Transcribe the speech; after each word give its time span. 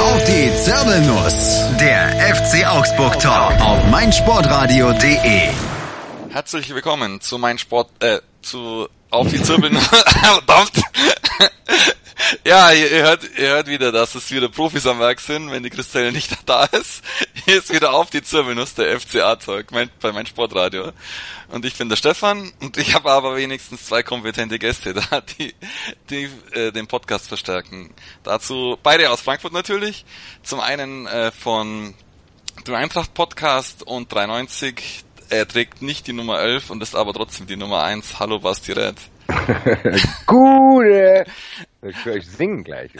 Auf 0.00 0.24
die 0.24 0.50
Zirbelnuss. 0.56 1.60
Der 1.78 2.08
FC 2.34 2.66
Augsburg 2.66 3.20
Talk 3.20 3.60
auf 3.60 3.84
meinsportradio.de. 3.90 5.48
Herzlich 6.30 6.74
willkommen 6.74 7.20
zu 7.20 7.36
mein 7.36 7.58
Sport, 7.58 7.90
äh, 8.02 8.18
zu 8.42 8.88
Auf 9.10 9.28
die 9.28 9.42
Zirbelnuss. 9.42 9.86
Verdammt. 9.86 10.72
Ja, 12.44 12.70
ihr, 12.72 13.02
hört, 13.02 13.22
ihr 13.38 13.48
hört 13.48 13.66
wieder, 13.66 13.92
dass 13.92 14.14
es 14.14 14.30
wieder 14.30 14.48
Profis 14.48 14.86
am 14.86 15.00
Werk 15.00 15.20
sind, 15.20 15.50
wenn 15.50 15.62
die 15.62 15.70
Christelle 15.70 16.12
nicht 16.12 16.30
da 16.46 16.64
ist. 16.64 17.02
Hier 17.44 17.58
ist 17.58 17.72
wieder 17.72 17.92
auf 17.92 18.10
die 18.10 18.22
Zirbelnuss 18.22 18.74
der 18.74 18.98
FCA-Talk 19.00 19.72
mein, 19.72 19.90
bei 20.00 20.12
mein 20.12 20.26
Sportradio. 20.26 20.92
Und 21.48 21.64
ich 21.64 21.76
bin 21.76 21.88
der 21.88 21.96
Stefan 21.96 22.52
und 22.60 22.76
ich 22.76 22.94
habe 22.94 23.10
aber 23.10 23.36
wenigstens 23.36 23.86
zwei 23.86 24.02
kompetente 24.02 24.58
Gäste 24.58 24.94
da, 24.94 25.20
die, 25.20 25.54
die 26.10 26.30
äh, 26.52 26.70
den 26.70 26.86
Podcast 26.86 27.28
verstärken. 27.28 27.92
Dazu 28.22 28.78
beide 28.82 29.10
aus 29.10 29.20
Frankfurt 29.20 29.52
natürlich. 29.52 30.04
Zum 30.42 30.60
einen 30.60 31.06
äh, 31.06 31.32
von 31.32 31.94
dem 32.66 32.74
Eintracht 32.74 33.14
Podcast 33.14 33.82
und 33.82 34.12
390. 34.12 35.04
Er 35.30 35.46
trägt 35.46 35.80
nicht 35.80 36.08
die 36.08 36.12
Nummer 36.12 36.40
11 36.40 36.70
und 36.70 36.82
ist 36.82 36.96
aber 36.96 37.14
trotzdem 37.14 37.46
die 37.46 37.56
Nummer 37.56 37.84
1. 37.84 38.18
Hallo 38.18 38.40
Basti 38.40 38.72
Red. 38.72 38.96
Gute! 40.26 41.24
Ich 41.82 42.04
höre 42.04 42.14
euch 42.14 42.26
singen 42.26 42.64
gleich. 42.64 42.90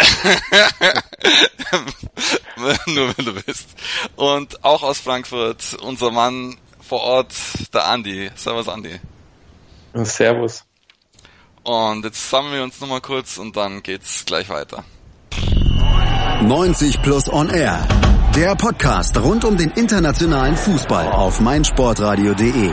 Nur 2.86 3.18
wenn 3.18 3.24
du 3.24 3.34
bist. 3.34 3.70
Und 4.14 4.64
auch 4.64 4.84
aus 4.84 5.00
Frankfurt, 5.00 5.76
unser 5.82 6.12
Mann 6.12 6.56
vor 6.80 7.00
Ort, 7.00 7.34
der 7.74 7.86
Andi. 7.86 8.30
Servus 8.36 8.68
Andi. 8.68 9.00
Servus. 9.94 10.64
Und 11.64 12.04
jetzt 12.04 12.30
sammeln 12.30 12.54
wir 12.54 12.62
uns 12.62 12.80
nochmal 12.80 13.00
kurz 13.00 13.38
und 13.38 13.56
dann 13.56 13.82
geht's 13.82 14.24
gleich 14.24 14.48
weiter. 14.48 14.84
90 16.42 17.02
Plus 17.02 17.32
On 17.32 17.48
Air. 17.48 17.86
Der 18.34 18.54
Podcast 18.54 19.20
rund 19.20 19.44
um 19.44 19.56
den 19.56 19.70
internationalen 19.70 20.56
Fußball 20.56 21.08
auf 21.08 21.40
meinsportradio.de. 21.40 22.72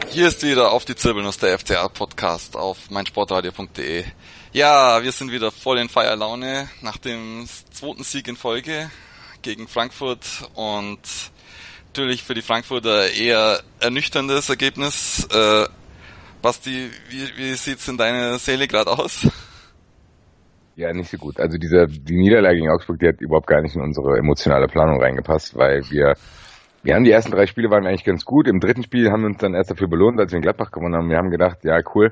Hier 0.11 0.27
ist 0.27 0.43
wieder 0.43 0.73
auf 0.73 0.83
die 0.83 0.93
Zirbelnuss 0.93 1.37
der 1.37 1.57
FCA 1.57 1.87
Podcast 1.87 2.57
auf 2.57 2.91
meinsportradio.de. 2.91 4.03
Ja, 4.51 5.01
wir 5.01 5.11
sind 5.13 5.31
wieder 5.31 5.51
voll 5.51 5.77
in 5.77 5.87
Feierlaune 5.87 6.67
nach 6.81 6.97
dem 6.97 7.45
zweiten 7.71 8.03
Sieg 8.03 8.27
in 8.27 8.35
Folge 8.35 8.91
gegen 9.41 9.69
Frankfurt 9.69 10.25
und 10.53 10.99
natürlich 11.87 12.23
für 12.23 12.33
die 12.33 12.41
Frankfurter 12.41 13.09
eher 13.09 13.61
ernüchterndes 13.79 14.49
Ergebnis. 14.49 15.29
Äh, 15.33 15.67
Basti, 16.41 16.89
wie, 17.07 17.37
wie 17.37 17.53
sieht's 17.53 17.87
in 17.87 17.95
deiner 17.97 18.37
Seele 18.37 18.67
gerade 18.67 18.91
aus? 18.91 19.25
Ja, 20.75 20.91
nicht 20.91 21.09
so 21.09 21.17
gut. 21.17 21.39
Also 21.39 21.57
diese, 21.57 21.87
die 21.87 22.17
Niederlage 22.17 22.57
gegen 22.57 22.69
Augsburg, 22.69 22.99
die 22.99 23.07
hat 23.07 23.21
überhaupt 23.21 23.47
gar 23.47 23.61
nicht 23.61 23.75
in 23.75 23.81
unsere 23.81 24.17
emotionale 24.17 24.67
Planung 24.67 25.01
reingepasst, 25.01 25.55
weil 25.55 25.89
wir 25.89 26.15
wir 26.83 26.95
haben 26.95 27.03
die 27.03 27.11
ersten 27.11 27.31
drei 27.31 27.45
Spiele 27.45 27.69
waren 27.69 27.85
eigentlich 27.85 28.03
ganz 28.03 28.25
gut. 28.25 28.47
Im 28.47 28.59
dritten 28.59 28.83
Spiel 28.83 29.11
haben 29.11 29.21
wir 29.21 29.27
uns 29.27 29.37
dann 29.37 29.53
erst 29.53 29.71
dafür 29.71 29.87
belohnt, 29.87 30.19
als 30.19 30.31
wir 30.31 30.37
in 30.37 30.41
Gladbach 30.41 30.71
gewonnen 30.71 30.95
haben. 30.95 31.09
Wir 31.09 31.17
haben 31.17 31.29
gedacht, 31.29 31.59
ja 31.63 31.79
cool, 31.93 32.11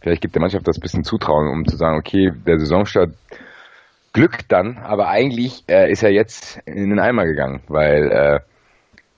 vielleicht 0.00 0.22
gibt 0.22 0.34
der 0.34 0.42
Mannschaft 0.42 0.66
das 0.66 0.80
bisschen 0.80 1.04
Zutrauen, 1.04 1.48
um 1.48 1.66
zu 1.66 1.76
sagen, 1.76 1.98
okay, 1.98 2.32
der 2.46 2.58
Saisonstart 2.58 3.14
glückt 4.12 4.50
dann, 4.52 4.78
aber 4.78 5.08
eigentlich 5.08 5.64
äh, 5.68 5.90
ist 5.90 6.02
er 6.02 6.10
jetzt 6.10 6.58
in 6.66 6.90
den 6.90 7.00
Eimer 7.00 7.24
gegangen, 7.24 7.62
weil 7.68 8.10
äh, 8.10 8.40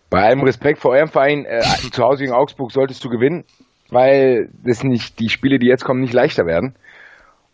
bei 0.09 0.23
allem 0.23 0.43
Respekt 0.43 0.79
vor 0.79 0.93
eurem 0.93 1.09
Verein, 1.09 1.45
äh, 1.45 1.61
zu 1.93 2.03
Hause 2.03 2.25
gegen 2.25 2.35
Augsburg 2.35 2.73
solltest 2.73 3.05
du 3.05 3.11
gewinnen, 3.11 3.45
weil 3.91 4.49
das 4.65 4.85
nicht 4.85 5.19
die 5.21 5.29
Spiele, 5.29 5.59
die 5.59 5.67
jetzt 5.67 5.85
kommen, 5.85 6.01
nicht 6.01 6.15
leichter 6.15 6.47
werden. 6.47 6.75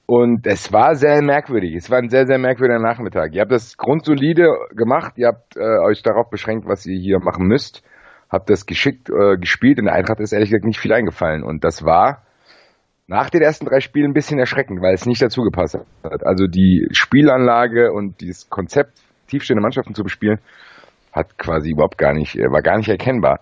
Und 0.07 0.47
es 0.47 0.73
war 0.73 0.95
sehr 0.95 1.23
merkwürdig. 1.23 1.75
Es 1.75 1.91
war 1.91 1.99
ein 1.99 2.11
sehr, 2.11 2.27
sehr 2.27 2.39
merkwürdiger 2.39 2.81
Nachmittag. 2.81 3.35
Ihr 3.35 3.41
habt 3.41 3.53
das 3.53 3.77
grundsolide 3.77 4.49
gemacht. 4.75 5.15
Ihr 5.17 5.29
habt 5.29 5.57
äh, 5.57 5.79
euch 5.87 6.03
darauf 6.03 6.29
beschränkt, 6.29 6.67
was 6.67 6.85
ihr 6.87 6.99
hier 6.99 7.19
machen 7.21 7.47
müsst. 7.47 7.83
Habt 8.29 8.51
das 8.51 8.67
geschickt 8.67 9.09
äh, 9.11 9.37
gespielt. 9.37 9.79
In 9.79 9.87
der 9.87 9.95
Eintracht 9.95 10.21
ist 10.21 10.33
ehrlich 10.33 10.51
gesagt 10.51 10.65
nicht 10.65 10.81
viel 10.81 10.93
eingefallen. 10.93 11.43
Und 11.45 11.65
das 11.65 11.85
war 11.85 12.23
nach 13.07 13.31
den 13.31 13.43
ersten 13.43 13.67
drei 13.67 13.81
Spielen 13.81 14.11
ein 14.11 14.15
bisschen 14.15 14.39
erschreckend, 14.39 14.81
weil 14.81 14.95
es 14.95 15.07
nicht 15.07 15.23
dazu 15.23 15.43
gepasst 15.43 15.79
hat. 16.03 16.27
Also 16.27 16.47
die 16.47 16.89
Spielanlage 16.93 17.93
und 17.93 18.21
dieses 18.21 18.49
Konzept, 18.49 19.01
tiefstehende 19.29 19.63
Mannschaften 19.63 19.95
zu 19.95 20.03
bespielen, 20.03 20.39
hat 21.13 21.39
quasi 21.39 21.71
überhaupt 21.71 21.99
gar 21.99 22.13
nicht, 22.13 22.37
äh, 22.37 22.51
war 22.51 22.63
gar 22.63 22.77
nicht 22.77 22.89
erkennbar. 22.89 23.41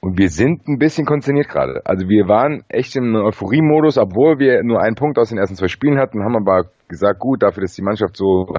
Und 0.00 0.18
wir 0.18 0.28
sind 0.28 0.68
ein 0.68 0.78
bisschen 0.78 1.06
konsterniert 1.06 1.48
gerade. 1.48 1.80
Also 1.84 2.08
wir 2.08 2.28
waren 2.28 2.62
echt 2.68 2.94
im 2.96 3.14
Euphorie-Modus, 3.14 3.98
obwohl 3.98 4.38
wir 4.38 4.62
nur 4.62 4.80
einen 4.80 4.94
Punkt 4.94 5.18
aus 5.18 5.30
den 5.30 5.38
ersten 5.38 5.56
zwei 5.56 5.68
Spielen 5.68 5.98
hatten, 5.98 6.22
haben 6.22 6.36
aber 6.36 6.70
gesagt, 6.88 7.18
gut, 7.18 7.42
dafür, 7.42 7.62
dass 7.62 7.74
die 7.74 7.82
Mannschaft 7.82 8.16
so 8.16 8.54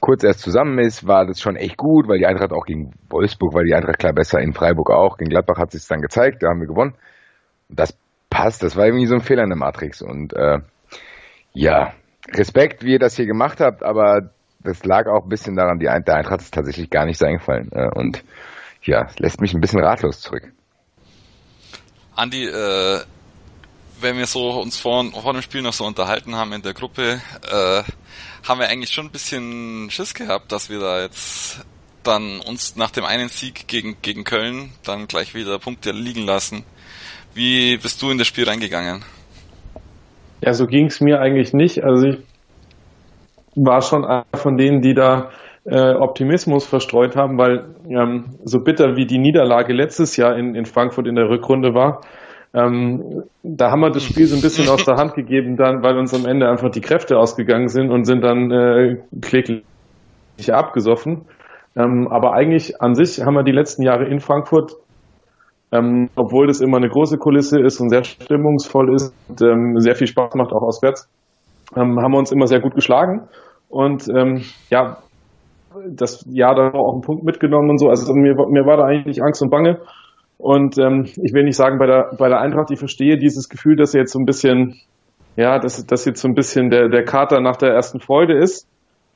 kurz 0.00 0.24
erst 0.24 0.40
zusammen 0.40 0.78
ist, 0.78 1.06
war 1.06 1.26
das 1.26 1.40
schon 1.40 1.56
echt 1.56 1.76
gut, 1.76 2.08
weil 2.08 2.18
die 2.18 2.26
Eintracht 2.26 2.52
auch 2.52 2.64
gegen 2.64 2.92
Wolfsburg 3.10 3.54
war 3.54 3.64
die 3.64 3.74
Eintracht 3.74 3.98
klar 3.98 4.12
besser, 4.12 4.40
in 4.40 4.52
Freiburg 4.52 4.90
auch, 4.90 5.16
gegen 5.16 5.30
Gladbach 5.30 5.58
hat 5.58 5.72
sich 5.72 5.86
dann 5.86 6.00
gezeigt, 6.00 6.42
da 6.42 6.48
haben 6.48 6.60
wir 6.60 6.68
gewonnen. 6.68 6.94
Das 7.68 7.98
passt, 8.30 8.62
das 8.62 8.76
war 8.76 8.86
irgendwie 8.86 9.06
so 9.06 9.14
ein 9.14 9.22
Fehler 9.22 9.42
in 9.42 9.50
der 9.50 9.58
Matrix 9.58 10.02
und 10.02 10.34
äh, 10.34 10.58
ja, 11.52 11.92
Respekt, 12.32 12.84
wie 12.84 12.92
ihr 12.92 12.98
das 12.98 13.16
hier 13.16 13.26
gemacht 13.26 13.60
habt, 13.60 13.82
aber 13.82 14.30
das 14.60 14.84
lag 14.84 15.06
auch 15.06 15.24
ein 15.24 15.28
bisschen 15.28 15.56
daran, 15.56 15.78
die 15.78 15.88
Eintracht 15.88 16.40
ist 16.40 16.54
tatsächlich 16.54 16.90
gar 16.90 17.06
nicht 17.06 17.18
so 17.18 17.26
eingefallen 17.26 17.70
äh, 17.72 17.88
und 17.94 18.22
ja, 18.82 19.08
lässt 19.18 19.40
mich 19.40 19.54
ein 19.54 19.60
bisschen 19.60 19.80
ratlos 19.80 20.20
zurück. 20.20 20.52
Andi, 22.14 22.46
äh, 22.46 23.00
wenn 24.00 24.16
wir 24.16 24.26
so 24.26 24.60
uns 24.60 24.78
vor, 24.78 25.04
vor 25.12 25.32
dem 25.32 25.42
Spiel 25.42 25.62
noch 25.62 25.72
so 25.72 25.84
unterhalten 25.84 26.36
haben 26.36 26.52
in 26.52 26.62
der 26.62 26.74
Gruppe, 26.74 27.20
äh, 27.50 27.82
haben 28.48 28.60
wir 28.60 28.68
eigentlich 28.68 28.90
schon 28.90 29.06
ein 29.06 29.10
bisschen 29.10 29.90
Schiss 29.90 30.14
gehabt, 30.14 30.52
dass 30.52 30.70
wir 30.70 30.80
da 30.80 31.02
jetzt 31.02 31.64
dann 32.02 32.40
uns 32.40 32.76
nach 32.76 32.90
dem 32.90 33.04
einen 33.04 33.28
Sieg 33.28 33.68
gegen, 33.68 33.96
gegen 34.02 34.24
Köln 34.24 34.70
dann 34.84 35.08
gleich 35.08 35.34
wieder 35.34 35.58
Punkte 35.58 35.92
liegen 35.92 36.24
lassen. 36.24 36.64
Wie 37.34 37.76
bist 37.76 38.00
du 38.00 38.10
in 38.10 38.18
das 38.18 38.26
Spiel 38.26 38.48
reingegangen? 38.48 39.04
Ja, 40.40 40.54
so 40.54 40.66
ging 40.66 40.86
es 40.86 41.00
mir 41.00 41.20
eigentlich 41.20 41.52
nicht. 41.52 41.82
Also 41.82 42.06
ich 42.06 42.18
war 43.54 43.82
schon 43.82 44.04
einer 44.04 44.24
von 44.34 44.56
denen, 44.56 44.80
die 44.80 44.94
da 44.94 45.30
äh, 45.70 45.94
Optimismus 45.94 46.66
verstreut 46.66 47.16
haben, 47.16 47.38
weil 47.38 47.74
ähm, 47.88 48.36
so 48.44 48.60
bitter 48.60 48.96
wie 48.96 49.06
die 49.06 49.18
Niederlage 49.18 49.72
letztes 49.72 50.16
Jahr 50.16 50.36
in, 50.36 50.54
in 50.54 50.64
Frankfurt 50.64 51.06
in 51.06 51.14
der 51.14 51.28
Rückrunde 51.28 51.74
war, 51.74 52.00
ähm, 52.54 53.24
da 53.42 53.70
haben 53.70 53.80
wir 53.80 53.90
das 53.90 54.04
Spiel 54.04 54.26
so 54.26 54.34
ein 54.34 54.40
bisschen 54.40 54.68
aus 54.68 54.84
der 54.84 54.96
Hand 54.96 55.14
gegeben, 55.14 55.56
dann, 55.56 55.82
weil 55.82 55.98
uns 55.98 56.14
am 56.14 56.26
Ende 56.26 56.48
einfach 56.48 56.70
die 56.70 56.80
Kräfte 56.80 57.18
ausgegangen 57.18 57.68
sind 57.68 57.90
und 57.90 58.04
sind 58.04 58.22
dann 58.22 58.50
äh, 58.50 58.96
kläglich 59.20 59.62
abgesoffen. 60.48 61.26
Ähm, 61.76 62.08
aber 62.10 62.32
eigentlich 62.32 62.80
an 62.80 62.94
sich 62.94 63.20
haben 63.20 63.34
wir 63.34 63.42
die 63.42 63.52
letzten 63.52 63.82
Jahre 63.82 64.06
in 64.06 64.20
Frankfurt, 64.20 64.72
ähm, 65.70 66.08
obwohl 66.16 66.46
das 66.46 66.62
immer 66.62 66.78
eine 66.78 66.88
große 66.88 67.18
Kulisse 67.18 67.60
ist 67.60 67.80
und 67.80 67.90
sehr 67.90 68.04
stimmungsvoll 68.04 68.94
ist 68.94 69.14
und 69.28 69.42
ähm, 69.42 69.74
sehr 69.78 69.94
viel 69.94 70.06
Spaß 70.06 70.34
macht, 70.34 70.52
auch 70.52 70.62
auswärts, 70.62 71.08
ähm, 71.76 72.00
haben 72.00 72.12
wir 72.12 72.18
uns 72.18 72.32
immer 72.32 72.46
sehr 72.46 72.60
gut 72.60 72.74
geschlagen. 72.74 73.28
Und 73.68 74.08
ähm, 74.08 74.44
ja, 74.70 74.96
das 75.90 76.24
Jahr 76.28 76.54
da 76.54 76.70
auch 76.72 76.92
einen 76.92 77.02
Punkt 77.02 77.24
mitgenommen 77.24 77.70
und 77.70 77.78
so. 77.78 77.88
Also 77.88 78.12
mir, 78.14 78.34
mir 78.34 78.66
war 78.66 78.76
da 78.76 78.84
eigentlich 78.84 79.22
Angst 79.22 79.42
und 79.42 79.50
Bange. 79.50 79.80
Und 80.38 80.78
ähm, 80.78 81.04
ich 81.22 81.32
will 81.32 81.44
nicht 81.44 81.56
sagen, 81.56 81.78
bei 81.78 81.86
der, 81.86 82.10
bei 82.16 82.28
der 82.28 82.40
Eintracht, 82.40 82.70
ich 82.70 82.78
verstehe 82.78 83.18
dieses 83.18 83.48
Gefühl, 83.48 83.76
dass 83.76 83.92
jetzt 83.92 84.12
so 84.12 84.20
ein 84.20 84.24
bisschen, 84.24 84.76
ja, 85.36 85.58
dass, 85.58 85.84
dass 85.84 86.04
jetzt 86.04 86.20
so 86.20 86.28
ein 86.28 86.34
bisschen 86.34 86.70
der, 86.70 86.88
der 86.88 87.04
Kater 87.04 87.40
nach 87.40 87.56
der 87.56 87.70
ersten 87.70 88.00
Freude 88.00 88.38
ist. 88.38 88.68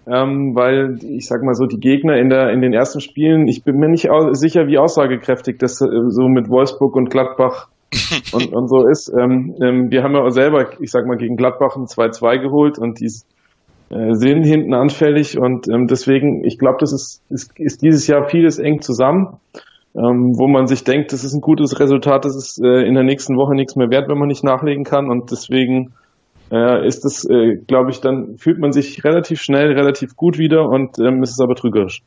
Ähm, 0.04 0.56
weil 0.56 0.98
ich 1.04 1.28
sag 1.28 1.44
mal 1.44 1.54
so, 1.54 1.66
die 1.66 1.78
Gegner 1.78 2.16
in, 2.16 2.28
der, 2.28 2.50
in 2.50 2.60
den 2.60 2.72
ersten 2.72 3.00
Spielen, 3.00 3.46
ich 3.46 3.62
bin 3.62 3.76
mir 3.76 3.88
nicht 3.88 4.08
sicher, 4.32 4.66
wie 4.66 4.78
aussagekräftig 4.78 5.58
das 5.58 5.80
äh, 5.80 5.86
so 6.08 6.26
mit 6.26 6.48
Wolfsburg 6.48 6.96
und 6.96 7.08
Gladbach 7.08 7.68
und, 8.32 8.52
und 8.52 8.68
so 8.68 8.84
ist. 8.88 9.12
Ähm, 9.16 9.54
ähm, 9.62 9.90
wir 9.92 10.02
haben 10.02 10.14
ja 10.14 10.28
selber, 10.30 10.70
ich 10.80 10.90
sag 10.90 11.06
mal, 11.06 11.16
gegen 11.16 11.36
Gladbach 11.36 11.76
ein 11.76 11.84
2-2 11.84 12.40
geholt 12.40 12.78
und 12.80 12.98
die 12.98 13.06
sind 14.12 14.44
hinten 14.44 14.72
anfällig 14.74 15.38
und 15.38 15.68
ähm, 15.68 15.86
deswegen, 15.86 16.44
ich 16.44 16.58
glaube, 16.58 16.78
das 16.80 16.92
ist, 16.92 17.22
ist, 17.28 17.52
ist 17.58 17.82
dieses 17.82 18.06
Jahr 18.06 18.28
vieles 18.28 18.58
eng 18.58 18.80
zusammen, 18.80 19.38
ähm, 19.94 20.32
wo 20.38 20.48
man 20.48 20.66
sich 20.66 20.84
denkt, 20.84 21.12
das 21.12 21.24
ist 21.24 21.34
ein 21.34 21.42
gutes 21.42 21.78
Resultat, 21.78 22.24
das 22.24 22.34
ist 22.34 22.58
äh, 22.64 22.86
in 22.86 22.94
der 22.94 23.04
nächsten 23.04 23.36
Woche 23.36 23.54
nichts 23.54 23.76
mehr 23.76 23.90
wert, 23.90 24.08
wenn 24.08 24.18
man 24.18 24.28
nicht 24.28 24.44
nachlegen 24.44 24.84
kann 24.84 25.10
und 25.10 25.30
deswegen 25.30 25.92
äh, 26.50 26.86
ist 26.86 27.04
das, 27.04 27.24
äh, 27.24 27.56
glaube 27.66 27.90
ich, 27.90 28.00
dann 28.00 28.38
fühlt 28.38 28.58
man 28.58 28.72
sich 28.72 29.04
relativ 29.04 29.42
schnell, 29.42 29.72
relativ 29.72 30.16
gut 30.16 30.38
wieder 30.38 30.68
und 30.68 30.98
ähm, 30.98 31.22
ist 31.22 31.32
es 31.32 31.40
aber 31.40 31.54
trügerisch. 31.54 32.00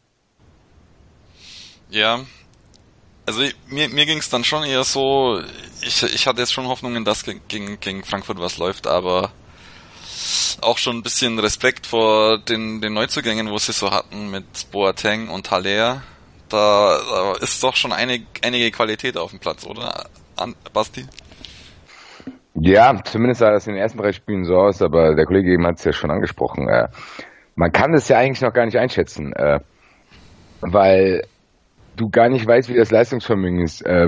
Ja, 1.92 2.20
also 3.28 3.42
mir, 3.70 3.90
mir 3.90 4.06
ging 4.06 4.18
es 4.18 4.30
dann 4.30 4.44
schon 4.44 4.64
eher 4.64 4.84
so, 4.84 5.40
ich, 5.82 6.04
ich 6.04 6.28
hatte 6.28 6.42
jetzt 6.42 6.54
schon 6.54 6.68
Hoffnungen, 6.68 7.06
dass 7.06 7.24
gegen, 7.24 7.80
gegen 7.80 8.04
Frankfurt 8.04 8.40
was 8.40 8.58
läuft, 8.58 8.88
aber 8.88 9.32
auch 10.62 10.78
schon 10.78 10.98
ein 10.98 11.04
bisschen 11.04 11.40
Respekt 11.40 11.88
vor 11.88 12.40
den, 12.40 12.82
den 12.82 12.94
Neuzugängen, 12.94 13.50
wo 13.50 13.58
sie 13.58 13.72
so 13.72 13.92
hatten 13.92 14.32
mit 14.32 14.72
Boateng 14.72 15.30
und 15.30 15.52
Haller. 15.52 16.02
Da, 16.50 16.98
da 17.10 17.34
ist 17.42 17.62
doch 17.64 17.76
schon 17.76 17.92
eine, 17.92 18.26
einige 18.44 18.72
Qualität 18.72 19.18
auf 19.18 19.32
dem 19.32 19.40
Platz, 19.40 19.66
oder? 19.66 20.06
An, 20.36 20.56
Basti? 20.74 21.06
Ja, 22.54 23.04
zumindest 23.04 23.40
sah 23.40 23.52
das 23.52 23.68
in 23.68 23.74
den 23.74 23.82
ersten 23.82 23.98
drei 23.98 24.12
Spielen 24.12 24.46
so 24.46 24.56
aus, 24.56 24.82
aber 24.82 25.16
der 25.16 25.26
Kollege 25.26 25.54
eben 25.54 25.66
hat 25.68 25.78
es 25.80 25.84
ja 25.84 25.92
schon 25.92 26.12
angesprochen. 26.12 26.70
Äh, 26.70 26.88
man 27.56 27.72
kann 27.72 27.94
es 27.94 28.08
ja 28.08 28.18
eigentlich 28.18 28.42
noch 28.42 28.54
gar 28.54 28.66
nicht 28.66 28.78
einschätzen, 28.78 29.34
äh, 29.34 29.60
weil 30.62 31.24
du 31.96 32.10
gar 32.10 32.30
nicht 32.30 32.46
weißt, 32.46 32.70
wie 32.70 32.78
das 32.78 32.92
Leistungsvermögen 32.92 33.62
ist. 33.62 33.82
Äh, 33.82 34.08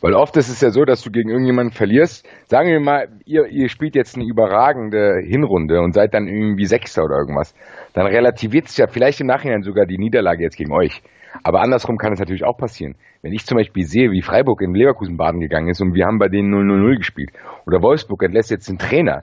weil 0.00 0.14
oft 0.14 0.36
ist 0.36 0.48
es 0.48 0.60
ja 0.60 0.70
so, 0.70 0.84
dass 0.84 1.02
du 1.02 1.10
gegen 1.10 1.30
irgendjemanden 1.30 1.72
verlierst. 1.72 2.26
Sagen 2.46 2.68
wir 2.68 2.80
mal, 2.80 3.08
ihr, 3.24 3.46
ihr 3.46 3.68
spielt 3.68 3.94
jetzt 3.94 4.16
eine 4.16 4.24
überragende 4.24 5.20
Hinrunde 5.24 5.80
und 5.80 5.92
seid 5.92 6.14
dann 6.14 6.26
irgendwie 6.26 6.66
Sechster 6.66 7.04
oder 7.04 7.16
irgendwas. 7.16 7.54
Dann 7.92 8.06
relativiert 8.06 8.66
es 8.66 8.76
ja 8.76 8.86
vielleicht 8.86 9.20
im 9.20 9.26
Nachhinein 9.26 9.62
sogar 9.62 9.86
die 9.86 9.98
Niederlage 9.98 10.42
jetzt 10.42 10.56
gegen 10.56 10.72
euch. 10.72 11.02
Aber 11.42 11.60
andersrum 11.60 11.96
kann 11.96 12.12
es 12.12 12.18
natürlich 12.18 12.44
auch 12.44 12.56
passieren. 12.56 12.96
Wenn 13.22 13.32
ich 13.32 13.46
zum 13.46 13.56
Beispiel 13.56 13.84
sehe, 13.84 14.10
wie 14.10 14.22
Freiburg 14.22 14.62
in 14.62 14.74
Leverkusen 14.74 15.16
baden 15.16 15.40
gegangen 15.40 15.68
ist 15.68 15.80
und 15.80 15.94
wir 15.94 16.06
haben 16.06 16.18
bei 16.18 16.28
denen 16.28 16.52
0-0 16.52 16.96
gespielt. 16.96 17.30
Oder 17.66 17.82
Wolfsburg 17.82 18.22
entlässt 18.22 18.50
jetzt 18.50 18.68
den 18.68 18.78
Trainer 18.78 19.22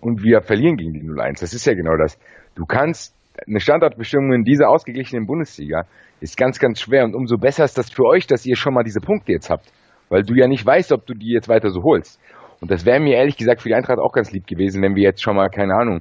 und 0.00 0.22
wir 0.22 0.42
verlieren 0.42 0.76
gegen 0.76 0.92
die 0.92 1.02
0-1. 1.02 1.40
Das 1.40 1.54
ist 1.54 1.66
ja 1.66 1.74
genau 1.74 1.96
das. 1.96 2.18
Du 2.54 2.64
kannst 2.64 3.17
eine 3.46 3.60
Standortbestimmung 3.60 4.32
in 4.32 4.44
dieser 4.44 4.68
ausgeglichenen 4.68 5.26
Bundesliga 5.26 5.82
ist 6.20 6.36
ganz, 6.36 6.58
ganz 6.58 6.80
schwer. 6.80 7.04
Und 7.04 7.14
umso 7.14 7.36
besser 7.36 7.64
ist 7.64 7.78
das 7.78 7.90
für 7.90 8.04
euch, 8.04 8.26
dass 8.26 8.46
ihr 8.46 8.56
schon 8.56 8.74
mal 8.74 8.82
diese 8.82 9.00
Punkte 9.00 9.32
jetzt 9.32 9.50
habt. 9.50 9.72
Weil 10.08 10.22
du 10.22 10.34
ja 10.34 10.46
nicht 10.48 10.64
weißt, 10.64 10.92
ob 10.92 11.06
du 11.06 11.14
die 11.14 11.32
jetzt 11.32 11.48
weiter 11.48 11.70
so 11.70 11.82
holst. 11.82 12.20
Und 12.60 12.70
das 12.70 12.84
wäre 12.84 13.00
mir 13.00 13.16
ehrlich 13.16 13.36
gesagt 13.36 13.62
für 13.62 13.68
die 13.68 13.74
Eintracht 13.74 13.98
auch 13.98 14.12
ganz 14.12 14.32
lieb 14.32 14.46
gewesen, 14.46 14.82
wenn 14.82 14.94
wir 14.94 15.02
jetzt 15.02 15.22
schon 15.22 15.36
mal, 15.36 15.48
keine 15.48 15.74
Ahnung, 15.74 16.00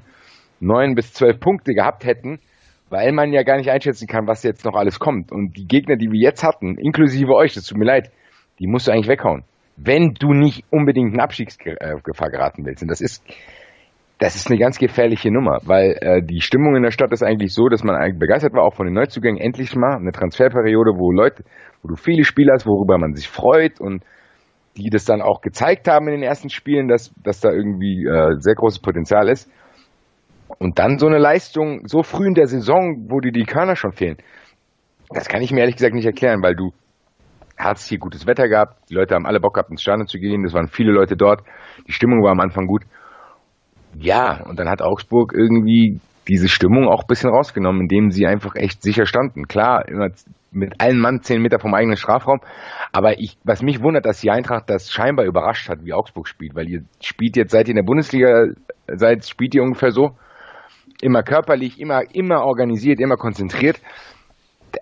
neun 0.60 0.96
bis 0.96 1.14
zwölf 1.14 1.40
Punkte 1.40 1.74
gehabt 1.74 2.04
hätten, 2.06 2.40
weil 2.90 3.12
man 3.12 3.32
ja 3.32 3.44
gar 3.44 3.58
nicht 3.58 3.70
einschätzen 3.70 4.08
kann, 4.08 4.28
was 4.28 4.44
jetzt 4.44 4.66
noch 4.66 4.76
alles 4.76 4.98
kommt. 4.98 5.32
Und 5.32 5.58
die 5.58 5.68
Gegner, 5.68 5.98
die 5.98 6.10
wir 6.10 6.20
jetzt 6.20 6.44
hatten, 6.44 6.78
inklusive 6.78 7.34
euch, 7.34 7.54
das 7.54 7.66
tut 7.66 7.78
mir 7.78 7.86
leid, 7.86 8.12
die 8.60 8.68
musst 8.68 8.88
du 8.88 8.92
eigentlich 8.92 9.10
weghauen. 9.10 9.44
Wenn 9.76 10.16
du 10.16 10.34
nicht 10.34 10.64
unbedingt 10.72 11.14
in 11.14 11.20
Abstiegsgefahr 11.20 12.32
geraten 12.32 12.66
willst. 12.66 12.82
Und 12.82 12.90
das 12.90 13.02
ist, 13.02 13.24
das 14.20 14.36
ist 14.36 14.50
eine 14.50 14.58
ganz 14.58 14.80
gefährliche 14.80 15.32
Nummer, 15.32 15.60
weil 15.64 15.98
äh, 16.02 16.22
die 16.24 16.42
Stimmung 16.42 16.76
in 16.76 16.84
der 16.84 16.92
Stadt 16.92 17.12
ist 17.12 17.24
eigentlich 17.24 17.54
so, 17.54 17.70
dass 17.70 17.84
man 17.84 17.96
eigentlich 17.96 18.20
begeistert 18.20 18.54
war, 18.54 18.64
auch 18.64 18.74
von 18.74 18.88
den 18.88 18.96
Neuzugängen, 18.96 19.40
endlich 19.40 19.76
mal 19.76 19.96
eine 19.96 20.12
Transferperiode, 20.12 20.98
wo 20.98 21.12
Leute, 21.12 21.44
wo 21.84 21.90
du 21.90 21.96
viele 21.96 22.24
Spieler 22.24 22.54
hast, 22.54 22.66
worüber 22.66 22.98
man 22.98 23.14
sich 23.14 23.28
freut 23.28 23.80
und 23.80 24.04
die 24.76 24.90
das 24.90 25.06
dann 25.06 25.22
auch 25.22 25.42
gezeigt 25.42 25.88
haben 25.88 26.08
in 26.08 26.16
den 26.16 26.24
ersten 26.24 26.50
Spielen, 26.50 26.88
dass, 26.88 27.14
dass 27.24 27.42
da 27.42 27.52
irgendwie 27.52 28.06
äh, 28.06 28.36
sehr 28.40 28.56
großes 28.56 28.80
Potenzial 28.80 29.28
ist. 29.30 29.52
Und 30.60 30.80
dann 30.80 30.98
so 30.98 31.08
eine 31.08 31.18
Leistung 31.20 31.88
so 31.88 32.04
früh 32.04 32.28
in 32.28 32.34
der 32.34 32.48
Saison, 32.48 33.08
wo 33.10 33.20
dir 33.20 33.32
die 33.32 33.46
Körner 33.46 33.76
schon 33.76 33.92
fehlen, 33.92 34.18
das 35.10 35.28
kann 35.28 35.42
ich 35.42 35.52
mir 35.52 35.62
ehrlich 35.62 35.76
gesagt 35.76 35.94
nicht 35.94 36.06
erklären, 36.06 36.42
weil 36.42 36.56
du 36.56 36.72
hast 37.58 37.88
hier 37.88 37.98
gutes 37.98 38.26
Wetter 38.28 38.48
gehabt, 38.48 38.90
die 38.90 38.94
Leute 38.94 39.16
haben 39.16 39.26
alle 39.26 39.40
Bock 39.40 39.56
gehabt, 39.56 39.72
ins 39.72 39.82
Stadion 39.82 40.08
zu 40.08 40.20
gehen, 40.20 40.46
es 40.46 40.54
waren 40.54 40.68
viele 40.68 40.92
Leute 40.92 41.16
dort, 41.16 41.42
die 41.88 41.92
Stimmung 41.92 42.24
war 42.24 42.32
am 42.32 42.40
Anfang 42.40 42.68
gut 42.68 42.84
ja, 44.00 44.44
und 44.44 44.60
dann 44.60 44.70
hat 44.70 44.82
Augsburg 44.82 45.34
irgendwie 45.34 46.00
diese 46.28 46.50
Stimmung 46.50 46.88
auch 46.88 47.04
ein 47.04 47.08
bisschen 47.08 47.30
rausgenommen, 47.30 47.82
indem 47.82 48.12
sie 48.12 48.28
einfach 48.28 48.56
echt 48.56 48.82
sicher 48.82 49.06
standen. 49.06 49.48
Klar, 49.48 49.88
immer 49.88 50.10
mit 50.52 50.82
allen 50.82 51.00
Mann 51.00 51.22
zehn 51.22 51.42
Meter 51.42 51.60
vom 51.60 51.74
eigenen 51.74 51.98
Strafraum. 51.98 52.40
Aber 52.92 53.20
ich, 53.20 53.38
was 53.44 53.62
mich 53.62 53.82
wundert, 53.82 54.06
dass 54.06 54.22
die 54.22 54.32
Eintracht 54.32 54.70
das 54.70 54.92
scheinbar 54.92 55.26
überrascht 55.26 55.70
hat, 55.70 55.86
wie 55.86 55.94
Augsburg 55.94 56.28
spielt, 56.28 56.56
weil 56.56 56.68
ihr 56.68 56.82
spielt 57.02 57.38
jetzt, 57.38 57.52
seit 57.52 57.68
ihr 57.68 57.72
in 57.72 57.78
der 57.78 57.84
Bundesliga 57.84 58.48
seid, 58.88 59.26
spielt 59.26 59.56
ihr 59.56 59.64
ungefähr 59.64 59.92
so. 59.92 60.12
Immer 61.02 61.24
körperlich, 61.24 61.80
immer, 61.80 62.02
immer 62.14 62.44
organisiert, 62.44 63.00
immer 63.00 63.18
konzentriert. 63.18 63.80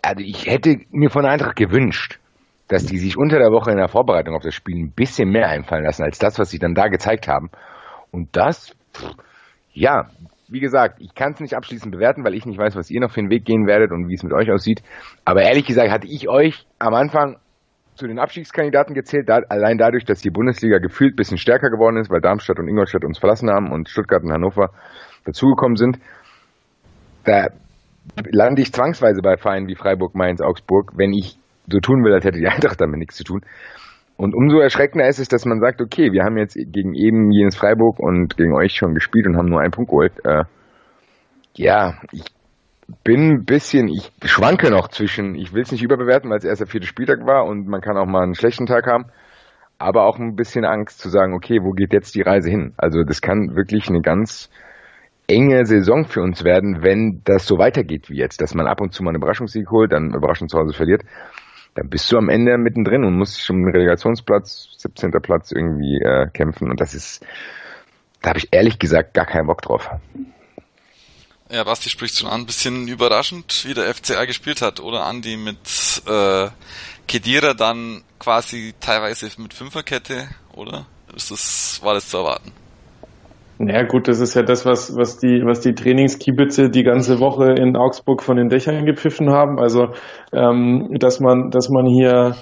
Also 0.01 0.23
ich 0.23 0.47
hätte 0.47 0.77
mir 0.91 1.09
von 1.09 1.23
der 1.23 1.31
Eintracht 1.31 1.55
gewünscht, 1.55 2.19
dass 2.67 2.85
die 2.85 2.97
sich 2.97 3.17
unter 3.17 3.37
der 3.37 3.51
Woche 3.51 3.71
in 3.71 3.77
der 3.77 3.89
Vorbereitung 3.89 4.35
auf 4.35 4.43
das 4.43 4.55
Spiel 4.55 4.77
ein 4.77 4.91
bisschen 4.91 5.29
mehr 5.29 5.49
einfallen 5.49 5.83
lassen, 5.83 6.03
als 6.03 6.17
das, 6.17 6.39
was 6.39 6.49
sie 6.49 6.59
dann 6.59 6.73
da 6.73 6.87
gezeigt 6.87 7.27
haben. 7.27 7.49
Und 8.11 8.35
das 8.35 8.74
ja, 9.73 10.09
wie 10.47 10.59
gesagt, 10.59 11.01
ich 11.01 11.15
kann 11.15 11.33
es 11.33 11.39
nicht 11.39 11.55
abschließend 11.55 11.91
bewerten, 11.91 12.23
weil 12.23 12.35
ich 12.35 12.45
nicht 12.45 12.59
weiß, 12.59 12.75
was 12.75 12.91
ihr 12.91 13.01
noch 13.01 13.11
für 13.11 13.19
einen 13.19 13.29
Weg 13.29 13.45
gehen 13.45 13.67
werdet 13.67 13.91
und 13.91 14.07
wie 14.07 14.13
es 14.13 14.23
mit 14.23 14.33
euch 14.33 14.51
aussieht. 14.51 14.83
Aber 15.25 15.41
ehrlich 15.41 15.65
gesagt 15.65 15.91
hatte 15.91 16.07
ich 16.07 16.29
euch 16.29 16.65
am 16.79 16.93
Anfang 16.93 17.37
zu 17.95 18.07
den 18.07 18.19
Abstiegskandidaten 18.19 18.93
gezählt, 18.93 19.29
da, 19.29 19.39
allein 19.49 19.77
dadurch, 19.77 20.03
dass 20.03 20.21
die 20.21 20.29
Bundesliga 20.29 20.79
gefühlt 20.79 21.13
ein 21.13 21.15
bisschen 21.15 21.37
stärker 21.37 21.69
geworden 21.69 21.97
ist, 21.97 22.11
weil 22.11 22.21
Darmstadt 22.21 22.59
und 22.59 22.67
Ingolstadt 22.67 23.05
uns 23.05 23.17
verlassen 23.17 23.49
haben 23.49 23.71
und 23.71 23.89
Stuttgart 23.89 24.21
und 24.21 24.31
Hannover 24.31 24.71
dazugekommen 25.23 25.77
sind. 25.77 25.99
Da 27.23 27.47
lande 28.31 28.61
ich 28.61 28.73
zwangsweise 28.73 29.21
bei 29.21 29.37
Vereinen 29.37 29.67
wie 29.67 29.75
Freiburg, 29.75 30.13
Mainz, 30.13 30.41
Augsburg, 30.41 30.91
wenn 30.95 31.13
ich 31.13 31.39
so 31.67 31.79
tun 31.79 32.03
will, 32.03 32.13
als 32.13 32.25
hätte 32.25 32.39
die 32.39 32.47
Eintracht 32.49 32.79
damit 32.79 32.99
nichts 32.99 33.15
zu 33.15 33.23
tun. 33.23 33.41
Und 34.17 34.33
umso 34.33 34.59
erschreckender 34.59 35.07
ist 35.07 35.19
es, 35.19 35.27
dass 35.27 35.45
man 35.45 35.59
sagt, 35.59 35.81
okay, 35.81 36.11
wir 36.11 36.23
haben 36.23 36.37
jetzt 36.37 36.55
gegen 36.55 36.93
eben 36.93 37.31
jenes 37.31 37.55
Freiburg 37.55 37.99
und 37.99 38.37
gegen 38.37 38.53
euch 38.53 38.73
schon 38.73 38.93
gespielt 38.93 39.27
und 39.27 39.37
haben 39.37 39.49
nur 39.49 39.59
einen 39.59 39.71
Punkt 39.71 39.89
geholt. 39.89 40.13
Äh, 40.23 40.45
ja, 41.55 41.95
ich 42.11 42.23
bin 43.03 43.31
ein 43.31 43.45
bisschen, 43.45 43.89
ich 43.89 44.11
schwanke 44.23 44.71
noch 44.71 44.87
zwischen, 44.87 45.35
ich 45.35 45.53
will 45.53 45.63
es 45.63 45.71
nicht 45.71 45.83
überbewerten, 45.83 46.29
weil 46.29 46.37
es 46.37 46.45
erst 46.45 46.61
der 46.61 46.67
vierte 46.67 46.87
Spieltag 46.87 47.25
war 47.25 47.45
und 47.45 47.67
man 47.67 47.81
kann 47.81 47.97
auch 47.97 48.05
mal 48.05 48.23
einen 48.23 48.35
schlechten 48.35 48.67
Tag 48.67 48.87
haben, 48.87 49.05
aber 49.79 50.05
auch 50.05 50.17
ein 50.17 50.35
bisschen 50.35 50.63
Angst 50.63 50.99
zu 50.99 51.09
sagen, 51.09 51.33
okay, 51.33 51.59
wo 51.61 51.71
geht 51.71 51.91
jetzt 51.91 52.15
die 52.15 52.21
Reise 52.21 52.49
hin? 52.49 52.73
Also 52.77 53.03
das 53.03 53.21
kann 53.21 53.55
wirklich 53.55 53.89
eine 53.89 54.01
ganz 54.01 54.49
enge 55.27 55.65
Saison 55.65 56.05
für 56.05 56.21
uns 56.21 56.43
werden, 56.43 56.83
wenn 56.83 57.21
das 57.25 57.47
so 57.47 57.57
weitergeht 57.57 58.09
wie 58.09 58.17
jetzt, 58.17 58.39
dass 58.41 58.53
man 58.53 58.67
ab 58.67 58.79
und 58.79 58.93
zu 58.93 59.03
mal 59.03 59.09
einen 59.09 59.17
Überraschungssieg 59.17 59.69
holt, 59.71 59.91
dann 59.91 60.13
überraschend 60.13 60.51
zu 60.51 60.59
Hause 60.59 60.73
verliert 60.73 61.01
dann 61.75 61.89
bist 61.89 62.09
du 62.11 62.17
am 62.17 62.29
Ende 62.29 62.57
mittendrin 62.57 63.03
und 63.03 63.17
musst 63.17 63.41
schon 63.41 63.57
einen 63.57 63.71
Relegationsplatz, 63.71 64.69
17. 64.77 65.11
Platz 65.21 65.51
irgendwie 65.51 65.97
äh, 65.97 66.29
kämpfen. 66.29 66.71
Und 66.71 66.79
das 66.79 66.93
ist, 66.93 67.23
da 68.21 68.29
habe 68.29 68.39
ich 68.39 68.47
ehrlich 68.51 68.79
gesagt 68.79 69.13
gar 69.13 69.25
keinen 69.25 69.47
Bock 69.47 69.61
drauf. 69.61 69.89
Ja, 71.49 71.63
Basti 71.63 71.89
spricht 71.89 72.17
schon 72.17 72.29
an, 72.29 72.41
ein 72.41 72.45
bisschen 72.45 72.87
überraschend, 72.87 73.65
wie 73.67 73.73
der 73.73 73.93
FCA 73.93 74.25
gespielt 74.25 74.61
hat, 74.61 74.79
oder 74.79 75.05
Andi 75.05 75.37
mit 75.37 76.01
äh, 76.07 76.47
Kedira 77.07 77.53
dann 77.53 78.03
quasi 78.19 78.73
teilweise 78.79 79.29
mit 79.37 79.53
Fünferkette, 79.53 80.29
oder? 80.53 80.87
Ist 81.13 81.29
das, 81.29 81.79
war 81.83 81.93
das 81.93 82.09
zu 82.09 82.17
erwarten? 82.17 82.51
Ja 83.57 83.83
gut, 83.83 84.09
das 84.09 84.19
ist 84.19 84.33
ja 84.35 84.43
das, 84.43 84.65
was, 84.65 84.97
was 84.97 85.17
die, 85.17 85.41
was 85.45 85.61
die 85.61 85.73
Trainingskiebitze 85.73 86.69
die 86.69 86.83
ganze 86.83 87.19
Woche 87.19 87.53
in 87.53 87.77
Augsburg 87.77 88.21
von 88.21 88.35
den 88.35 88.49
Dächern 88.49 88.85
gepfiffen 88.85 89.29
haben. 89.29 89.59
Also 89.59 89.87
ähm, 90.33 90.89
dass 90.99 91.21
man, 91.21 91.51
dass 91.51 91.69
man 91.69 91.85
hier 91.85 92.35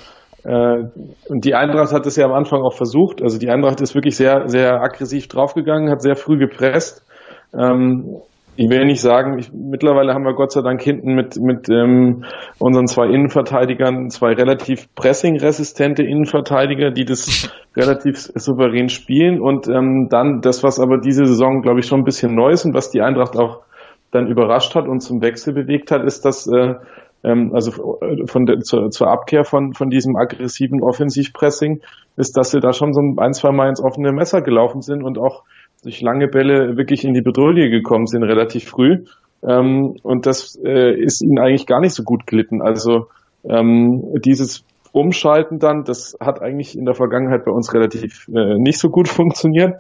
äh, 0.44 0.84
und 1.30 1.46
die 1.46 1.54
Eintracht 1.54 1.94
hat 1.94 2.06
es 2.06 2.16
ja 2.16 2.26
am 2.26 2.34
Anfang 2.34 2.62
auch 2.62 2.74
versucht. 2.74 3.22
Also 3.22 3.38
die 3.38 3.50
Eintracht 3.50 3.80
ist 3.82 3.96
wirklich 3.96 4.18
sehr, 4.18 4.48
sehr 4.48 4.82
aggressiv 4.82 5.28
draufgegangen, 5.28 5.90
hat 5.90 6.02
sehr 6.02 6.16
früh 6.16 6.38
gepresst. 6.38 7.06
Ähm, 7.54 8.22
ich 8.56 8.70
will 8.70 8.86
nicht 8.86 9.02
sagen, 9.02 9.40
ich, 9.40 9.52
mittlerweile 9.52 10.14
haben 10.14 10.26
wir 10.26 10.34
Gott 10.34 10.52
sei 10.52 10.62
Dank 10.62 10.82
hinten 10.82 11.16
mit, 11.16 11.38
mit 11.40 11.70
ähm, 11.70 12.24
unseren 12.60 12.88
zwei 12.88 13.08
Innenverteidigern 13.08 14.10
zwei 14.10 14.34
relativ 14.34 14.94
pressingresistente 14.96 16.04
Innenverteidiger, 16.04 16.92
die 16.92 17.06
das 17.06 17.52
relativ 17.76 18.18
souverän 18.18 18.90
spielen. 18.90 19.42
Und 19.42 19.68
ähm, 19.68 20.08
dann 20.10 20.42
das, 20.42 20.64
was 20.64 20.80
aber 20.80 21.00
diese 21.00 21.26
Saison, 21.26 21.62
glaube 21.62 21.80
ich, 21.80 21.88
schon 21.88 22.02
ein 22.02 22.06
bisschen 22.06 22.36
neu 22.36 22.52
ist 22.52 22.66
und 22.66 22.76
was 22.76 22.92
die 22.92 23.02
Eintracht 23.02 23.38
auch 23.38 23.62
dann 24.12 24.28
überrascht 24.28 24.76
hat 24.76 24.88
und 24.88 25.00
zum 25.00 25.22
Wechsel 25.22 25.54
bewegt 25.54 25.90
hat, 25.90 26.04
ist, 26.04 26.24
dass 26.24 26.46
äh, 26.46 26.76
ähm, 27.24 27.52
also 27.54 28.00
äh, 28.02 28.28
von 28.28 28.46
der, 28.46 28.60
zur, 28.60 28.90
zur 28.90 29.08
Abkehr 29.08 29.46
von, 29.46 29.74
von 29.74 29.90
diesem 29.90 30.16
aggressiven 30.16 30.84
Offensivpressing, 30.84 31.82
ist, 32.18 32.38
dass 32.38 32.52
sie 32.52 32.60
da 32.60 32.74
schon 32.74 32.94
so 32.94 33.02
ein, 33.02 33.34
zwei 33.34 33.52
Mal 33.52 33.70
ins 33.70 33.82
offene 33.82 34.12
Messer 34.12 34.42
gelaufen 34.42 34.82
sind 34.82 35.04
und 35.04 35.18
auch 35.18 35.44
durch 35.84 36.02
lange 36.02 36.28
Bälle 36.28 36.78
wirklich 36.78 37.04
in 37.06 37.14
die 37.14 37.22
Bedrohung 37.22 37.56
gekommen 37.56 38.08
sind, 38.08 38.24
relativ 38.24 38.66
früh. 38.66 39.04
Ähm, 39.48 39.96
und 40.04 40.26
das 40.26 40.58
äh, 40.64 40.94
ist 40.94 41.22
ihnen 41.22 41.40
eigentlich 41.40 41.68
gar 41.68 41.82
nicht 41.82 41.94
so 41.94 42.04
gut 42.04 42.26
gelitten. 42.26 42.62
Also 42.62 43.08
ähm, 43.44 44.04
dieses 44.24 44.64
Umschalten 44.94 45.60
dann, 45.60 45.84
das 45.84 46.16
hat 46.20 46.42
eigentlich 46.42 46.78
in 46.78 46.86
der 46.86 46.96
Vergangenheit 46.96 47.46
bei 47.46 47.52
uns 47.52 47.74
relativ 47.74 48.28
äh, 48.34 48.58
nicht 48.58 48.80
so 48.80 48.90
gut 48.90 49.08
funktioniert. 49.10 49.76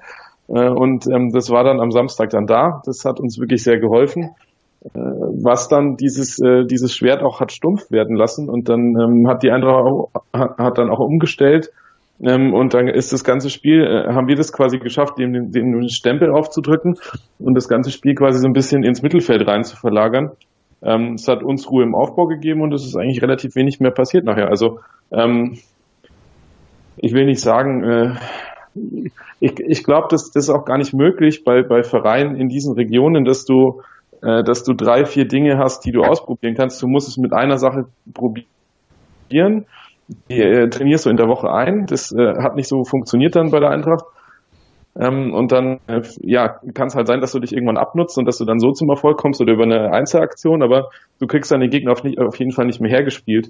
Äh, 0.47 0.69
und 0.69 1.07
ähm, 1.07 1.31
das 1.31 1.49
war 1.49 1.63
dann 1.63 1.79
am 1.79 1.91
Samstag 1.91 2.29
dann 2.31 2.45
da. 2.45 2.81
Das 2.85 3.05
hat 3.05 3.19
uns 3.19 3.39
wirklich 3.39 3.63
sehr 3.63 3.79
geholfen. 3.79 4.31
Äh, 4.83 4.99
was 4.99 5.69
dann 5.69 5.95
dieses, 5.95 6.39
äh, 6.39 6.65
dieses 6.65 6.93
Schwert 6.93 7.23
auch 7.23 7.39
hat 7.39 7.51
stumpf 7.51 7.89
werden 7.89 8.17
lassen. 8.17 8.49
Und 8.49 8.67
dann 8.67 8.95
ähm, 8.99 9.27
hat 9.27 9.43
die 9.43 9.51
Eintracht 9.51 9.85
auch, 9.85 10.09
hat, 10.33 10.57
hat 10.57 10.77
dann 10.77 10.89
auch 10.89 10.99
umgestellt 10.99 11.71
ähm, 12.23 12.53
und 12.53 12.73
dann 12.73 12.87
ist 12.87 13.11
das 13.11 13.23
ganze 13.23 13.49
Spiel, 13.49 13.83
äh, 13.83 14.13
haben 14.13 14.27
wir 14.27 14.35
das 14.35 14.53
quasi 14.53 14.79
geschafft, 14.79 15.17
dem, 15.19 15.33
dem, 15.33 15.51
dem 15.51 15.89
Stempel 15.89 16.31
aufzudrücken 16.31 16.97
und 17.39 17.55
das 17.55 17.67
ganze 17.67 17.91
Spiel 17.91 18.15
quasi 18.15 18.39
so 18.39 18.47
ein 18.47 18.53
bisschen 18.53 18.83
ins 18.83 19.01
Mittelfeld 19.01 19.47
rein 19.47 19.63
zu 19.63 19.75
verlagern. 19.75 20.31
ähm, 20.81 21.13
es 21.15 21.27
hat 21.27 21.43
uns 21.43 21.69
Ruhe 21.69 21.83
im 21.83 21.95
Aufbau 21.95 22.27
gegeben 22.27 22.61
und 22.61 22.73
es 22.73 22.85
ist 22.85 22.95
eigentlich 22.95 23.21
relativ 23.21 23.55
wenig 23.55 23.79
mehr 23.79 23.91
passiert 23.91 24.25
nachher. 24.25 24.49
Also 24.49 24.79
ähm, 25.11 25.57
ich 26.97 27.13
will 27.13 27.25
nicht 27.25 27.41
sagen, 27.41 27.83
äh, 27.83 28.15
ich, 29.39 29.59
ich 29.59 29.83
glaube, 29.83 30.07
das, 30.09 30.31
das 30.31 30.45
ist 30.45 30.49
auch 30.49 30.65
gar 30.65 30.77
nicht 30.77 30.93
möglich 30.93 31.43
bei, 31.43 31.61
bei 31.63 31.83
Vereinen 31.83 32.35
in 32.35 32.49
diesen 32.49 32.73
Regionen, 32.73 33.25
dass 33.25 33.45
du, 33.45 33.81
äh, 34.21 34.43
dass 34.43 34.63
du 34.63 34.73
drei, 34.73 35.05
vier 35.05 35.27
Dinge 35.27 35.57
hast, 35.57 35.85
die 35.85 35.91
du 35.91 36.03
ausprobieren 36.03 36.55
kannst. 36.55 36.81
Du 36.81 36.87
musst 36.87 37.07
es 37.07 37.17
mit 37.17 37.33
einer 37.33 37.57
Sache 37.57 37.85
probieren. 38.13 39.65
Die 40.29 40.41
äh, 40.41 40.69
trainierst 40.69 41.05
du 41.05 41.09
in 41.09 41.17
der 41.17 41.27
Woche 41.27 41.51
ein. 41.51 41.85
Das 41.85 42.11
äh, 42.11 42.33
hat 42.41 42.55
nicht 42.55 42.67
so 42.67 42.83
funktioniert 42.83 43.35
dann 43.35 43.51
bei 43.51 43.59
der 43.59 43.69
Eintracht. 43.69 44.05
Ähm, 44.99 45.33
und 45.33 45.51
dann, 45.51 45.79
äh, 45.87 46.01
ja, 46.21 46.59
kann 46.73 46.87
es 46.87 46.95
halt 46.95 47.07
sein, 47.07 47.19
dass 47.19 47.31
du 47.31 47.39
dich 47.39 47.53
irgendwann 47.53 47.77
abnutzt 47.77 48.17
und 48.17 48.25
dass 48.25 48.37
du 48.37 48.45
dann 48.45 48.59
so 48.59 48.71
zum 48.71 48.89
Erfolg 48.89 49.17
kommst 49.17 49.41
oder 49.41 49.53
über 49.53 49.63
eine 49.63 49.91
Einzelaktion, 49.91 50.61
aber 50.61 50.89
du 51.19 51.25
kriegst 51.25 51.51
deine 51.51 51.67
Gegner 51.67 51.93
auf, 51.93 52.03
nicht, 52.03 52.19
auf 52.19 52.37
jeden 52.37 52.51
Fall 52.51 52.65
nicht 52.65 52.79
mehr 52.79 52.91
hergespielt. 52.91 53.49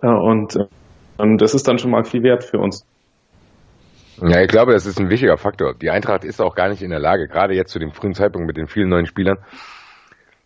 Äh, 0.00 0.06
und, 0.06 0.58
und 1.18 1.42
das 1.42 1.54
ist 1.54 1.68
dann 1.68 1.78
schon 1.78 1.90
mal 1.90 2.04
viel 2.04 2.22
wert 2.22 2.44
für 2.44 2.58
uns. 2.58 2.86
Ja, 4.22 4.40
ich 4.40 4.48
glaube, 4.48 4.72
das 4.72 4.86
ist 4.86 4.98
ein 4.98 5.10
wichtiger 5.10 5.36
Faktor. 5.36 5.74
Die 5.74 5.90
Eintracht 5.90 6.24
ist 6.24 6.40
auch 6.40 6.54
gar 6.54 6.70
nicht 6.70 6.80
in 6.80 6.88
der 6.88 7.00
Lage, 7.00 7.28
gerade 7.28 7.54
jetzt 7.54 7.70
zu 7.70 7.78
dem 7.78 7.92
frühen 7.92 8.14
Zeitpunkt 8.14 8.46
mit 8.46 8.56
den 8.56 8.66
vielen 8.66 8.88
neuen 8.88 9.04
Spielern, 9.04 9.36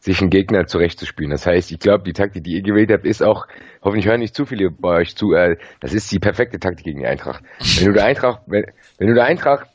sich 0.01 0.21
einen 0.21 0.31
Gegner 0.31 0.67
zurechtzuspielen. 0.67 1.31
Das 1.31 1.47
heißt, 1.47 1.71
ich 1.71 1.79
glaube, 1.79 2.05
die 2.05 2.15
Taktik, 2.15 2.43
die 2.43 2.55
ihr 2.55 2.63
gewählt 2.63 2.91
habt, 2.91 3.05
ist 3.05 3.23
auch, 3.23 3.47
hoffentlich 3.83 4.07
hören 4.07 4.21
nicht 4.21 4.35
zu 4.35 4.47
viele 4.47 4.71
bei 4.71 5.01
euch 5.01 5.15
zu, 5.15 5.35
äh, 5.35 5.57
das 5.81 5.93
ist 5.93 6.11
die 6.11 6.19
perfekte 6.19 6.59
Taktik 6.59 6.87
gegen 6.87 7.01
die 7.01 7.07
Eintracht. 7.07 7.45
Wenn 7.79 7.87
du 7.87 7.93
der 7.93 8.07
Eintracht, 8.07 8.41
wenn, 8.47 8.65
wenn 8.99 9.09
du 9.09 9.15
der 9.15 9.25
Eintracht 9.25 9.69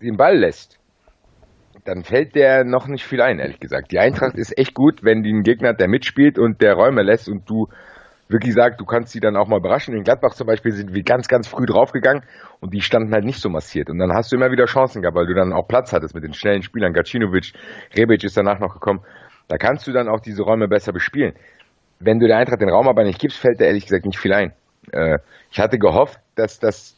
den 0.00 0.16
Ball 0.16 0.38
lässt, 0.38 0.78
dann 1.84 2.04
fällt 2.04 2.34
der 2.34 2.64
noch 2.64 2.86
nicht 2.86 3.04
viel 3.04 3.20
ein, 3.20 3.38
ehrlich 3.38 3.60
gesagt. 3.60 3.90
Die 3.90 3.98
Eintracht 3.98 4.36
ist 4.36 4.56
echt 4.56 4.74
gut, 4.74 5.02
wenn 5.02 5.22
die 5.22 5.30
einen 5.30 5.42
Gegner 5.42 5.70
hat, 5.70 5.80
der 5.80 5.88
mitspielt 5.88 6.38
und 6.38 6.62
der 6.62 6.74
Räume 6.74 7.02
lässt 7.02 7.28
und 7.28 7.48
du 7.48 7.68
wirklich 8.28 8.54
sagst, 8.54 8.80
du 8.80 8.84
kannst 8.84 9.12
sie 9.12 9.20
dann 9.20 9.36
auch 9.36 9.46
mal 9.46 9.58
überraschen. 9.58 9.94
In 9.94 10.02
Gladbach 10.02 10.34
zum 10.34 10.46
Beispiel 10.46 10.72
sind 10.72 10.94
wir 10.94 11.02
ganz, 11.02 11.28
ganz 11.28 11.46
früh 11.46 11.66
draufgegangen 11.66 12.24
und 12.60 12.74
die 12.74 12.80
standen 12.80 13.12
halt 13.12 13.24
nicht 13.24 13.40
so 13.40 13.48
massiert. 13.48 13.88
Und 13.88 13.98
dann 13.98 14.12
hast 14.12 14.32
du 14.32 14.36
immer 14.36 14.50
wieder 14.50 14.66
Chancen 14.66 15.02
gehabt, 15.02 15.16
weil 15.16 15.26
du 15.26 15.34
dann 15.34 15.52
auch 15.52 15.68
Platz 15.68 15.92
hattest 15.92 16.14
mit 16.14 16.24
den 16.24 16.34
schnellen 16.34 16.62
Spielern. 16.62 16.92
Gacinovic, 16.92 17.52
Rebic 17.96 18.24
ist 18.24 18.36
danach 18.36 18.58
noch 18.58 18.74
gekommen. 18.74 19.00
Da 19.48 19.56
kannst 19.58 19.86
du 19.86 19.92
dann 19.92 20.08
auch 20.08 20.20
diese 20.20 20.42
Räume 20.42 20.68
besser 20.68 20.92
bespielen. 20.92 21.34
Wenn 21.98 22.18
du 22.18 22.26
der 22.26 22.36
Eintracht 22.36 22.60
den 22.60 22.68
Raum 22.68 22.88
aber 22.88 23.04
nicht 23.04 23.20
gibst, 23.20 23.38
fällt 23.38 23.60
da 23.60 23.64
ehrlich 23.64 23.84
gesagt 23.84 24.04
nicht 24.04 24.18
viel 24.18 24.32
ein. 24.32 24.52
Äh, 24.92 25.18
ich 25.50 25.58
hatte 25.58 25.78
gehofft, 25.78 26.18
dass 26.34 26.58
das 26.58 26.96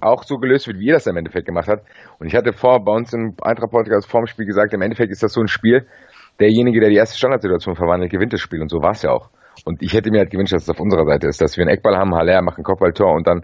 auch 0.00 0.24
so 0.24 0.36
gelöst 0.36 0.66
wird, 0.66 0.78
wie 0.78 0.86
ihr 0.86 0.94
das 0.94 1.06
im 1.06 1.16
Endeffekt 1.16 1.46
gemacht 1.46 1.68
habt. 1.68 1.86
Und 2.18 2.26
ich 2.26 2.34
hatte 2.34 2.52
vor 2.52 2.84
bei 2.84 2.92
uns 2.92 3.12
im 3.12 3.34
Eintracht 3.42 3.70
Podcast 3.70 4.10
vorm 4.10 4.26
Spiel 4.26 4.46
gesagt, 4.46 4.74
im 4.74 4.82
Endeffekt 4.82 5.10
ist 5.10 5.22
das 5.22 5.32
so 5.32 5.40
ein 5.40 5.48
Spiel, 5.48 5.86
derjenige, 6.40 6.80
der 6.80 6.90
die 6.90 6.96
erste 6.96 7.16
Standardsituation 7.16 7.76
verwandelt, 7.76 8.10
gewinnt 8.10 8.32
das 8.32 8.40
Spiel. 8.40 8.60
Und 8.60 8.70
so 8.70 8.78
war 8.82 8.92
es 8.92 9.02
ja 9.02 9.10
auch. 9.10 9.30
Und 9.64 9.82
ich 9.82 9.94
hätte 9.94 10.10
mir 10.10 10.18
halt 10.18 10.30
gewünscht, 10.30 10.52
dass 10.52 10.64
es 10.64 10.70
auf 10.70 10.80
unserer 10.80 11.06
Seite 11.06 11.28
ist, 11.28 11.40
dass 11.40 11.56
wir 11.56 11.62
einen 11.62 11.74
Eckball 11.74 11.96
haben, 11.96 12.14
Haller 12.14 12.42
macht 12.42 12.58
ein 12.58 12.64
Kopfballtor 12.64 13.14
und 13.14 13.26
dann, 13.26 13.42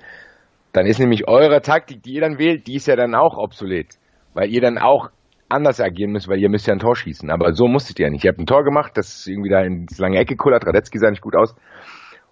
dann 0.72 0.86
ist 0.86 0.98
nämlich 0.98 1.26
eure 1.26 1.62
Taktik, 1.62 2.02
die 2.02 2.14
ihr 2.14 2.20
dann 2.20 2.38
wählt, 2.38 2.66
die 2.66 2.76
ist 2.76 2.86
ja 2.86 2.96
dann 2.96 3.14
auch 3.14 3.38
obsolet. 3.38 3.88
Weil 4.34 4.50
ihr 4.50 4.60
dann 4.60 4.78
auch 4.78 5.10
anders 5.52 5.80
agieren 5.80 6.12
müsst, 6.12 6.28
weil 6.28 6.40
ihr 6.40 6.49
müsst 6.49 6.66
ja 6.66 6.75
ein 6.75 6.80
Tor 6.80 6.97
schießen. 6.97 7.30
Aber 7.30 7.52
so 7.52 7.68
musstet 7.68 7.99
ihr 7.99 8.06
ja 8.06 8.11
nicht. 8.11 8.25
Ihr 8.25 8.30
habt 8.30 8.40
ein 8.40 8.47
Tor 8.47 8.64
gemacht, 8.64 8.92
das 8.94 9.14
ist 9.14 9.28
irgendwie 9.28 9.50
da 9.50 9.62
in 9.62 9.87
lange 9.99 10.18
Ecke 10.18 10.37
kullert, 10.37 10.66
Radetzky 10.66 10.99
sah 10.99 11.11
nicht 11.11 11.23
gut 11.23 11.37
aus. 11.37 11.54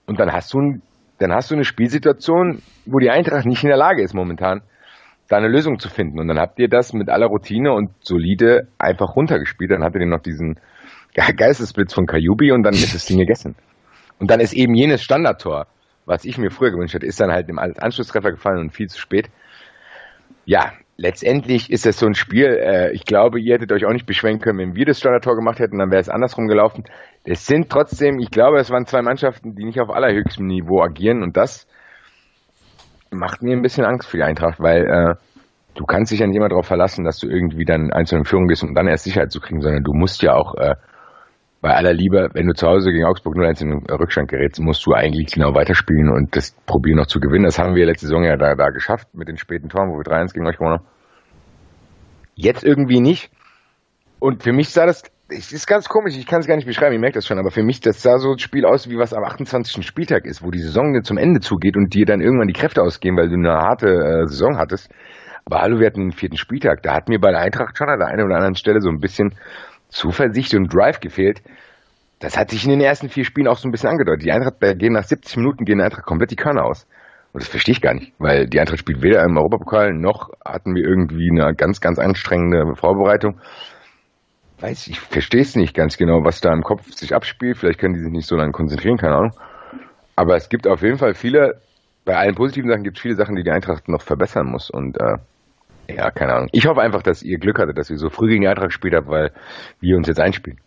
Und 0.06 0.18
dann 0.18 0.32
hast 0.32 0.52
du 0.52 0.60
ein 0.60 0.82
dann 1.20 1.34
hast 1.34 1.50
du 1.50 1.54
eine 1.54 1.64
Spielsituation, 1.64 2.62
wo 2.86 2.98
die 2.98 3.10
Eintracht 3.10 3.44
nicht 3.44 3.62
in 3.62 3.68
der 3.68 3.76
Lage 3.76 4.02
ist 4.02 4.14
momentan, 4.14 4.62
da 5.28 5.36
eine 5.36 5.48
Lösung 5.48 5.78
zu 5.78 5.90
finden. 5.90 6.18
Und 6.18 6.28
dann 6.28 6.38
habt 6.38 6.58
ihr 6.58 6.68
das 6.68 6.94
mit 6.94 7.10
aller 7.10 7.26
Routine 7.26 7.74
und 7.74 7.90
solide 8.00 8.68
einfach 8.78 9.16
runtergespielt. 9.16 9.70
Dann 9.70 9.84
hattet 9.84 10.00
ihr 10.00 10.08
noch 10.08 10.22
diesen 10.22 10.58
Geistesblitz 11.14 11.92
von 11.92 12.06
Kajubi 12.06 12.52
und 12.52 12.62
dann 12.62 12.72
ist 12.72 12.94
das 12.94 13.04
Ding 13.04 13.18
gegessen. 13.18 13.54
Und 14.18 14.30
dann 14.30 14.40
ist 14.40 14.54
eben 14.54 14.74
jenes 14.74 15.02
Standardtor, 15.02 15.66
was 16.06 16.24
ich 16.24 16.38
mir 16.38 16.50
früher 16.50 16.70
gewünscht 16.70 16.94
hätte, 16.94 17.06
ist 17.06 17.20
dann 17.20 17.30
halt 17.30 17.50
im 17.50 17.58
Anschlusstreffer 17.58 18.30
gefallen 18.30 18.58
und 18.58 18.74
viel 18.74 18.88
zu 18.88 18.98
spät. 18.98 19.28
Ja, 20.46 20.72
letztendlich 21.00 21.72
ist 21.72 21.86
es 21.86 21.98
so 21.98 22.06
ein 22.06 22.14
Spiel, 22.14 22.46
äh, 22.46 22.92
ich 22.92 23.04
glaube, 23.04 23.40
ihr 23.40 23.54
hättet 23.54 23.72
euch 23.72 23.86
auch 23.86 23.92
nicht 23.92 24.04
beschweren 24.04 24.38
können, 24.38 24.58
wenn 24.58 24.76
wir 24.76 24.84
das 24.84 24.98
Standardtor 24.98 25.34
gemacht 25.34 25.58
hätten, 25.58 25.78
dann 25.78 25.90
wäre 25.90 26.00
es 26.00 26.10
andersrum 26.10 26.46
gelaufen. 26.46 26.84
Es 27.24 27.46
sind 27.46 27.70
trotzdem, 27.70 28.18
ich 28.18 28.30
glaube, 28.30 28.58
es 28.58 28.70
waren 28.70 28.84
zwei 28.84 29.00
Mannschaften, 29.00 29.54
die 29.54 29.64
nicht 29.64 29.80
auf 29.80 29.88
allerhöchstem 29.88 30.46
Niveau 30.46 30.82
agieren 30.82 31.22
und 31.22 31.36
das 31.36 31.66
macht 33.10 33.42
mir 33.42 33.56
ein 33.56 33.62
bisschen 33.62 33.86
Angst 33.86 34.08
für 34.08 34.18
die 34.18 34.22
Eintracht, 34.22 34.60
weil 34.60 34.84
äh, 34.84 35.14
du 35.74 35.84
kannst 35.86 36.12
dich 36.12 36.20
ja 36.20 36.26
nicht 36.26 36.36
immer 36.36 36.50
darauf 36.50 36.66
verlassen, 36.66 37.04
dass 37.04 37.18
du 37.18 37.28
irgendwie 37.28 37.64
dann 37.64 37.92
einzeln 37.92 38.20
in 38.20 38.24
Führung 38.26 38.46
gehst, 38.46 38.62
um 38.62 38.74
dann 38.74 38.86
erst 38.86 39.04
Sicherheit 39.04 39.32
zu 39.32 39.40
kriegen, 39.40 39.62
sondern 39.62 39.82
du 39.82 39.94
musst 39.94 40.22
ja 40.22 40.34
auch 40.34 40.54
äh, 40.56 40.74
bei 41.60 41.74
aller 41.74 41.92
Liebe, 41.92 42.30
wenn 42.32 42.46
du 42.46 42.54
zu 42.54 42.66
Hause 42.66 42.90
gegen 42.90 43.04
Augsburg 43.04 43.36
0-1 43.36 43.62
in 43.62 43.70
den 43.70 43.94
Rückstand 43.94 44.28
gerätst, 44.28 44.60
musst 44.60 44.86
du 44.86 44.92
eigentlich 44.92 45.32
genau 45.32 45.54
weiterspielen 45.54 46.10
und 46.10 46.34
das 46.34 46.52
probieren 46.64 46.96
noch 46.96 47.06
zu 47.06 47.20
gewinnen. 47.20 47.44
Das 47.44 47.58
haben 47.58 47.74
wir 47.74 47.84
letzte 47.84 48.06
Saison 48.06 48.24
ja 48.24 48.36
da, 48.36 48.54
da 48.54 48.70
geschafft 48.70 49.08
mit 49.14 49.28
den 49.28 49.36
späten 49.36 49.68
Toren, 49.68 49.90
wo 49.90 49.98
wir 49.98 50.04
3-1 50.04 50.32
gegen 50.32 50.46
euch 50.46 50.56
gewonnen 50.56 50.78
haben. 50.78 50.86
Jetzt 52.34 52.64
irgendwie 52.64 53.00
nicht. 53.00 53.30
Und 54.20 54.42
für 54.42 54.52
mich 54.52 54.70
sah 54.70 54.86
das, 54.86 55.02
es 55.28 55.52
ist 55.52 55.66
ganz 55.66 55.88
komisch, 55.88 56.16
ich 56.16 56.26
kann 56.26 56.40
es 56.40 56.46
gar 56.46 56.56
nicht 56.56 56.66
beschreiben, 56.66 56.94
ich 56.94 57.00
merke 57.00 57.16
das 57.16 57.26
schon, 57.26 57.38
aber 57.38 57.50
für 57.50 57.62
mich, 57.62 57.80
das 57.80 58.02
sah 58.02 58.18
so 58.18 58.32
ein 58.32 58.38
Spiel 58.38 58.64
aus, 58.64 58.88
wie 58.88 58.96
was 58.96 59.12
am 59.12 59.24
28. 59.24 59.84
Spieltag 59.84 60.24
ist, 60.24 60.42
wo 60.42 60.50
die 60.50 60.60
Saison 60.60 61.02
zum 61.02 61.18
Ende 61.18 61.40
zugeht 61.40 61.76
und 61.76 61.92
dir 61.92 62.06
dann 62.06 62.20
irgendwann 62.20 62.48
die 62.48 62.58
Kräfte 62.58 62.82
ausgehen, 62.82 63.16
weil 63.16 63.28
du 63.28 63.34
eine 63.34 63.52
harte 63.52 63.88
äh, 63.88 64.26
Saison 64.26 64.56
hattest. 64.56 64.90
Aber 65.44 65.60
hallo, 65.60 65.78
wir 65.78 65.86
hatten 65.86 66.10
den 66.10 66.12
vierten 66.12 66.36
Spieltag. 66.36 66.82
Da 66.82 66.94
hat 66.94 67.08
mir 67.08 67.18
bei 67.18 67.30
der 67.30 67.40
Eintracht 67.40 67.76
schon 67.76 67.88
an 67.88 67.98
der 67.98 68.08
einen 68.08 68.24
oder 68.24 68.36
anderen 68.36 68.54
Stelle 68.54 68.80
so 68.80 68.88
ein 68.88 69.00
bisschen 69.00 69.34
Zuversicht 69.90 70.54
und 70.54 70.72
Drive 70.72 71.00
gefehlt. 71.00 71.42
Das 72.20 72.36
hat 72.36 72.50
sich 72.50 72.64
in 72.64 72.70
den 72.70 72.80
ersten 72.80 73.08
vier 73.08 73.24
Spielen 73.24 73.48
auch 73.48 73.58
so 73.58 73.68
ein 73.68 73.72
bisschen 73.72 73.90
angedeutet. 73.90 74.24
Die 74.24 74.32
Eintracht 74.32 74.60
gehen 74.78 74.92
nach 74.92 75.04
70 75.04 75.36
Minuten 75.38 75.64
gehen 75.64 75.78
der 75.78 75.86
Eintracht 75.86 76.06
komplett 76.06 76.30
die 76.30 76.36
Körner 76.36 76.64
aus. 76.64 76.86
Und 77.32 77.42
das 77.42 77.48
verstehe 77.48 77.72
ich 77.72 77.80
gar 77.80 77.94
nicht, 77.94 78.12
weil 78.18 78.46
die 78.46 78.58
Eintracht 78.58 78.80
spielt 78.80 79.02
weder 79.02 79.22
im 79.22 79.36
Europapokal 79.36 79.92
noch 79.92 80.30
hatten 80.44 80.74
wir 80.74 80.82
irgendwie 80.82 81.30
eine 81.30 81.54
ganz, 81.54 81.80
ganz 81.80 81.98
anstrengende 81.98 82.74
Vorbereitung. 82.74 83.40
Weiß 84.58 84.88
ich, 84.88 85.00
verstehe 85.00 85.40
es 85.40 85.56
nicht 85.56 85.74
ganz 85.74 85.96
genau, 85.96 86.24
was 86.24 86.40
da 86.40 86.52
im 86.52 86.62
Kopf 86.62 86.92
sich 86.92 87.14
abspielt. 87.14 87.56
Vielleicht 87.56 87.78
können 87.78 87.94
die 87.94 88.00
sich 88.00 88.10
nicht 88.10 88.26
so 88.26 88.36
lange 88.36 88.52
konzentrieren, 88.52 88.98
keine 88.98 89.14
Ahnung. 89.14 89.32
Aber 90.16 90.36
es 90.36 90.48
gibt 90.48 90.66
auf 90.66 90.82
jeden 90.82 90.98
Fall 90.98 91.14
viele, 91.14 91.62
bei 92.04 92.16
allen 92.16 92.34
positiven 92.34 92.68
Sachen 92.68 92.82
gibt 92.82 92.98
es 92.98 93.02
viele 93.02 93.14
Sachen, 93.14 93.36
die 93.36 93.44
die 93.44 93.50
Eintracht 93.50 93.88
noch 93.88 94.02
verbessern 94.02 94.46
muss. 94.46 94.68
Und 94.68 95.00
äh, 95.00 95.16
ja, 95.96 96.10
keine 96.10 96.34
Ahnung. 96.34 96.48
Ich 96.52 96.66
hoffe 96.66 96.80
einfach, 96.80 97.02
dass 97.02 97.22
ihr 97.22 97.38
Glück 97.38 97.58
hattet, 97.58 97.78
dass 97.78 97.90
ihr 97.90 97.98
so 97.98 98.08
früh 98.08 98.28
gegen 98.28 98.42
die 98.42 98.48
Eintracht 98.48 98.68
gespielt 98.68 98.94
habt, 98.94 99.08
weil 99.08 99.32
wir 99.80 99.96
uns 99.96 100.08
jetzt 100.08 100.20
einspielen. 100.20 100.58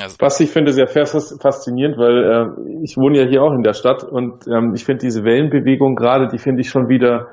Also 0.00 0.16
Was 0.20 0.38
ich 0.40 0.50
finde 0.50 0.72
sehr 0.72 0.86
faszinierend, 0.86 1.98
weil 1.98 2.22
äh, 2.22 2.82
ich 2.84 2.96
wohne 2.96 3.18
ja 3.18 3.28
hier 3.28 3.42
auch 3.42 3.52
in 3.52 3.62
der 3.62 3.72
Stadt 3.72 4.04
und 4.04 4.46
ähm, 4.46 4.72
ich 4.74 4.84
finde 4.84 5.00
diese 5.00 5.24
Wellenbewegung 5.24 5.96
gerade, 5.96 6.28
die 6.28 6.38
finde 6.38 6.60
ich 6.60 6.70
schon 6.70 6.88
wieder, 6.88 7.26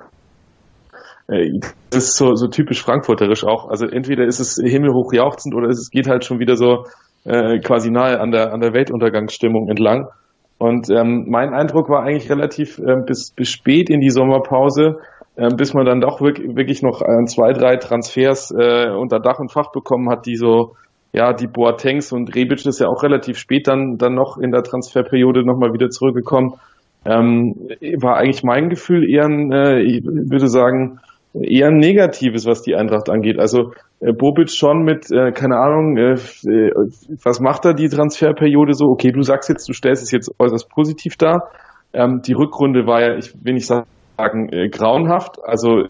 äh, 1.27 1.59
das 1.91 2.05
ist 2.05 2.17
so, 2.17 2.33
so 2.33 2.47
typisch 2.47 2.81
frankfurterisch 2.81 3.43
auch. 3.43 3.69
Also 3.69 3.85
entweder 3.85 4.25
ist 4.25 4.39
es 4.39 4.55
himmelhoch 4.55 5.13
jauchzend 5.13 5.53
oder 5.53 5.67
es 5.69 5.91
geht 5.91 6.07
halt 6.07 6.25
schon 6.25 6.39
wieder 6.39 6.55
so 6.55 6.85
äh, 7.25 7.59
quasi 7.59 7.91
nahe 7.91 8.19
an 8.19 8.31
der, 8.31 8.51
an 8.51 8.61
der 8.61 8.73
Weltuntergangsstimmung 8.73 9.69
entlang. 9.69 10.07
Und 10.57 10.89
ähm, 10.89 11.25
mein 11.27 11.53
Eindruck 11.53 11.89
war 11.89 12.03
eigentlich 12.03 12.31
relativ 12.31 12.79
äh, 12.79 12.95
bis, 13.05 13.31
bis 13.35 13.49
spät 13.49 13.89
in 13.89 13.99
die 13.99 14.09
Sommerpause, 14.09 14.83
äh, 14.83 15.14
bis 15.35 15.73
man 15.73 15.85
dann 15.85 16.01
doch 16.01 16.21
wirklich, 16.21 16.55
wirklich 16.55 16.81
noch 16.81 17.01
äh, 17.01 17.25
zwei, 17.25 17.53
drei 17.53 17.77
Transfers 17.77 18.51
äh, 18.51 18.89
unter 18.89 19.19
Dach 19.19 19.39
und 19.39 19.51
Fach 19.51 19.71
bekommen 19.71 20.09
hat, 20.09 20.25
die 20.25 20.35
so 20.35 20.75
ja, 21.15 21.31
die 21.31 21.47
Boatengs 21.47 22.11
und 22.11 22.35
Rebic 22.35 22.65
ist 22.65 22.81
ja 22.81 22.87
auch 22.87 23.01
relativ 23.01 23.37
spät 23.37 23.69
dann, 23.69 23.97
dann 23.97 24.15
noch 24.15 24.37
in 24.37 24.51
der 24.51 24.63
Transferperiode 24.63 25.45
nochmal 25.45 25.71
wieder 25.73 25.89
zurückgekommen. 25.89 26.55
Ähm, 27.05 27.55
war 28.01 28.17
eigentlich 28.17 28.43
mein 28.43 28.67
Gefühl 28.67 29.09
eher 29.09 29.25
ein, 29.25 29.51
äh, 29.51 29.79
ich 29.81 30.03
würde 30.03 30.47
sagen, 30.47 30.99
eher 31.33 31.67
ein 31.67 31.77
negatives, 31.77 32.45
was 32.45 32.63
die 32.63 32.75
Eintracht 32.75 33.09
angeht. 33.09 33.39
Also 33.39 33.71
äh, 34.01 34.11
Bobic 34.11 34.49
schon 34.49 34.83
mit, 34.83 35.09
äh, 35.09 35.31
keine 35.31 35.57
Ahnung, 35.57 35.95
äh, 35.95 36.13
äh, 36.13 36.71
was 37.23 37.39
macht 37.39 37.63
da 37.63 37.71
die 37.71 37.87
Transferperiode 37.87 38.73
so? 38.73 38.87
Okay, 38.87 39.11
du 39.11 39.21
sagst 39.21 39.47
jetzt, 39.47 39.69
du 39.69 39.73
stellst 39.73 40.03
es 40.03 40.11
jetzt 40.11 40.33
äußerst 40.37 40.69
positiv 40.69 41.15
dar. 41.15 41.49
Ähm, 41.93 42.21
die 42.25 42.33
Rückrunde 42.33 42.87
war 42.87 43.01
ja, 43.01 43.15
ich 43.15 43.33
will 43.41 43.53
nicht 43.53 43.67
sagen, 43.67 43.85
äh, 44.17 44.69
grauenhaft. 44.69 45.43
Also 45.43 45.85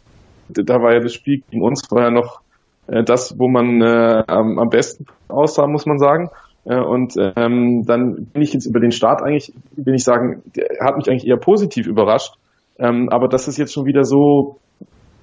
da 0.50 0.82
war 0.82 0.94
ja 0.94 1.00
das 1.00 1.13
Spiel 1.13 1.41
gegen 1.50 1.63
uns 1.63 1.82
ja 1.91 2.12
noch 2.12 2.41
äh, 2.88 3.03
das, 3.03 3.38
wo 3.38 3.48
man 3.48 3.82
äh, 3.82 4.24
am, 4.27 4.60
am 4.60 4.70
besten 4.70 5.05
aussah, 5.27 5.67
muss 5.67 5.86
man 5.86 5.98
sagen. 5.98 6.29
Äh, 6.65 6.79
und 6.79 7.13
ähm, 7.17 7.84
dann 7.86 8.25
bin 8.34 8.41
ich 8.41 8.53
jetzt 8.53 8.65
über 8.65 8.79
den 8.79 8.91
Start 8.91 9.22
eigentlich, 9.22 9.53
will 9.75 9.96
ich 9.96 10.03
sagen, 10.03 10.44
hat 10.79 10.98
mich 10.98 11.10
eigentlich 11.10 11.27
eher 11.27 11.38
positiv 11.38 11.88
überrascht. 11.88 12.34
Ähm, 12.77 13.10
aber 13.10 13.27
dass 13.27 13.48
es 13.48 13.58
jetzt 13.58 13.74
schon 13.74 13.86
wieder 13.86 14.03
so 14.03 14.58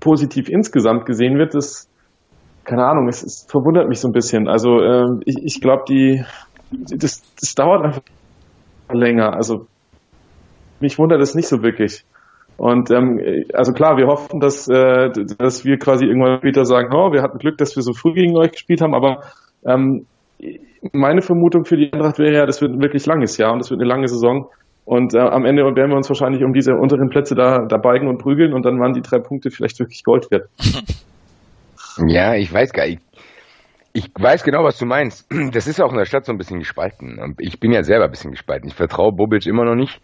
positiv 0.00 0.48
insgesamt 0.48 1.06
gesehen 1.06 1.38
wird, 1.38 1.54
das, 1.54 1.88
keine 2.64 2.84
Ahnung, 2.84 3.08
es, 3.08 3.22
es 3.22 3.46
verwundert 3.48 3.88
mich 3.88 4.00
so 4.00 4.08
ein 4.08 4.12
bisschen. 4.12 4.48
Also 4.48 4.80
äh, 4.80 5.20
ich, 5.26 5.36
ich 5.42 5.60
glaube, 5.60 5.84
die, 5.88 6.24
das, 6.70 7.22
das 7.38 7.54
dauert 7.54 7.84
einfach 7.84 8.02
länger. 8.90 9.34
Also 9.34 9.66
mich 10.80 10.98
wundert 10.98 11.20
es 11.20 11.34
nicht 11.34 11.48
so 11.48 11.62
wirklich. 11.62 12.04
Und 12.56 12.90
ähm, 12.90 13.20
also 13.54 13.72
klar, 13.72 13.96
wir 13.96 14.06
hoffen, 14.06 14.40
dass, 14.40 14.68
äh, 14.68 15.10
dass 15.38 15.64
wir 15.64 15.78
quasi 15.78 16.06
irgendwann 16.06 16.38
später 16.38 16.64
sagen, 16.64 16.94
oh, 16.94 17.12
wir 17.12 17.22
hatten 17.22 17.38
Glück, 17.38 17.58
dass 17.58 17.74
wir 17.76 17.82
so 17.82 17.92
früh 17.92 18.12
gegen 18.12 18.36
euch 18.36 18.52
gespielt 18.52 18.80
haben, 18.80 18.94
aber 18.94 19.22
ähm, 19.66 20.06
meine 20.92 21.22
Vermutung 21.22 21.64
für 21.64 21.76
die 21.76 21.92
Eintracht 21.92 22.18
wäre 22.18 22.34
ja, 22.34 22.46
das 22.46 22.60
wird 22.60 22.72
ein 22.72 22.82
wirklich 22.82 23.06
langes 23.06 23.36
Jahr 23.36 23.52
und 23.52 23.60
das 23.60 23.70
wird 23.70 23.80
eine 23.80 23.88
lange 23.88 24.08
Saison. 24.08 24.48
Und 24.84 25.14
äh, 25.14 25.20
am 25.20 25.44
Ende 25.44 25.62
werden 25.62 25.90
wir 25.90 25.96
uns 25.96 26.08
wahrscheinlich 26.08 26.42
um 26.42 26.52
diese 26.52 26.72
unteren 26.72 27.08
Plätze 27.08 27.34
da, 27.34 27.66
da 27.68 27.76
beigen 27.78 28.08
und 28.08 28.18
prügeln 28.18 28.52
und 28.52 28.64
dann 28.64 28.80
waren 28.80 28.92
die 28.92 29.02
drei 29.02 29.18
Punkte 29.18 29.50
vielleicht 29.50 29.78
wirklich 29.78 30.02
Gold 30.04 30.30
wert. 30.30 30.48
Ja, 32.06 32.34
ich 32.34 32.52
weiß 32.52 32.72
gar 32.72 32.86
nicht. 32.86 33.02
Ich 33.92 34.10
weiß 34.18 34.44
genau, 34.44 34.64
was 34.64 34.78
du 34.78 34.86
meinst. 34.86 35.28
Das 35.52 35.66
ist 35.66 35.80
auch 35.80 35.92
in 35.92 35.98
der 35.98 36.06
Stadt 36.06 36.24
so 36.24 36.32
ein 36.32 36.38
bisschen 36.38 36.60
gespalten. 36.60 37.36
Ich 37.38 37.60
bin 37.60 37.72
ja 37.72 37.82
selber 37.82 38.06
ein 38.06 38.10
bisschen 38.10 38.30
gespalten. 38.30 38.68
Ich 38.68 38.74
vertraue 38.74 39.12
Bobic 39.12 39.46
immer 39.46 39.64
noch 39.64 39.74
nicht, 39.74 40.00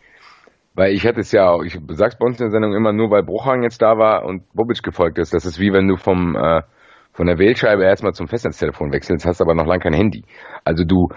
weil 0.78 0.92
ich 0.92 1.04
hatte 1.04 1.18
es 1.18 1.32
ja 1.32 1.50
auch, 1.50 1.64
ich 1.64 1.76
sag's 1.88 2.16
bei 2.16 2.24
uns 2.24 2.38
in 2.38 2.44
der 2.44 2.52
Sendung 2.52 2.72
immer 2.72 2.92
nur, 2.92 3.10
weil 3.10 3.24
Bruchhagen 3.24 3.64
jetzt 3.64 3.82
da 3.82 3.98
war 3.98 4.24
und 4.24 4.44
Bobic 4.54 4.80
gefolgt 4.84 5.18
ist. 5.18 5.34
Das 5.34 5.44
ist 5.44 5.58
wie 5.58 5.72
wenn 5.72 5.88
du 5.88 5.96
vom 5.96 6.36
äh, 6.36 6.62
von 7.10 7.26
der 7.26 7.36
Wählscheibe 7.38 7.82
erstmal 7.82 8.12
zum 8.12 8.28
Festnetztelefon 8.28 8.92
wechselst, 8.92 9.26
hast 9.26 9.40
aber 9.40 9.56
noch 9.56 9.66
lange 9.66 9.80
kein 9.80 9.92
Handy. 9.92 10.22
Also 10.64 10.84
du, 10.84 11.08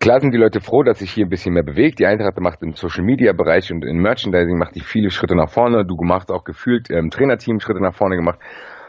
klar 0.00 0.20
sind 0.20 0.34
die 0.34 0.38
Leute 0.38 0.60
froh, 0.60 0.82
dass 0.82 0.98
sich 0.98 1.12
hier 1.12 1.26
ein 1.26 1.28
bisschen 1.28 1.54
mehr 1.54 1.62
bewegt. 1.62 2.00
Die 2.00 2.06
Eintracht 2.06 2.40
macht 2.40 2.60
im 2.62 2.72
Social 2.72 3.04
Media 3.04 3.32
Bereich 3.32 3.70
und 3.70 3.84
im 3.84 3.98
Merchandising 4.02 4.58
macht 4.58 4.74
die 4.74 4.80
viele 4.80 5.10
Schritte 5.10 5.36
nach 5.36 5.48
vorne. 5.48 5.86
Du 5.86 5.94
machst 6.02 6.32
auch 6.32 6.42
gefühlt 6.42 6.90
im 6.90 7.10
Trainerteam 7.10 7.60
Schritte 7.60 7.80
nach 7.80 7.94
vorne 7.94 8.16
gemacht, 8.16 8.40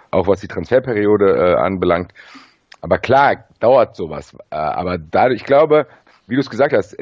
auch 0.10 0.28
was 0.28 0.42
die 0.42 0.48
Transferperiode 0.48 1.36
äh, 1.36 1.54
anbelangt. 1.54 2.14
Aber 2.82 2.98
klar, 2.98 3.46
dauert 3.60 3.96
sowas. 3.96 4.36
Äh, 4.50 4.56
aber 4.56 4.98
dadurch, 4.98 5.42
ich 5.42 5.46
glaube, 5.46 5.86
wie 6.26 6.34
du 6.34 6.40
es 6.40 6.50
gesagt 6.50 6.74
hast, 6.74 6.98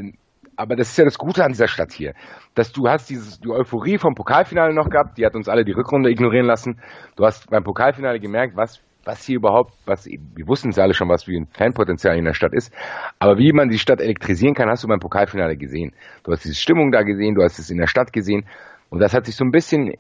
aber 0.57 0.75
das 0.75 0.89
ist 0.89 0.97
ja 0.97 1.05
das 1.05 1.17
Gute 1.17 1.43
an 1.43 1.51
dieser 1.51 1.67
Stadt 1.67 1.93
hier, 1.93 2.13
dass 2.55 2.73
du 2.73 2.87
hast 2.87 3.09
dieses, 3.09 3.39
die 3.39 3.49
Euphorie 3.49 3.97
vom 3.97 4.15
Pokalfinale 4.15 4.73
noch 4.73 4.89
gehabt, 4.89 5.17
die 5.17 5.25
hat 5.25 5.35
uns 5.35 5.47
alle 5.47 5.63
die 5.63 5.71
Rückrunde 5.71 6.09
ignorieren 6.09 6.45
lassen. 6.45 6.81
Du 7.15 7.25
hast 7.25 7.49
beim 7.49 7.63
Pokalfinale 7.63 8.19
gemerkt, 8.19 8.57
was 8.57 8.81
was 9.07 9.23
hier 9.25 9.37
überhaupt, 9.37 9.73
was, 9.85 10.05
wir 10.05 10.47
wussten 10.47 10.69
es 10.69 10.77
alle 10.77 10.93
schon, 10.93 11.07
was 11.07 11.27
wie 11.27 11.37
ein 11.39 11.47
Fanpotenzial 11.47 12.17
in 12.17 12.25
der 12.25 12.33
Stadt 12.33 12.53
ist, 12.53 12.73
aber 13.19 13.37
wie 13.37 13.53
man 13.53 13.69
die 13.69 13.79
Stadt 13.79 14.01
elektrisieren 14.01 14.53
kann, 14.53 14.69
hast 14.69 14.83
du 14.83 14.87
beim 14.89 14.99
Pokalfinale 14.99 15.55
gesehen. 15.55 15.93
Du 16.23 16.33
hast 16.33 16.43
diese 16.43 16.55
Stimmung 16.55 16.91
da 16.91 17.03
gesehen, 17.03 17.33
du 17.33 17.41
hast 17.41 17.57
es 17.57 17.71
in 17.71 17.77
der 17.77 17.87
Stadt 17.87 18.11
gesehen 18.11 18.45
und 18.89 18.99
das 18.99 19.13
hat 19.13 19.25
sich 19.25 19.37
so 19.37 19.45
ein 19.45 19.51
bisschen 19.51 19.93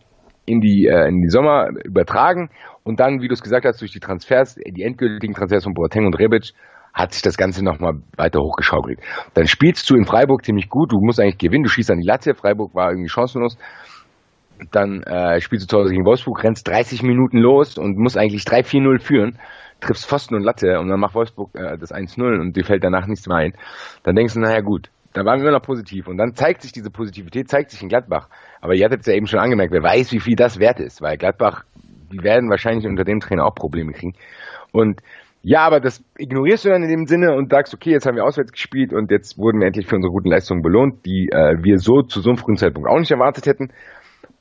in 0.45 0.59
die, 0.59 0.87
äh, 0.87 1.07
in 1.07 1.21
die 1.21 1.29
Sommer 1.29 1.69
übertragen 1.85 2.49
und 2.83 2.99
dann, 2.99 3.21
wie 3.21 3.29
du 3.29 3.33
es 3.33 3.41
gesagt 3.41 3.65
hast, 3.65 3.79
durch 3.81 3.91
die 3.91 3.99
Transfers, 3.99 4.55
die 4.55 4.83
endgültigen 4.83 5.33
Transfers 5.33 5.63
von 5.63 5.73
Boateng 5.73 6.05
und 6.05 6.19
Rebic, 6.19 6.51
hat 6.97 7.13
sich 7.13 7.21
das 7.21 7.37
Ganze 7.37 7.63
nochmal 7.63 7.93
weiter 8.17 8.39
hochgeschaukelt. 8.39 8.99
Dann 9.33 9.47
spielst 9.47 9.89
du 9.89 9.95
in 9.95 10.05
Freiburg 10.05 10.43
ziemlich 10.43 10.69
gut, 10.69 10.91
du 10.91 10.97
musst 10.99 11.19
eigentlich 11.19 11.37
gewinnen, 11.37 11.63
du 11.63 11.69
schießt 11.69 11.91
an 11.91 11.99
die 11.99 12.07
Latte, 12.07 12.33
Freiburg 12.33 12.73
war 12.75 12.89
irgendwie 12.89 13.09
chancenlos 13.09 13.57
dann 14.71 15.03
äh, 15.03 15.39
spielst 15.39 15.65
du 15.65 15.67
zu 15.67 15.77
Hause 15.77 15.91
gegen 15.91 16.05
Wolfsburg, 16.05 16.43
rennst 16.43 16.67
30 16.67 17.03
Minuten 17.03 17.37
los 17.37 17.77
und 17.77 17.97
musst 17.97 18.17
eigentlich 18.17 18.43
3-4-0 18.43 18.99
führen, 18.99 19.39
triffst 19.81 20.07
Pfosten 20.07 20.35
und 20.35 20.43
Latte 20.43 20.79
und 20.79 20.89
dann 20.89 20.99
macht 20.99 21.15
Wolfsburg 21.15 21.51
äh, 21.53 21.77
das 21.77 21.93
1-0 21.93 22.39
und 22.39 22.55
dir 22.55 22.63
fällt 22.63 22.83
danach 22.83 23.07
nichts 23.07 23.27
mehr 23.27 23.37
ein. 23.37 23.53
Dann 24.03 24.15
denkst 24.15 24.33
du, 24.33 24.39
naja 24.39 24.61
gut, 24.61 24.89
da 25.13 25.25
waren 25.25 25.43
wir 25.43 25.51
noch 25.51 25.61
positiv. 25.61 26.07
Und 26.07 26.17
dann 26.17 26.33
zeigt 26.35 26.61
sich 26.61 26.71
diese 26.71 26.91
Positivität, 26.91 27.49
zeigt 27.49 27.71
sich 27.71 27.81
in 27.81 27.89
Gladbach. 27.89 28.29
Aber 28.61 28.75
ihr 28.75 28.85
hattet 28.85 29.01
es 29.01 29.07
ja 29.07 29.13
eben 29.13 29.27
schon 29.27 29.39
angemerkt, 29.39 29.73
wer 29.73 29.83
weiß, 29.83 30.11
wie 30.11 30.19
viel 30.19 30.35
das 30.35 30.59
wert 30.59 30.79
ist, 30.79 31.01
weil 31.01 31.17
Gladbach, 31.17 31.63
die 32.11 32.23
werden 32.23 32.49
wahrscheinlich 32.49 32.85
unter 32.85 33.03
dem 33.03 33.19
Trainer 33.19 33.45
auch 33.45 33.55
Probleme 33.55 33.93
kriegen. 33.93 34.13
Und 34.71 35.01
ja, 35.49 35.61
aber 35.61 35.79
das 35.79 36.03
ignorierst 36.17 36.65
du 36.65 36.69
dann 36.71 36.83
in 36.83 36.89
dem 36.89 37.05
Sinne 37.05 37.33
und 37.33 37.51
sagst, 37.51 37.73
okay, 37.73 37.91
jetzt 37.91 38.05
haben 38.05 38.17
wir 38.17 38.25
auswärts 38.25 38.51
gespielt 38.51 38.91
und 38.91 39.09
jetzt 39.11 39.37
wurden 39.37 39.61
wir 39.61 39.67
endlich 39.67 39.87
für 39.87 39.95
unsere 39.95 40.11
guten 40.11 40.29
Leistungen 40.29 40.61
belohnt, 40.61 41.05
die 41.05 41.29
äh, 41.31 41.63
wir 41.63 41.77
so 41.77 42.01
zu 42.01 42.19
so 42.19 42.31
einem 42.31 42.37
frühen 42.37 42.57
Zeitpunkt 42.57 42.89
auch 42.89 42.99
nicht 42.99 43.11
erwartet 43.11 43.45
hätten. 43.45 43.71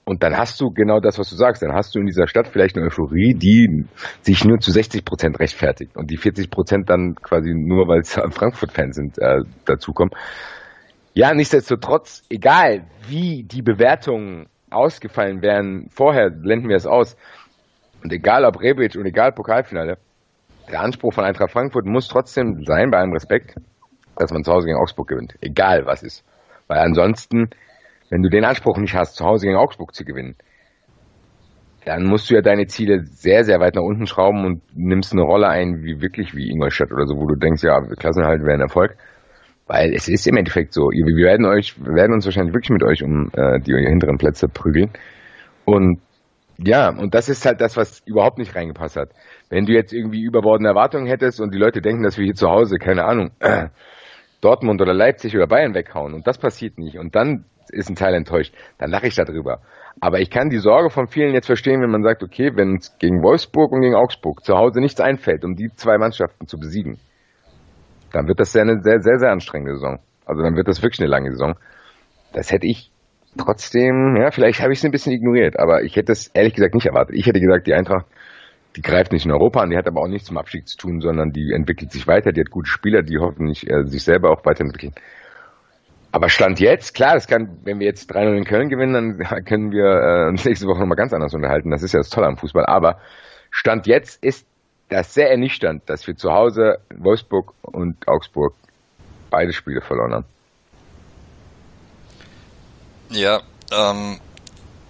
Und 0.04 0.24
dann 0.24 0.36
hast 0.36 0.60
du 0.60 0.72
genau 0.72 0.98
das, 0.98 1.16
was 1.20 1.30
du 1.30 1.36
sagst. 1.36 1.62
Dann 1.62 1.74
hast 1.74 1.94
du 1.94 2.00
in 2.00 2.06
dieser 2.06 2.26
Stadt 2.26 2.48
vielleicht 2.48 2.76
eine 2.76 2.86
Euphorie, 2.86 3.34
die 3.34 3.84
sich 4.22 4.44
nur 4.44 4.58
zu 4.58 4.72
60 4.72 5.04
Prozent 5.04 5.38
rechtfertigt 5.38 5.96
und 5.96 6.10
die 6.10 6.16
40 6.16 6.50
Prozent 6.50 6.90
dann 6.90 7.14
quasi 7.14 7.54
nur, 7.54 7.86
weil 7.86 8.00
es 8.00 8.12
Frankfurt-Fans 8.30 8.96
sind, 8.96 9.16
äh, 9.18 9.42
dazukommen. 9.64 10.12
Ja, 11.14 11.32
nichtsdestotrotz, 11.32 12.24
egal 12.30 12.84
wie 13.06 13.44
die 13.44 13.62
Bewertungen 13.62 14.48
ausgefallen 14.70 15.40
wären, 15.40 15.86
vorher 15.88 16.30
blenden 16.30 16.68
wir 16.68 16.76
es 16.76 16.86
aus. 16.88 17.16
Und 18.02 18.12
egal 18.12 18.44
ob 18.44 18.60
Rebic 18.60 18.96
und 18.96 19.06
egal 19.06 19.30
Pokalfinale, 19.30 19.98
der 20.70 20.80
Anspruch 20.80 21.12
von 21.12 21.24
Eintracht 21.24 21.52
Frankfurt 21.52 21.86
muss 21.86 22.08
trotzdem 22.08 22.64
sein, 22.64 22.90
bei 22.90 22.98
allem 22.98 23.12
Respekt, 23.12 23.54
dass 24.16 24.32
man 24.32 24.44
zu 24.44 24.52
Hause 24.52 24.66
gegen 24.66 24.78
Augsburg 24.78 25.08
gewinnt. 25.08 25.34
Egal 25.40 25.86
was 25.86 26.02
ist. 26.02 26.24
Weil 26.68 26.78
ansonsten 26.78 27.50
wenn 28.10 28.22
du 28.22 28.28
den 28.28 28.44
Anspruch 28.44 28.78
nicht 28.78 28.94
hast, 28.94 29.16
zu 29.16 29.24
Hause 29.24 29.46
gegen 29.46 29.58
Augsburg 29.58 29.94
zu 29.94 30.04
gewinnen, 30.04 30.36
dann 31.84 32.04
musst 32.04 32.30
du 32.30 32.34
ja 32.34 32.40
deine 32.40 32.66
Ziele 32.66 33.04
sehr, 33.04 33.44
sehr 33.44 33.60
weit 33.60 33.76
nach 33.76 33.82
unten 33.82 34.06
schrauben 34.06 34.44
und 34.44 34.62
nimmst 34.74 35.12
eine 35.12 35.22
Rolle 35.22 35.48
ein, 35.48 35.82
wie 35.82 36.00
wirklich 36.00 36.34
wie 36.34 36.50
Ingolstadt 36.50 36.92
oder 36.92 37.06
so, 37.06 37.16
wo 37.16 37.26
du 37.26 37.36
denkst, 37.36 37.62
ja, 37.62 37.80
Klassenhalt 37.80 38.42
wäre 38.42 38.54
ein 38.54 38.60
Erfolg. 38.60 38.96
Weil 39.68 39.92
es 39.94 40.08
ist 40.08 40.26
im 40.26 40.36
Endeffekt 40.36 40.72
so, 40.72 40.90
wir 40.90 41.24
werden 41.24 41.46
euch, 41.46 41.74
werden 41.84 42.12
uns 42.12 42.24
wahrscheinlich 42.24 42.54
wirklich 42.54 42.70
mit 42.70 42.84
euch 42.84 43.02
um 43.02 43.30
äh, 43.32 43.58
die 43.60 43.72
hinteren 43.72 44.16
Plätze 44.16 44.48
prügeln. 44.48 44.90
Und 45.64 46.00
ja, 46.58 46.88
und 46.88 47.14
das 47.14 47.28
ist 47.28 47.44
halt 47.44 47.60
das, 47.60 47.76
was 47.76 48.00
überhaupt 48.06 48.38
nicht 48.38 48.54
reingepasst 48.54 48.96
hat. 48.96 49.10
Wenn 49.48 49.66
du 49.66 49.72
jetzt 49.72 49.92
irgendwie 49.92 50.22
überbordene 50.22 50.68
Erwartungen 50.68 51.06
hättest 51.06 51.40
und 51.40 51.52
die 51.54 51.58
Leute 51.58 51.80
denken, 51.80 52.02
dass 52.02 52.16
wir 52.16 52.24
hier 52.24 52.34
zu 52.34 52.48
Hause, 52.48 52.76
keine 52.78 53.04
Ahnung, 53.04 53.30
äh, 53.40 53.68
Dortmund 54.40 54.80
oder 54.80 54.94
Leipzig 54.94 55.34
oder 55.36 55.46
Bayern 55.46 55.74
weghauen 55.74 56.14
und 56.14 56.26
das 56.26 56.38
passiert 56.38 56.78
nicht 56.78 56.98
und 56.98 57.14
dann 57.14 57.46
ist 57.70 57.88
ein 57.88 57.96
Teil 57.96 58.14
enttäuscht, 58.14 58.54
dann 58.78 58.90
lache 58.90 59.06
ich 59.06 59.14
darüber. 59.14 59.60
Aber 60.00 60.20
ich 60.20 60.30
kann 60.30 60.50
die 60.50 60.58
Sorge 60.58 60.90
von 60.90 61.08
vielen 61.08 61.32
jetzt 61.32 61.46
verstehen, 61.46 61.80
wenn 61.80 61.90
man 61.90 62.02
sagt, 62.02 62.22
okay, 62.22 62.52
wenn 62.54 62.76
es 62.76 62.96
gegen 62.98 63.22
Wolfsburg 63.22 63.72
und 63.72 63.80
gegen 63.80 63.94
Augsburg 63.94 64.44
zu 64.44 64.56
Hause 64.56 64.80
nichts 64.80 65.00
einfällt, 65.00 65.44
um 65.44 65.56
die 65.56 65.70
zwei 65.74 65.98
Mannschaften 65.98 66.46
zu 66.46 66.58
besiegen, 66.58 66.98
dann 68.12 68.28
wird 68.28 68.38
das 68.38 68.52
sehr, 68.52 68.62
eine 68.62 68.82
sehr, 68.82 69.00
sehr, 69.00 69.18
sehr 69.18 69.32
anstrengende 69.32 69.74
Saison. 69.74 69.98
Also 70.26 70.42
dann 70.42 70.54
wird 70.54 70.68
das 70.68 70.82
wirklich 70.82 71.00
eine 71.00 71.10
lange 71.10 71.30
Saison. 71.32 71.54
Das 72.32 72.52
hätte 72.52 72.66
ich 72.66 72.92
trotzdem, 73.36 74.16
ja, 74.16 74.30
vielleicht 74.30 74.60
habe 74.60 74.72
ich 74.72 74.78
es 74.78 74.84
ein 74.84 74.90
bisschen 74.90 75.12
ignoriert, 75.12 75.58
aber 75.58 75.82
ich 75.82 75.96
hätte 75.96 76.12
es 76.12 76.28
ehrlich 76.28 76.54
gesagt 76.54 76.74
nicht 76.74 76.86
erwartet. 76.86 77.16
Ich 77.16 77.26
hätte 77.26 77.40
gesagt, 77.40 77.66
die 77.66 77.74
Eintracht, 77.74 78.06
die 78.76 78.82
greift 78.82 79.12
nicht 79.12 79.24
in 79.24 79.32
Europa 79.32 79.60
an, 79.60 79.70
die 79.70 79.76
hat 79.76 79.86
aber 79.86 80.02
auch 80.02 80.08
nichts 80.08 80.28
zum 80.28 80.38
Abstieg 80.38 80.68
zu 80.68 80.76
tun, 80.76 81.00
sondern 81.00 81.30
die 81.30 81.52
entwickelt 81.52 81.92
sich 81.92 82.06
weiter, 82.06 82.32
die 82.32 82.40
hat 82.40 82.50
gute 82.50 82.68
Spieler, 82.68 83.02
die 83.02 83.18
hoffentlich 83.18 83.68
äh, 83.70 83.84
sich 83.86 84.02
selber 84.04 84.30
auch 84.30 84.44
weiterentwickeln. 84.44 84.94
Aber 86.12 86.28
Stand 86.28 86.60
jetzt, 86.60 86.94
klar, 86.94 87.14
das 87.14 87.26
kann, 87.26 87.58
wenn 87.64 87.78
wir 87.78 87.86
jetzt 87.86 88.10
3-0 88.10 88.36
in 88.36 88.44
Köln 88.44 88.68
gewinnen, 88.68 89.18
dann 89.18 89.44
können 89.44 89.70
wir 89.70 89.84
äh, 89.84 90.28
uns 90.28 90.44
nächste 90.44 90.66
Woche 90.66 90.80
nochmal 90.80 90.96
ganz 90.96 91.12
anders 91.12 91.34
unterhalten. 91.34 91.70
Das 91.70 91.82
ist 91.82 91.92
ja 91.92 92.00
das 92.00 92.10
Tolle 92.10 92.26
am 92.26 92.36
Fußball. 92.36 92.64
Aber 92.66 93.00
Stand 93.50 93.86
jetzt 93.86 94.22
ist 94.24 94.46
das 94.88 95.12
sehr 95.14 95.30
ernüchternd, 95.30 95.82
dass 95.86 96.06
wir 96.06 96.16
zu 96.16 96.32
Hause 96.32 96.78
Wolfsburg 96.96 97.52
und 97.62 97.96
Augsburg 98.08 98.54
beide 99.30 99.52
Spiele 99.52 99.80
verloren 99.80 100.14
haben. 100.14 100.24
Ja, 103.10 103.40
ähm, 103.72 104.20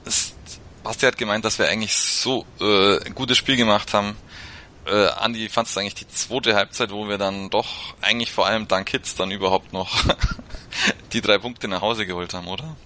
es, 0.04 0.36
Basti 0.82 1.06
hat 1.06 1.18
gemeint, 1.18 1.44
dass 1.44 1.58
wir 1.58 1.68
eigentlich 1.68 1.96
so 1.96 2.44
äh, 2.60 3.04
ein 3.04 3.14
gutes 3.14 3.36
Spiel 3.36 3.56
gemacht 3.56 3.92
haben. 3.92 4.16
Äh, 4.86 5.08
Andi, 5.18 5.48
fandst 5.48 5.74
du 5.74 5.80
eigentlich 5.80 5.96
die 5.96 6.06
zweite 6.06 6.54
Halbzeit, 6.54 6.92
wo 6.92 7.08
wir 7.08 7.18
dann 7.18 7.50
doch 7.50 7.66
eigentlich 8.00 8.30
vor 8.30 8.46
allem 8.46 8.68
dank 8.68 8.88
Hits 8.88 9.16
dann 9.16 9.32
überhaupt 9.32 9.72
noch 9.72 9.90
die 11.12 11.20
drei 11.20 11.38
Punkte 11.38 11.66
nach 11.66 11.82
Hause 11.82 12.06
geholt 12.06 12.34
haben, 12.34 12.46
oder? 12.46 12.76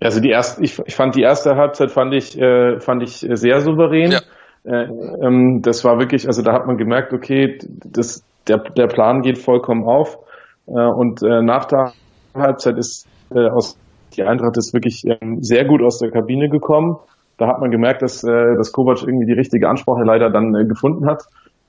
Also 0.00 0.20
die 0.20 0.28
erste, 0.28 0.62
ich, 0.62 0.78
ich 0.84 0.94
fand 0.94 1.14
die 1.14 1.22
erste 1.22 1.56
Halbzeit 1.56 1.90
fand 1.90 2.12
ich 2.12 2.38
äh, 2.38 2.78
fand 2.80 3.02
ich 3.02 3.26
sehr 3.26 3.62
souverän. 3.62 4.12
Ja. 4.12 4.20
Äh, 4.64 4.88
ähm, 5.22 5.60
das 5.62 5.84
war 5.84 5.98
wirklich, 5.98 6.26
also 6.26 6.42
da 6.42 6.52
hat 6.52 6.66
man 6.66 6.76
gemerkt, 6.76 7.14
okay, 7.14 7.58
das, 7.62 8.22
der, 8.46 8.58
der 8.58 8.86
Plan 8.88 9.22
geht 9.22 9.38
vollkommen 9.38 9.84
auf. 9.84 10.18
Äh, 10.66 10.72
und 10.72 11.22
äh, 11.22 11.40
nach 11.40 11.64
der 11.64 11.94
Halbzeit 12.34 12.76
ist 12.76 13.06
äh, 13.30 13.48
aus 13.48 13.78
die 14.16 14.22
Eintracht 14.22 14.56
ist 14.56 14.72
wirklich 14.72 15.02
ähm, 15.04 15.38
sehr 15.42 15.64
gut 15.64 15.82
aus 15.82 15.98
der 15.98 16.10
Kabine 16.10 16.48
gekommen. 16.48 16.96
Da 17.36 17.48
hat 17.48 17.60
man 17.60 17.70
gemerkt, 17.70 18.02
dass, 18.02 18.22
äh, 18.22 18.56
dass 18.56 18.72
Kovac 18.72 19.02
irgendwie 19.02 19.26
die 19.26 19.32
richtige 19.32 19.68
Ansprache 19.68 20.04
leider 20.04 20.30
dann 20.30 20.54
äh, 20.54 20.64
gefunden 20.64 21.06
hat 21.06 21.22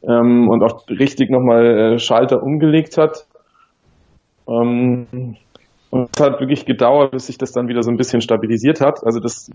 ähm, 0.03 0.47
und 0.49 0.63
auch 0.63 0.87
richtig 0.87 1.29
nochmal 1.29 1.65
äh, 1.65 1.99
Schalter 1.99 2.43
umgelegt 2.43 2.97
hat. 2.97 3.25
Ähm, 4.47 5.37
und 5.89 6.09
es 6.13 6.21
hat 6.21 6.39
wirklich 6.39 6.65
gedauert, 6.65 7.11
bis 7.11 7.27
sich 7.27 7.37
das 7.37 7.51
dann 7.51 7.67
wieder 7.67 7.81
so 7.81 7.89
ein 7.89 7.97
bisschen 7.97 8.21
stabilisiert 8.21 8.81
hat. 8.81 8.99
Also 9.03 9.19
das 9.19 9.49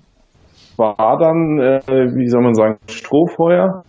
war 0.77 1.19
dann, 1.19 1.61
äh, 1.61 1.81
wie 2.15 2.29
soll 2.29 2.43
man 2.43 2.55
sagen, 2.55 2.79
Strohfeuer. 2.89 3.85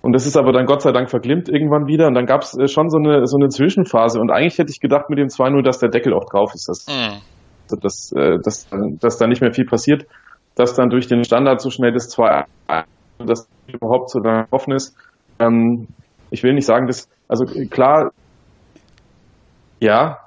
Und 0.00 0.12
das 0.12 0.26
ist 0.26 0.36
aber 0.36 0.52
dann 0.52 0.66
Gott 0.66 0.82
sei 0.82 0.92
Dank 0.92 1.10
verglimmt 1.10 1.48
irgendwann 1.48 1.86
wieder. 1.86 2.06
Und 2.06 2.14
dann 2.14 2.26
gab 2.26 2.42
es 2.42 2.56
äh, 2.56 2.68
schon 2.68 2.88
so 2.88 2.98
eine, 2.98 3.26
so 3.26 3.36
eine 3.36 3.48
Zwischenphase. 3.48 4.20
Und 4.20 4.30
eigentlich 4.30 4.58
hätte 4.58 4.70
ich 4.70 4.80
gedacht 4.80 5.10
mit 5.10 5.18
dem 5.18 5.28
2-0, 5.28 5.62
dass 5.62 5.78
der 5.78 5.90
Deckel 5.90 6.14
auch 6.14 6.24
drauf 6.24 6.52
ist. 6.54 6.68
Dass, 6.68 6.86
mhm. 6.86 7.80
dass, 7.80 8.12
äh, 8.12 8.38
dass, 8.42 8.68
dass 9.00 9.18
da 9.18 9.26
nicht 9.26 9.40
mehr 9.40 9.52
viel 9.52 9.66
passiert. 9.66 10.06
Dass 10.54 10.74
dann 10.74 10.90
durch 10.90 11.08
den 11.08 11.24
Standard 11.24 11.60
so 11.60 11.70
schnell 11.70 11.92
das 11.92 12.08
2 12.08 12.44
dass 13.18 13.48
überhaupt 13.66 14.10
so 14.10 14.20
dann 14.20 14.46
offen 14.50 14.72
ist. 14.72 14.96
Ähm, 15.38 15.88
ich 16.30 16.42
will 16.42 16.54
nicht 16.54 16.66
sagen, 16.66 16.86
dass, 16.86 17.08
also 17.26 17.44
klar, 17.68 18.12
ja. 19.80 20.18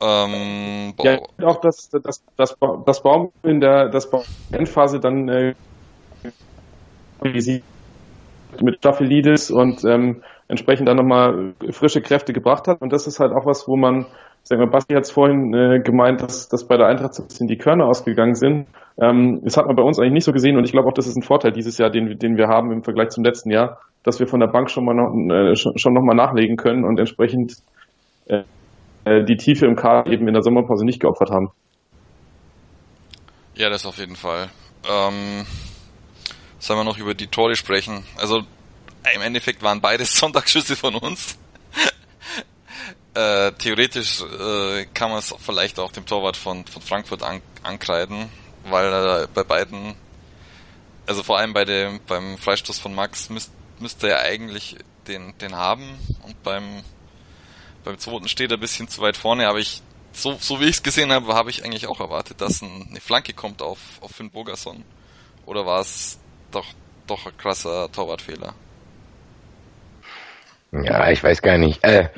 Ähm, 0.00 0.94
ja, 0.98 1.18
auch 1.44 1.60
das, 1.60 1.90
das, 1.90 2.22
das, 2.36 2.56
das 2.84 3.02
Baum 3.02 3.32
in 3.42 3.60
der 3.60 3.88
das 3.88 4.10
Baum 4.10 4.22
Endphase 4.52 5.00
dann 5.00 5.28
äh, 5.28 5.54
mit 8.62 8.76
Staphylides 8.76 9.50
und 9.50 9.84
ähm, 9.84 10.22
entsprechend 10.48 10.88
dann 10.88 10.96
nochmal 10.96 11.54
frische 11.70 12.00
Kräfte 12.00 12.32
gebracht 12.32 12.68
hat. 12.68 12.80
Und 12.80 12.92
das 12.92 13.06
ist 13.06 13.20
halt 13.20 13.32
auch 13.32 13.46
was, 13.46 13.66
wo 13.66 13.76
man, 13.76 14.06
sagen 14.42 14.60
wir, 14.60 14.70
Basti 14.70 14.94
hat 14.94 15.04
es 15.04 15.10
vorhin 15.10 15.54
äh, 15.54 15.80
gemeint, 15.80 16.22
dass, 16.22 16.48
dass 16.48 16.66
bei 16.66 16.76
der 16.76 16.86
Eintracht 16.86 17.14
so 17.14 17.22
ein 17.22 17.28
bisschen 17.28 17.48
die 17.48 17.56
Körner 17.56 17.86
ausgegangen 17.86 18.34
sind. 18.34 18.66
Ähm, 19.00 19.40
das 19.42 19.56
hat 19.56 19.66
man 19.66 19.76
bei 19.76 19.82
uns 19.82 19.98
eigentlich 19.98 20.12
nicht 20.12 20.24
so 20.24 20.32
gesehen 20.32 20.56
und 20.56 20.64
ich 20.64 20.72
glaube 20.72 20.88
auch, 20.88 20.92
das 20.92 21.06
ist 21.06 21.16
ein 21.16 21.22
Vorteil 21.22 21.52
dieses 21.52 21.78
Jahr, 21.78 21.90
den, 21.90 22.18
den 22.18 22.36
wir 22.36 22.48
haben 22.48 22.70
im 22.70 22.82
Vergleich 22.82 23.08
zum 23.08 23.24
letzten 23.24 23.50
Jahr, 23.50 23.80
dass 24.02 24.20
wir 24.20 24.26
von 24.26 24.40
der 24.40 24.48
Bank 24.48 24.70
schon 24.70 24.84
mal 24.84 24.94
noch, 24.94 25.14
äh, 25.14 25.56
schon, 25.56 25.76
schon 25.78 25.94
noch 25.94 26.02
mal 26.02 26.14
nachlegen 26.14 26.56
können 26.56 26.84
und 26.84 26.98
entsprechend 26.98 27.56
äh, 28.26 28.42
äh, 29.04 29.24
die 29.24 29.36
Tiefe 29.36 29.66
im 29.66 29.76
Kader 29.76 30.10
eben 30.10 30.28
in 30.28 30.34
der 30.34 30.42
Sommerpause 30.42 30.84
nicht 30.84 31.00
geopfert 31.00 31.30
haben. 31.30 31.50
Ja, 33.54 33.70
das 33.70 33.86
auf 33.86 33.98
jeden 33.98 34.16
Fall. 34.16 34.48
Ähm, 34.88 35.44
sollen 36.64 36.80
wir 36.80 36.84
noch 36.84 36.98
über 36.98 37.14
die 37.14 37.26
Tore 37.26 37.56
sprechen? 37.56 38.04
Also 38.16 38.44
im 39.14 39.22
Endeffekt 39.22 39.62
waren 39.62 39.80
beides 39.80 40.16
Sonntagsschüsse 40.18 40.76
von 40.76 40.94
uns. 40.94 41.36
äh, 43.14 43.52
theoretisch 43.52 44.22
äh, 44.22 44.86
kann 44.94 45.10
man 45.10 45.18
es 45.18 45.34
vielleicht 45.38 45.78
auch 45.78 45.92
dem 45.92 46.06
Torwart 46.06 46.36
von, 46.36 46.64
von 46.64 46.80
Frankfurt 46.80 47.22
an, 47.22 47.42
ankreiden, 47.62 48.30
weil 48.64 48.86
er 48.86 49.28
bei 49.28 49.44
beiden, 49.44 49.94
also 51.06 51.22
vor 51.22 51.38
allem 51.38 51.52
bei 51.52 51.66
dem 51.66 52.00
beim 52.06 52.38
Freistoß 52.38 52.78
von 52.78 52.94
Max 52.94 53.28
müsst, 53.28 53.52
müsste 53.78 54.08
er 54.08 54.20
eigentlich 54.20 54.76
den, 55.06 55.36
den 55.38 55.54
haben 55.54 55.98
und 56.22 56.42
beim 56.42 56.82
beim 57.84 57.98
zweiten 57.98 58.28
steht 58.28 58.50
er 58.50 58.56
ein 58.56 58.60
bisschen 58.60 58.88
zu 58.88 59.02
weit 59.02 59.18
vorne, 59.18 59.46
aber 59.46 59.58
ich 59.58 59.82
so, 60.14 60.38
so 60.40 60.60
wie 60.60 60.64
ich 60.64 60.76
es 60.76 60.82
gesehen 60.82 61.12
habe, 61.12 61.34
habe 61.34 61.50
ich 61.50 61.62
eigentlich 61.62 61.88
auch 61.88 62.00
erwartet, 62.00 62.40
dass 62.40 62.62
ein, 62.62 62.86
eine 62.88 63.00
Flanke 63.00 63.34
kommt 63.34 63.60
auf, 63.60 63.78
auf 64.00 64.12
Finn 64.12 64.30
Bogerson. 64.30 64.84
Oder 65.44 65.66
war 65.66 65.80
es 65.80 66.18
doch, 66.54 66.66
doch 67.06 67.26
ein 67.26 67.36
krasser 67.36 67.90
Torwartfehler? 67.92 68.54
Ja, 70.72 71.10
ich 71.10 71.22
weiß 71.22 71.42
gar 71.42 71.58
nicht. 71.58 71.84
Äh, 71.84 72.08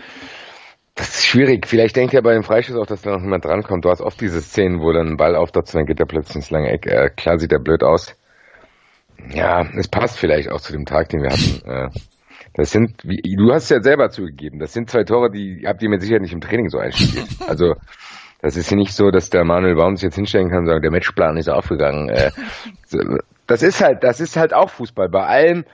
das 0.95 1.09
ist 1.11 1.27
schwierig. 1.27 1.67
Vielleicht 1.67 1.97
denkt 1.97 2.15
er 2.15 2.23
bei 2.23 2.33
dem 2.33 2.43
Freischuss 2.43 2.77
auch, 2.77 2.87
dass 2.87 3.03
da 3.03 3.11
noch 3.11 3.23
jemand 3.23 3.45
drankommt. 3.45 3.85
Du 3.85 3.91
hast 3.91 4.01
oft 4.01 4.21
diese 4.21 4.41
Szenen, 4.41 4.81
wo 4.81 4.93
dann 4.93 5.09
ein 5.09 5.17
Ball 5.17 5.37
auftaucht, 5.37 5.75
dann 5.75 5.85
geht 5.85 6.01
er 6.01 6.07
plötzlich 6.07 6.37
ins 6.37 6.51
lange 6.51 6.71
Eck. 6.71 6.87
Äh, 6.87 7.11
klar 7.11 7.39
sieht 7.39 7.53
er 7.53 7.59
blöd 7.59 7.83
aus. 7.83 8.17
Ja, 9.31 9.67
es 9.77 9.89
passt 9.89 10.19
vielleicht 10.19 10.51
auch 10.51 10.61
zu 10.61 10.73
dem 10.73 10.85
Tag, 10.85 11.09
den 11.11 11.23
wir 11.23 11.31
hatten. 11.31 11.63
Äh, 11.67 11.91
das 12.55 12.71
sind, 12.71 13.03
wie, 13.05 13.21
du 13.37 13.53
hast 13.53 13.69
ja 13.69 13.83
selber 13.83 14.09
zugegeben, 14.09 14.59
das 14.59 14.73
sind 14.73 14.89
zwei 14.89 15.05
Tore, 15.05 15.31
die 15.31 15.65
habt 15.67 15.83
ihr 15.83 15.91
mir 15.91 16.01
sicher 16.01 16.19
nicht 16.21 16.33
im 16.33 16.41
Training 16.41 16.71
so 16.71 16.79
einstudiert. 16.79 17.29
Also 17.47 17.75
das 18.41 18.57
ist 18.57 18.71
ja 18.71 18.79
nicht 18.79 18.95
so, 18.95 19.11
dass 19.11 19.29
der 19.29 19.45
Manuel 19.45 19.75
Baum 19.75 19.97
sich 19.97 20.05
jetzt 20.05 20.15
hinstellen 20.15 20.49
kann 20.49 20.61
und 20.61 20.67
sagen, 20.67 20.81
der 20.81 20.91
Matchplan 20.91 21.37
ist 21.37 21.51
aufgegangen. 21.51 22.09
Äh, 22.09 22.31
das 23.47 23.63
ist 23.63 23.83
halt, 23.83 24.03
das 24.03 24.21
ist 24.21 24.37
halt 24.37 24.53
auch 24.55 24.71
Fußball. 24.71 25.09
Bei 25.09 25.27
allem, 25.27 25.65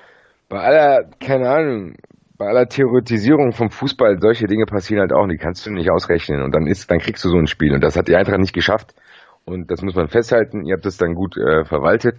bei 0.48 0.58
aller, 0.58 1.10
keine 1.20 1.48
Ahnung, 1.48 1.94
bei 2.36 2.46
aller 2.46 2.66
Theoretisierung 2.66 3.52
vom 3.52 3.70
Fußball, 3.70 4.18
solche 4.20 4.46
Dinge 4.46 4.66
passieren 4.66 5.00
halt 5.00 5.12
auch, 5.12 5.26
die 5.28 5.36
kannst 5.36 5.64
du 5.66 5.70
nicht 5.70 5.90
ausrechnen. 5.90 6.42
Und 6.42 6.54
dann 6.54 6.66
ist, 6.66 6.90
dann 6.90 6.98
kriegst 6.98 7.24
du 7.24 7.28
so 7.28 7.36
ein 7.36 7.46
Spiel. 7.46 7.72
Und 7.72 7.82
das 7.82 7.96
hat 7.96 8.08
die 8.08 8.16
Eintracht 8.16 8.40
nicht 8.40 8.54
geschafft. 8.54 8.94
Und 9.44 9.70
das 9.70 9.82
muss 9.82 9.94
man 9.94 10.08
festhalten. 10.08 10.64
Ihr 10.64 10.74
habt 10.74 10.86
das 10.86 10.96
dann 10.96 11.14
gut 11.14 11.36
äh, 11.36 11.64
verwaltet. 11.64 12.16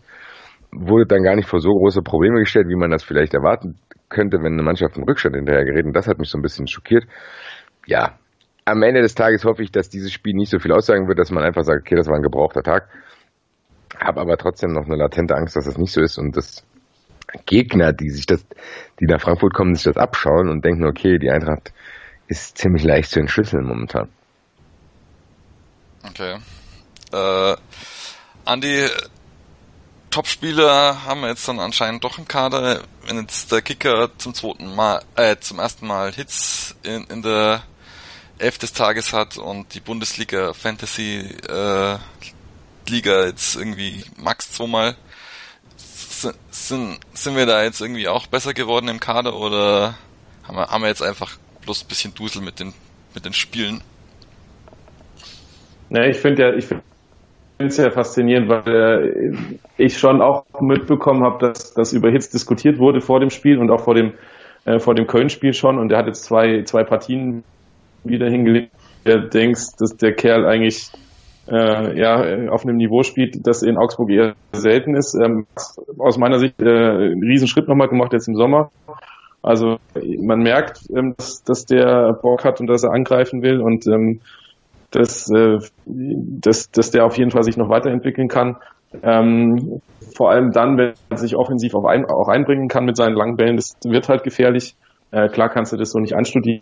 Wurde 0.71 1.05
dann 1.05 1.23
gar 1.23 1.35
nicht 1.35 1.47
vor 1.47 1.59
so 1.59 1.69
große 1.69 2.01
Probleme 2.01 2.39
gestellt, 2.39 2.67
wie 2.67 2.75
man 2.75 2.89
das 2.89 3.03
vielleicht 3.03 3.33
erwarten 3.33 3.75
könnte, 4.09 4.37
wenn 4.37 4.53
eine 4.53 4.63
Mannschaft 4.63 4.97
im 4.97 5.03
Rückstand 5.03 5.35
hinterher 5.35 5.65
gerät. 5.65 5.85
Und 5.85 5.93
das 5.93 6.07
hat 6.07 6.19
mich 6.19 6.29
so 6.29 6.37
ein 6.37 6.41
bisschen 6.41 6.67
schockiert. 6.67 7.05
Ja, 7.85 8.17
am 8.65 8.81
Ende 8.81 9.01
des 9.01 9.15
Tages 9.15 9.45
hoffe 9.45 9.63
ich, 9.63 9.71
dass 9.71 9.89
dieses 9.89 10.11
Spiel 10.11 10.33
nicht 10.33 10.49
so 10.49 10.59
viel 10.59 10.71
aussagen 10.71 11.07
wird, 11.07 11.19
dass 11.19 11.31
man 11.31 11.43
einfach 11.43 11.63
sagt, 11.63 11.81
okay, 11.81 11.95
das 11.95 12.07
war 12.07 12.15
ein 12.15 12.23
gebrauchter 12.23 12.63
Tag. 12.63 12.87
Habe 13.99 14.21
aber 14.21 14.37
trotzdem 14.37 14.73
noch 14.73 14.85
eine 14.85 14.95
latente 14.95 15.35
Angst, 15.35 15.55
dass 15.55 15.65
das 15.65 15.77
nicht 15.77 15.91
so 15.91 16.01
ist 16.01 16.17
und 16.17 16.35
dass 16.35 16.63
Gegner, 17.45 17.93
die 17.93 18.09
sich 18.09 18.25
das, 18.25 18.45
die 18.99 19.05
nach 19.05 19.21
Frankfurt 19.21 19.53
kommen, 19.53 19.75
sich 19.75 19.85
das 19.85 19.97
abschauen 19.97 20.49
und 20.49 20.63
denken, 20.63 20.85
okay, 20.85 21.17
die 21.17 21.29
Eintracht 21.29 21.73
ist 22.27 22.57
ziemlich 22.57 22.83
leicht 22.83 23.09
zu 23.09 23.19
entschlüsseln 23.19 23.65
momentan. 23.65 24.09
Okay. 26.07 26.37
Äh, 27.11 27.55
Andi, 28.45 28.87
Topspieler 30.09 31.05
haben 31.05 31.21
wir 31.21 31.29
jetzt 31.29 31.47
dann 31.47 31.59
anscheinend 31.59 32.03
doch 32.03 32.17
im 32.17 32.27
Kader. 32.27 32.83
Wenn 33.07 33.17
jetzt 33.21 33.51
der 33.51 33.61
Kicker 33.61 34.09
zum 34.17 34.33
zweiten 34.33 34.75
Mal, 34.75 35.01
äh, 35.15 35.37
zum 35.39 35.59
ersten 35.59 35.87
Mal 35.87 36.11
Hits 36.13 36.75
in, 36.83 37.05
in 37.05 37.21
der 37.21 37.63
Elf 38.37 38.57
des 38.57 38.73
Tages 38.73 39.13
hat 39.13 39.37
und 39.37 39.73
die 39.73 39.79
Bundesliga 39.79 40.53
Fantasy 40.53 41.19
äh, 41.47 41.97
Liga 42.89 43.25
jetzt 43.25 43.55
irgendwie 43.55 44.03
max 44.17 44.51
zweimal, 44.51 44.95
sind, 46.51 46.99
sind 47.13 47.35
wir 47.35 47.45
da 47.45 47.63
jetzt 47.63 47.81
irgendwie 47.81 48.07
auch 48.07 48.27
besser 48.27 48.53
geworden 48.53 48.87
im 48.87 48.99
Kader 48.99 49.35
oder 49.35 49.95
haben 50.43 50.57
wir, 50.57 50.67
haben 50.67 50.81
wir 50.81 50.89
jetzt 50.89 51.01
einfach 51.01 51.37
bloß 51.63 51.83
ein 51.83 51.87
bisschen 51.87 52.13
Dusel 52.13 52.41
mit 52.41 52.59
den, 52.59 52.73
mit 53.13 53.25
den 53.25 53.33
Spielen? 53.33 53.81
Ja, 55.89 56.05
ich 56.05 56.17
finde 56.17 56.41
ja, 56.41 56.53
ich 56.53 56.65
finde 56.65 56.83
es 57.59 57.77
ja 57.77 57.91
faszinierend, 57.91 58.49
weil 58.49 59.35
äh, 59.37 59.83
ich 59.83 59.97
schon 59.97 60.21
auch 60.21 60.45
mitbekommen 60.59 61.23
habe, 61.23 61.47
dass, 61.47 61.73
dass 61.73 61.93
über 61.93 62.09
Hits 62.09 62.29
diskutiert 62.29 62.79
wurde 62.79 63.01
vor 63.01 63.19
dem 63.19 63.29
Spiel 63.29 63.57
und 63.59 63.69
auch 63.69 63.83
vor 63.83 63.95
dem, 63.95 64.13
äh, 64.65 64.79
vor 64.79 64.95
dem 64.95 65.07
Köln-Spiel 65.07 65.53
schon. 65.53 65.77
Und 65.77 65.91
er 65.91 65.99
hat 65.99 66.07
jetzt 66.07 66.23
zwei, 66.23 66.63
zwei 66.63 66.83
Partien 66.83 67.43
wieder 68.03 68.29
hingelegt. 68.29 68.71
Der 69.05 69.19
denkst, 69.19 69.75
dass 69.77 69.95
der 69.97 70.13
Kerl 70.13 70.45
eigentlich 70.45 70.89
äh, 71.47 71.99
ja, 71.99 72.51
auf 72.51 72.63
einem 72.63 72.77
Niveau 72.77 73.03
spielt, 73.03 73.45
das 73.45 73.63
in 73.63 73.77
Augsburg 73.77 74.09
eher 74.09 74.33
selten 74.53 74.95
ist. 74.95 75.15
Ähm, 75.15 75.45
aus 75.97 76.17
meiner 76.17 76.39
Sicht 76.39 76.61
äh, 76.61 76.65
einen 76.65 77.23
Riesenschritt 77.23 77.67
nochmal 77.67 77.89
gemacht 77.89 78.13
jetzt 78.13 78.27
im 78.27 78.35
Sommer. 78.35 78.71
Also 79.41 79.77
man 80.21 80.39
merkt, 80.39 80.89
ähm, 80.95 81.15
dass, 81.17 81.43
dass 81.43 81.65
der 81.65 82.13
Bock 82.21 82.45
hat 82.45 82.61
und 82.61 82.67
dass 82.67 82.83
er 82.83 82.91
angreifen 82.91 83.41
will 83.41 83.59
und 83.59 83.85
ähm, 83.87 84.21
dass, 84.91 85.29
äh, 85.31 85.59
dass, 85.85 86.71
dass 86.71 86.91
der 86.91 87.05
auf 87.05 87.17
jeden 87.17 87.31
Fall 87.31 87.43
sich 87.43 87.57
noch 87.57 87.69
weiterentwickeln 87.69 88.29
kann. 88.29 88.57
Ähm, 89.01 89.81
vor 90.15 90.29
allem 90.29 90.51
dann, 90.51 90.77
wenn 90.77 90.93
er 91.09 91.17
sich 91.17 91.35
offensiv 91.35 91.73
auch, 91.73 91.85
ein, 91.85 92.05
auch 92.05 92.29
einbringen 92.29 92.67
kann 92.67 92.85
mit 92.85 92.95
seinen 92.95 93.15
langen 93.15 93.35
Bällen, 93.35 93.57
das 93.57 93.75
wird 93.83 94.07
halt 94.07 94.23
gefährlich. 94.23 94.75
Äh, 95.11 95.29
klar 95.29 95.49
kannst 95.49 95.73
du 95.73 95.77
das 95.77 95.91
so 95.91 95.99
nicht 95.99 96.15
anstudieren 96.15 96.61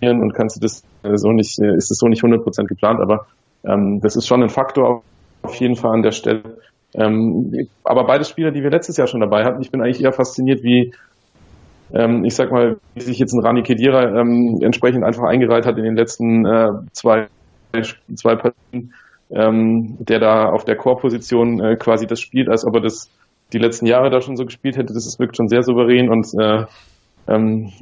und 0.00 0.32
kannst 0.34 0.56
du 0.56 0.60
das 0.60 0.82
äh, 1.02 1.16
so 1.16 1.30
nicht, 1.32 1.58
äh, 1.60 1.74
ist 1.76 1.90
das 1.90 1.98
so 1.98 2.06
nicht 2.06 2.22
100% 2.22 2.66
geplant, 2.66 3.00
aber 3.00 3.26
ähm, 3.66 4.00
das 4.02 4.16
ist 4.16 4.26
schon 4.26 4.42
ein 4.42 4.48
Faktor 4.48 5.02
auf 5.42 5.54
jeden 5.56 5.76
Fall 5.76 5.92
an 5.92 6.02
der 6.02 6.12
Stelle. 6.12 6.58
Ähm, 6.94 7.68
aber 7.82 8.04
beide 8.04 8.24
Spieler, 8.24 8.50
die 8.50 8.62
wir 8.62 8.70
letztes 8.70 8.96
Jahr 8.96 9.06
schon 9.06 9.20
dabei 9.20 9.44
hatten, 9.44 9.60
ich 9.60 9.70
bin 9.70 9.82
eigentlich 9.82 10.02
eher 10.02 10.12
fasziniert, 10.12 10.62
wie 10.62 10.92
ähm, 11.92 12.24
ich 12.24 12.34
sag 12.34 12.50
mal, 12.50 12.76
wie 12.94 13.00
sich 13.00 13.18
jetzt 13.18 13.32
ein 13.32 13.44
Rani 13.44 13.62
Kedira 13.62 14.20
ähm, 14.20 14.58
entsprechend 14.62 15.04
einfach 15.04 15.24
eingereiht 15.24 15.66
hat 15.66 15.76
in 15.76 15.84
den 15.84 15.96
letzten 15.96 16.46
äh, 16.46 16.68
zwei 16.92 17.28
zwei 18.14 18.36
Partien, 18.36 18.94
ähm, 19.30 19.96
der 19.98 20.20
da 20.20 20.50
auf 20.50 20.64
der 20.64 20.76
Core-Position 20.76 21.60
äh, 21.60 21.76
quasi 21.76 22.06
das 22.06 22.20
spielt, 22.20 22.48
als 22.48 22.64
ob 22.64 22.76
er 22.76 22.82
das 22.82 23.10
die 23.52 23.58
letzten 23.58 23.86
Jahre 23.86 24.10
da 24.10 24.20
schon 24.20 24.36
so 24.36 24.44
gespielt 24.44 24.76
hätte. 24.76 24.94
Das 24.94 25.06
ist 25.06 25.18
wirklich 25.18 25.36
schon 25.36 25.48
sehr 25.48 25.62
souverän 25.62 26.08
und 26.08 26.26
äh, 26.38 26.64
ähm, 27.26 27.72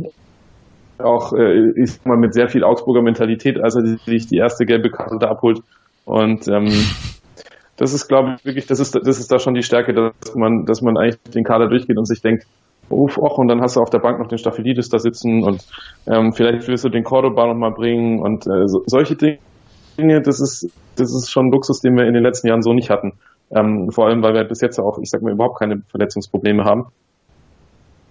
auch 1.05 1.33
äh, 1.33 1.71
ich 1.77 1.93
sag 1.93 2.07
mal 2.07 2.17
mit 2.17 2.35
sehr 2.35 2.49
viel 2.49 2.65
Augsburger 2.65 3.03
Mentalität, 3.03 3.63
als 3.63 3.77
er 3.77 3.83
sich 3.85 4.27
die 4.27 4.39
erste 4.39 4.65
gelbe 4.65 4.91
Karte 4.91 5.29
abholt. 5.29 5.61
Und 6.05 6.49
ähm, 6.49 6.67
das 7.77 7.93
ist, 7.93 8.09
glaube 8.09 8.37
ich, 8.37 8.45
wirklich, 8.45 8.67
das 8.67 8.81
ist, 8.81 8.95
das 8.95 9.19
ist 9.19 9.31
da 9.31 9.39
schon 9.39 9.55
die 9.55 9.63
Stärke, 9.63 9.93
dass 9.93 10.35
man, 10.35 10.65
dass 10.65 10.83
man 10.83 10.97
eigentlich 10.97 11.19
den 11.35 11.45
Kader 11.45 11.69
durchgeht 11.69 11.99
und 11.99 12.07
sich 12.07 12.21
denkt, 12.21 12.47
Ruf 12.91 13.19
auch 13.19 13.39
und 13.39 13.49
dann 13.49 13.61
hast 13.61 13.77
du 13.77 13.81
auf 13.81 13.91
der 13.91 14.01
Bank 14.01 14.19
noch 14.19 14.29
den 14.29 14.39
Staphylides 14.39 14.89
da 14.89 14.99
sitzen 14.99 15.43
und 15.45 15.65
ähm, 16.07 16.33
vielleicht 16.33 16.69
willst 16.69 16.85
du 16.85 16.91
den 16.91 17.05
Cordoba 17.05 17.47
noch 17.47 17.55
mal 17.55 17.71
bringen 17.71 18.21
und 18.21 18.47
äh, 18.47 18.67
so, 18.67 18.83
solche 18.87 19.17
Dinge 19.17 19.39
das 20.21 20.41
ist, 20.41 20.71
das 20.97 21.15
ist 21.15 21.31
schon 21.31 21.47
ein 21.47 21.53
Luxus, 21.53 21.81
den 21.81 21.97
wir 21.97 22.07
in 22.07 22.15
den 22.15 22.23
letzten 22.23 22.49
Jahren 22.49 22.63
so 22.63 22.73
nicht 22.73 22.91
hatten. 22.91 23.13
Ähm, 23.55 23.91
vor 23.91 24.07
allem, 24.07 24.23
weil 24.23 24.35
wir 24.35 24.45
bis 24.45 24.61
jetzt 24.61 24.79
auch, 24.79 24.99
ich 24.99 25.11
sag 25.11 25.23
mal, 25.23 25.33
überhaupt 25.33 25.59
keine 25.59 25.83
Verletzungsprobleme 25.91 26.65
haben. 26.65 26.87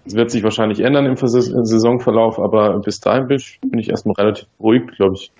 Das 0.05 0.15
wird 0.15 0.31
sich 0.31 0.43
wahrscheinlich 0.43 0.79
ändern 0.79 1.05
im 1.05 1.15
Saisonverlauf, 1.15 2.39
aber 2.39 2.79
bis 2.79 2.99
dahin 2.99 3.27
bin 3.27 3.37
ich, 3.37 3.59
bin 3.61 3.79
ich 3.79 3.89
erstmal 3.89 4.15
relativ 4.15 4.47
ruhig, 4.59 4.83
glaube 4.95 5.15
ich. 5.15 5.31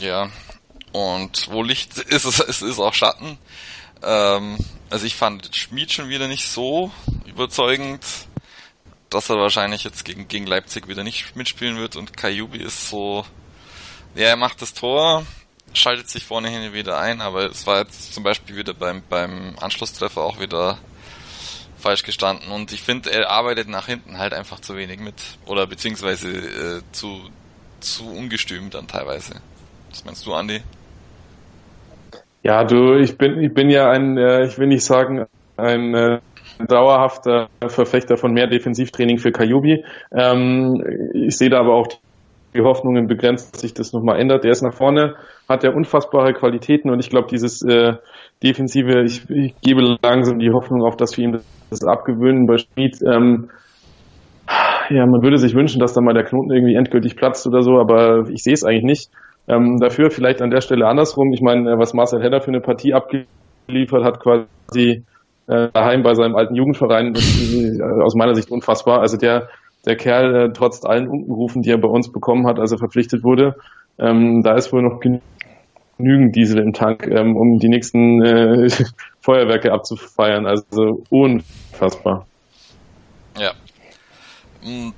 Ja, 0.00 0.30
und 0.92 1.48
wo 1.50 1.62
Licht 1.62 1.98
ist, 2.10 2.24
es, 2.24 2.40
es 2.40 2.62
ist 2.62 2.78
auch 2.78 2.94
Schatten. 2.94 3.38
Ähm, 4.02 4.56
also 4.90 5.06
ich 5.06 5.16
fand 5.16 5.54
Schmied 5.54 5.92
schon 5.92 6.08
wieder 6.08 6.28
nicht 6.28 6.48
so 6.48 6.90
überzeugend, 7.26 8.04
dass 9.10 9.28
er 9.28 9.36
wahrscheinlich 9.36 9.84
jetzt 9.84 10.04
gegen, 10.04 10.28
gegen 10.28 10.46
Leipzig 10.46 10.88
wieder 10.88 11.04
nicht 11.04 11.36
mitspielen 11.36 11.76
wird 11.76 11.96
und 11.96 12.16
Kayubi 12.16 12.58
ist 12.58 12.88
so, 12.88 13.24
ja, 14.14 14.28
er 14.28 14.36
macht 14.36 14.62
das 14.62 14.74
Tor, 14.74 15.24
schaltet 15.72 16.08
sich 16.08 16.24
vorne 16.24 16.48
hin 16.48 16.72
wieder 16.72 16.98
ein, 16.98 17.20
aber 17.20 17.46
es 17.46 17.66
war 17.66 17.78
jetzt 17.80 18.14
zum 18.14 18.24
Beispiel 18.24 18.56
wieder 18.56 18.74
beim, 18.74 19.02
beim 19.08 19.56
Anschlusstreffer 19.60 20.22
auch 20.22 20.40
wieder 20.40 20.78
falsch 21.84 22.02
gestanden 22.02 22.50
und 22.50 22.72
ich 22.72 22.82
finde, 22.82 23.12
er 23.12 23.30
arbeitet 23.30 23.68
nach 23.68 23.86
hinten 23.86 24.18
halt 24.18 24.32
einfach 24.32 24.60
zu 24.60 24.74
wenig 24.74 25.00
mit 25.00 25.14
oder 25.46 25.66
beziehungsweise 25.66 26.28
äh, 26.28 26.80
zu, 26.92 27.20
zu 27.80 28.04
ungestüm 28.08 28.70
dann 28.70 28.86
teilweise. 28.86 29.34
Was 29.90 30.04
meinst 30.06 30.24
du, 30.24 30.32
Andi? 30.32 30.60
Ja, 32.42 32.64
du, 32.64 32.96
ich 32.96 33.18
bin, 33.18 33.40
ich 33.42 33.52
bin 33.52 33.68
ja 33.68 33.90
ein, 33.90 34.16
äh, 34.16 34.46
ich 34.46 34.58
will 34.58 34.66
nicht 34.66 34.84
sagen, 34.84 35.26
ein 35.58 35.94
äh, 35.94 36.20
dauerhafter 36.66 37.48
Verfechter 37.66 38.16
von 38.16 38.32
mehr 38.32 38.46
Defensivtraining 38.46 39.18
für 39.18 39.30
Kajubi. 39.32 39.84
Ähm, 40.10 40.82
ich 41.12 41.36
sehe 41.36 41.50
da 41.50 41.60
aber 41.60 41.74
auch 41.74 41.88
die 42.54 42.62
Hoffnungen 42.62 43.08
begrenzt, 43.08 43.54
dass 43.54 43.60
sich 43.60 43.74
das 43.74 43.92
nochmal 43.92 44.20
ändert. 44.20 44.44
Der 44.44 44.52
ist 44.52 44.62
nach 44.62 44.74
vorne, 44.74 45.16
hat 45.48 45.64
er 45.64 45.74
unfassbare 45.74 46.32
Qualitäten 46.32 46.88
und 46.90 47.00
ich 47.00 47.10
glaube, 47.10 47.28
dieses 47.30 47.62
äh, 47.62 47.94
Defensive, 48.42 49.02
ich, 49.04 49.28
ich 49.30 49.54
gebe 49.62 49.96
langsam 50.02 50.38
die 50.38 50.50
Hoffnung 50.50 50.82
auf, 50.82 50.96
dass 50.96 51.16
wir 51.16 51.24
ihm 51.24 51.40
das 51.70 51.84
abgewöhnen 51.84 52.46
bei 52.46 52.58
Schmid. 52.58 52.98
Ähm, 53.02 53.48
ja, 54.90 55.06
man 55.06 55.22
würde 55.22 55.38
sich 55.38 55.54
wünschen, 55.54 55.80
dass 55.80 55.94
da 55.94 56.00
mal 56.00 56.14
der 56.14 56.24
Knoten 56.24 56.50
irgendwie 56.50 56.74
endgültig 56.74 57.16
platzt 57.16 57.46
oder 57.46 57.62
so, 57.62 57.78
aber 57.78 58.28
ich 58.28 58.42
sehe 58.42 58.52
es 58.52 58.64
eigentlich 58.64 58.84
nicht. 58.84 59.10
Ähm, 59.48 59.78
dafür 59.78 60.10
vielleicht 60.10 60.42
an 60.42 60.50
der 60.50 60.60
Stelle 60.60 60.86
andersrum. 60.86 61.32
Ich 61.32 61.40
meine, 61.40 61.78
was 61.78 61.94
Marcel 61.94 62.22
Hedder 62.22 62.40
für 62.40 62.48
eine 62.48 62.60
Partie 62.60 62.94
abgeliefert 62.94 64.04
hat, 64.04 64.20
quasi 64.20 65.04
äh, 65.46 65.68
daheim 65.72 66.02
bei 66.02 66.14
seinem 66.14 66.36
alten 66.36 66.54
Jugendverein, 66.54 67.12
ist 67.12 67.78
äh, 67.78 67.82
aus 68.02 68.14
meiner 68.14 68.34
Sicht 68.34 68.50
unfassbar. 68.50 69.00
Also 69.00 69.16
der, 69.16 69.48
der 69.86 69.96
Kerl, 69.96 70.34
äh, 70.34 70.52
trotz 70.52 70.84
allen 70.84 71.08
Unkenrufen, 71.08 71.62
die 71.62 71.70
er 71.70 71.78
bei 71.78 71.88
uns 71.88 72.10
bekommen 72.10 72.46
hat, 72.46 72.58
als 72.58 72.72
er 72.72 72.78
verpflichtet 72.78 73.22
wurde, 73.22 73.56
ähm, 73.98 74.42
da 74.42 74.54
ist 74.54 74.72
wohl 74.72 74.82
noch 74.82 75.00
genügend 75.00 75.22
Diesel 76.32 76.60
im 76.60 76.72
Tank, 76.72 77.06
ähm, 77.06 77.36
um 77.36 77.58
die 77.58 77.68
nächsten 77.68 78.22
äh, 78.22 78.68
Feuerwerke 79.20 79.72
abzufeiern. 79.72 80.46
Also 80.46 81.02
unfassbar. 81.10 82.26
Ja. 83.38 83.52
Hm, 84.62 84.92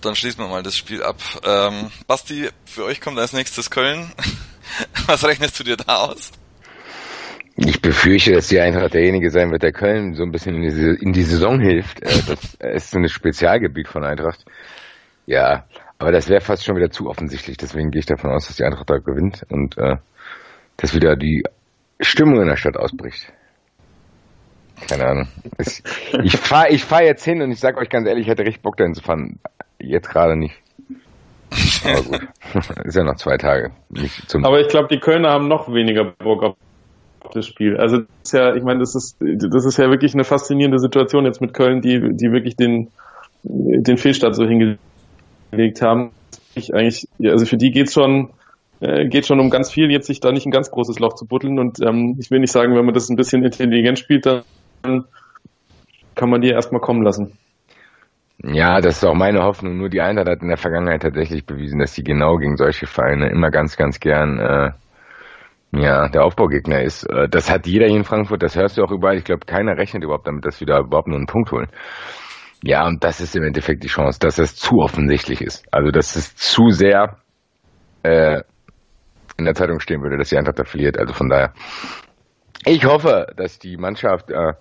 dann 0.00 0.14
schließen 0.14 0.42
wir 0.42 0.48
mal 0.48 0.62
das 0.62 0.76
Spiel 0.76 1.02
ab. 1.02 1.16
Ähm, 1.44 1.90
Basti, 2.06 2.48
für 2.64 2.84
euch 2.84 3.00
kommt 3.00 3.18
als 3.18 3.32
nächstes 3.32 3.70
Köln. 3.70 4.10
Was 5.06 5.24
rechnest 5.24 5.58
du 5.58 5.64
dir 5.64 5.76
da 5.76 5.96
aus? 5.96 6.32
Ich 7.56 7.82
befürchte, 7.82 8.32
dass 8.32 8.48
die 8.48 8.60
Eintracht 8.60 8.94
derjenige 8.94 9.30
sein 9.30 9.50
wird, 9.50 9.62
der 9.62 9.72
Köln 9.72 10.14
so 10.14 10.22
ein 10.22 10.32
bisschen 10.32 10.62
in 10.62 10.62
die, 10.62 11.04
in 11.04 11.12
die 11.12 11.22
Saison 11.22 11.60
hilft. 11.60 12.00
Äh, 12.02 12.22
das 12.26 12.54
ist 12.74 12.90
so 12.90 12.98
ein 12.98 13.08
Spezialgebiet 13.08 13.88
von 13.88 14.04
Eintracht. 14.04 14.44
Ja, 15.26 15.64
aber 15.98 16.12
das 16.12 16.28
wäre 16.28 16.40
fast 16.40 16.64
schon 16.64 16.76
wieder 16.76 16.90
zu 16.90 17.08
offensichtlich. 17.08 17.58
Deswegen 17.58 17.90
gehe 17.90 18.00
ich 18.00 18.06
davon 18.06 18.30
aus, 18.30 18.46
dass 18.46 18.56
die 18.56 18.64
Eintracht 18.64 18.88
da 18.88 18.96
gewinnt 18.96 19.44
und 19.50 19.76
äh, 19.76 19.96
dass 20.80 20.94
wieder 20.94 21.14
die 21.16 21.44
Stimmung 22.00 22.40
in 22.40 22.48
der 22.48 22.56
Stadt 22.56 22.76
ausbricht. 22.76 23.32
Keine 24.88 25.06
Ahnung. 25.06 25.28
Ich 26.24 26.36
fahre 26.36 26.70
ich 26.70 26.84
fahr 26.84 27.02
jetzt 27.02 27.24
hin 27.24 27.42
und 27.42 27.50
ich 27.50 27.60
sage 27.60 27.78
euch 27.78 27.90
ganz 27.90 28.08
ehrlich, 28.08 28.22
ich 28.22 28.30
hätte 28.30 28.44
richtig 28.44 28.62
Bock 28.62 28.78
dahin 28.78 28.94
zu 28.94 29.02
fahren. 29.02 29.38
Jetzt 29.78 30.08
gerade 30.08 30.36
nicht. 30.36 30.54
Aber 31.84 32.02
gut. 32.02 32.28
ist 32.84 32.96
ja 32.96 33.04
noch 33.04 33.16
zwei 33.16 33.36
Tage. 33.36 33.72
Aber 34.42 34.60
ich 34.60 34.68
glaube, 34.68 34.88
die 34.88 35.00
Kölner 35.00 35.30
haben 35.30 35.48
noch 35.48 35.68
weniger 35.68 36.04
Bock 36.04 36.42
auf 36.42 36.56
das 37.34 37.46
Spiel. 37.46 37.76
Also 37.76 37.98
das 37.98 38.08
ist 38.24 38.32
ja, 38.32 38.54
ich 38.54 38.62
meine, 38.62 38.80
das 38.80 38.94
ist 38.94 39.16
das 39.20 39.66
ist 39.66 39.76
ja 39.76 39.90
wirklich 39.90 40.14
eine 40.14 40.24
faszinierende 40.24 40.78
Situation 40.78 41.26
jetzt 41.26 41.42
mit 41.42 41.52
Köln, 41.52 41.82
die 41.82 42.00
die 42.00 42.32
wirklich 42.32 42.56
den 42.56 42.88
den 43.42 43.96
Fehlstart 43.98 44.34
so 44.34 44.46
hingelegt 44.46 45.82
haben. 45.82 46.12
Ich 46.54 46.74
eigentlich, 46.74 47.06
also 47.22 47.44
für 47.44 47.56
die 47.56 47.70
geht's 47.70 47.92
schon 47.92 48.30
äh, 48.80 49.06
geht 49.08 49.26
schon 49.26 49.40
um 49.40 49.50
ganz 49.50 49.70
viel, 49.70 49.90
jetzt 49.90 50.06
sich 50.06 50.20
da 50.20 50.32
nicht 50.32 50.46
ein 50.46 50.52
ganz 50.52 50.70
großes 50.70 50.98
Loch 50.98 51.14
zu 51.14 51.26
buddeln. 51.26 51.58
Und 51.58 51.80
ähm, 51.80 52.16
ich 52.18 52.30
will 52.30 52.40
nicht 52.40 52.52
sagen, 52.52 52.74
wenn 52.74 52.84
man 52.84 52.94
das 52.94 53.08
ein 53.08 53.16
bisschen 53.16 53.44
intelligent 53.44 53.98
spielt, 53.98 54.26
dann 54.26 55.04
kann 56.14 56.30
man 56.30 56.40
die 56.40 56.50
erstmal 56.50 56.80
kommen 56.80 57.02
lassen. 57.02 57.38
Ja, 58.42 58.80
das 58.80 58.96
ist 58.96 59.04
auch 59.04 59.14
meine 59.14 59.42
Hoffnung. 59.42 59.76
Nur 59.76 59.90
die 59.90 60.00
Eintracht 60.00 60.28
hat 60.28 60.42
in 60.42 60.48
der 60.48 60.56
Vergangenheit 60.56 61.02
tatsächlich 61.02 61.44
bewiesen, 61.44 61.78
dass 61.78 61.94
sie 61.94 62.02
genau 62.02 62.36
gegen 62.36 62.56
solche 62.56 62.86
Vereine 62.86 63.30
immer 63.30 63.50
ganz, 63.50 63.76
ganz 63.76 64.00
gern 64.00 64.38
äh, 64.38 64.70
ja, 65.72 66.08
der 66.08 66.24
Aufbaugegner 66.24 66.82
ist. 66.82 67.04
Äh, 67.04 67.28
das 67.28 67.50
hat 67.50 67.66
jeder 67.66 67.86
hier 67.86 67.96
in 67.96 68.04
Frankfurt, 68.04 68.42
das 68.42 68.56
hörst 68.56 68.78
du 68.78 68.82
auch 68.82 68.90
überall. 68.90 69.18
Ich 69.18 69.24
glaube, 69.24 69.44
keiner 69.44 69.76
rechnet 69.76 70.04
überhaupt 70.04 70.26
damit, 70.26 70.46
dass 70.46 70.58
wir 70.60 70.66
da 70.66 70.80
überhaupt 70.80 71.08
nur 71.08 71.18
einen 71.18 71.26
Punkt 71.26 71.52
holen. 71.52 71.68
Ja, 72.62 72.86
und 72.86 73.04
das 73.04 73.20
ist 73.20 73.36
im 73.36 73.44
Endeffekt 73.44 73.84
die 73.84 73.88
Chance, 73.88 74.18
dass 74.18 74.38
es 74.38 74.56
zu 74.56 74.78
offensichtlich 74.78 75.40
ist. 75.40 75.66
Also, 75.70 75.90
dass 75.90 76.16
es 76.16 76.34
zu 76.34 76.70
sehr 76.70 77.18
äh, 78.02 78.42
in 79.40 79.46
der 79.46 79.54
Zeitung 79.54 79.80
stehen 79.80 80.02
würde, 80.02 80.16
dass 80.16 80.28
die 80.28 80.38
Eintracht 80.38 80.58
da 80.58 80.64
verliert. 80.64 80.98
Also 80.98 81.12
von 81.12 81.28
daher, 81.28 81.52
ich 82.64 82.84
hoffe, 82.84 83.26
dass 83.36 83.58
die 83.58 83.76
Mannschaft 83.76 84.30
äh, 84.30 84.52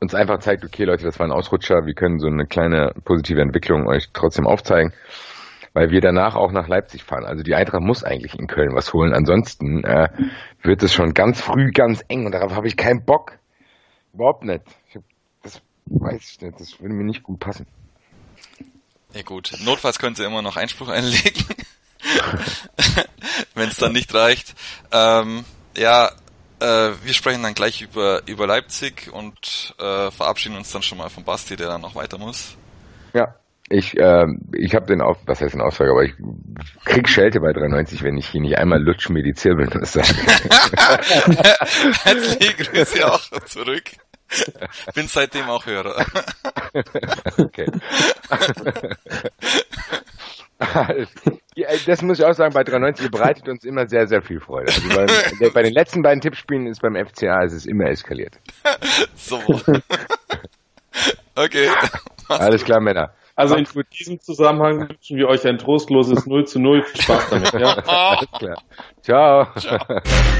uns 0.00 0.14
einfach 0.14 0.38
zeigt, 0.38 0.64
okay 0.64 0.84
Leute, 0.84 1.04
das 1.04 1.18
war 1.18 1.26
ein 1.26 1.32
Ausrutscher, 1.32 1.86
wir 1.86 1.94
können 1.94 2.18
so 2.18 2.28
eine 2.28 2.46
kleine 2.46 2.92
positive 3.04 3.40
Entwicklung 3.40 3.86
euch 3.86 4.08
trotzdem 4.12 4.46
aufzeigen 4.46 4.92
weil 5.78 5.90
wir 5.90 6.00
danach 6.00 6.34
auch 6.34 6.50
nach 6.50 6.66
Leipzig 6.66 7.04
fahren. 7.04 7.24
Also 7.24 7.44
die 7.44 7.54
Eintracht 7.54 7.82
muss 7.82 8.02
eigentlich 8.02 8.36
in 8.36 8.48
Köln 8.48 8.74
was 8.74 8.92
holen. 8.92 9.12
Ansonsten 9.12 9.84
äh, 9.84 10.08
wird 10.62 10.82
es 10.82 10.92
schon 10.92 11.14
ganz 11.14 11.40
früh 11.40 11.70
ganz 11.70 12.04
eng 12.08 12.26
und 12.26 12.32
darauf 12.32 12.52
habe 12.56 12.66
ich 12.66 12.76
keinen 12.76 13.04
Bock. 13.04 13.38
Überhaupt 14.12 14.42
nicht. 14.42 14.62
Hab, 14.92 15.02
das 15.42 15.62
weiß 15.86 16.32
ich 16.32 16.40
nicht. 16.40 16.60
Das 16.60 16.80
würde 16.80 16.94
mir 16.94 17.04
nicht 17.04 17.22
gut 17.22 17.38
passen. 17.38 17.66
Ja 19.14 19.22
gut, 19.22 19.52
notfalls 19.64 20.00
könnt 20.00 20.18
ihr 20.18 20.26
immer 20.26 20.42
noch 20.42 20.56
Einspruch 20.56 20.88
einlegen, 20.88 21.44
wenn 23.54 23.68
es 23.68 23.76
dann 23.76 23.92
nicht 23.92 24.14
reicht. 24.14 24.54
Ähm, 24.92 25.44
ja, 25.76 26.10
äh, 26.60 26.90
wir 27.02 27.14
sprechen 27.14 27.42
dann 27.42 27.54
gleich 27.54 27.82
über 27.82 28.22
über 28.26 28.46
Leipzig 28.46 29.12
und 29.12 29.74
äh, 29.78 30.10
verabschieden 30.10 30.56
uns 30.56 30.70
dann 30.72 30.82
schon 30.82 30.98
mal 30.98 31.10
von 31.10 31.24
Basti, 31.24 31.56
der 31.56 31.68
dann 31.68 31.80
noch 31.80 31.94
weiter 31.94 32.18
muss. 32.18 32.56
Ja, 33.14 33.34
ich, 33.70 33.96
äh, 33.98 34.26
ich 34.54 34.74
habe 34.74 34.86
den 34.86 35.02
Auf, 35.02 35.18
was 35.26 35.40
heißt 35.40 35.54
ein 35.54 35.60
Auftrag, 35.60 35.90
aber 35.90 36.02
ich 36.02 36.14
krieg 36.84 37.08
Schelte 37.08 37.40
bei 37.40 37.52
93, 37.52 38.02
wenn 38.02 38.16
ich 38.16 38.28
hier 38.28 38.40
nicht 38.40 38.56
einmal 38.56 38.82
lutsch 38.82 39.10
mir 39.10 39.22
die 39.22 39.34
Zirbelnuss 39.34 39.92
sage. 39.92 40.08
Herzliche 42.02 42.54
Grüße 42.64 43.12
auch 43.12 43.30
zurück. 43.44 43.84
Bin 44.94 45.06
seitdem 45.08 45.48
auch 45.48 45.66
Hörer. 45.66 46.04
okay. 47.38 47.66
das 51.86 52.02
muss 52.02 52.18
ich 52.18 52.24
auch 52.24 52.32
sagen, 52.32 52.52
bei 52.52 52.64
93 52.64 53.10
bereitet 53.10 53.48
uns 53.48 53.64
immer 53.64 53.86
sehr, 53.86 54.06
sehr 54.06 54.22
viel 54.22 54.40
Freude. 54.40 54.72
Also 54.72 54.88
bei, 54.88 55.50
bei 55.50 55.62
den 55.62 55.72
letzten 55.72 56.02
beiden 56.02 56.20
Tippspielen 56.20 56.66
ist 56.66 56.82
beim 56.82 56.96
FCA 56.96 57.44
ist 57.44 57.52
es 57.52 57.66
immer 57.66 57.88
eskaliert. 57.88 58.38
So. 59.14 59.40
Okay. 61.36 61.68
Alles 62.28 62.64
klar, 62.64 62.80
Männer. 62.80 63.12
Also 63.38 63.54
in 63.54 63.68
diesem 63.96 64.20
Zusammenhang 64.20 64.88
wünschen 64.88 65.16
wir 65.16 65.28
euch 65.28 65.46
ein 65.46 65.58
trostloses 65.58 66.26
0 66.26 66.46
zu 66.46 66.58
0. 66.58 66.82
Viel 66.82 67.02
Spaß 67.02 67.22
damit, 67.30 67.52
ja? 67.52 67.72
Alles 67.86 68.28
klar. 68.36 68.62
Ciao. 69.00 69.46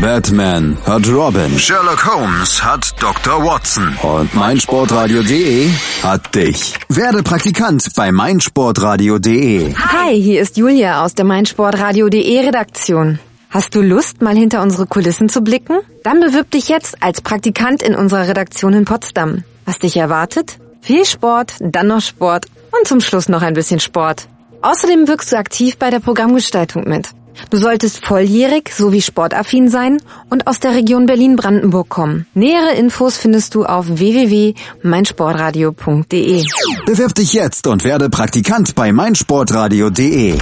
Batman 0.01 0.77
hat 0.85 1.09
Robin. 1.09 1.57
Sherlock 1.57 2.05
Holmes 2.13 2.61
hat 2.65 3.01
Dr. 3.01 3.45
Watson. 3.45 3.97
Und 4.03 4.35
meinsportradio.de 4.35 5.71
hat 6.03 6.35
dich. 6.35 6.75
Werde 6.89 7.23
Praktikant 7.23 7.89
bei 7.95 8.11
meinsportradio.de. 8.11 9.77
Hi, 9.77 10.21
hier 10.21 10.43
ist 10.43 10.57
Julia 10.57 11.05
aus 11.05 11.15
der 11.15 11.25
meinsportradio.de 11.25 12.47
Redaktion. 12.47 13.21
Hast 13.49 13.77
du 13.77 13.81
Lust, 13.81 14.23
mal 14.23 14.37
hinter 14.37 14.61
unsere 14.61 14.87
Kulissen 14.89 15.29
zu 15.29 15.43
blicken? 15.43 15.79
Dann 16.03 16.19
bewirb 16.19 16.51
dich 16.51 16.69
jetzt 16.69 17.01
als 17.01 17.21
Praktikant 17.21 17.81
in 17.81 17.95
unserer 17.95 18.27
Redaktion 18.27 18.73
in 18.73 18.85
Potsdam. 18.85 19.45
Was 19.67 19.79
dich 19.79 19.97
erwartet? 19.97 20.59
Viel 20.81 21.05
Sport, 21.05 21.55
dann 21.61 21.87
noch 21.87 22.01
Sport 22.01 22.47
und 22.71 22.87
zum 22.87 23.01
Schluss 23.01 23.29
noch 23.29 23.43
ein 23.43 23.55
bisschen 23.55 23.81
Sport. 23.81 24.29
Außerdem 24.63 25.09
wirkst 25.09 25.33
du 25.33 25.37
aktiv 25.37 25.77
bei 25.77 25.91
der 25.91 25.99
Programmgestaltung 26.01 26.89
mit. 26.89 27.09
Du 27.51 27.57
solltest 27.57 28.05
volljährig 28.05 28.73
sowie 28.75 29.01
sportaffin 29.01 29.69
sein 29.69 30.03
und 30.29 30.49
aus 30.49 30.61
der 30.61 30.75
Region 30.75 31.07
Berlin-Brandenburg 31.07 31.89
kommen. 31.89 32.27
Nähere 32.35 32.75
Infos 32.75 33.17
findest 33.17 33.55
du 33.55 33.65
auf 33.65 33.87
www.meinsportradio.de. 33.89 36.45
Bewirb 36.85 37.15
dich 37.15 37.33
jetzt 37.33 37.67
und 37.67 37.85
werde 37.85 38.11
Praktikant 38.11 38.75
bei 38.75 38.93
meinsportradio.de. 38.93 40.37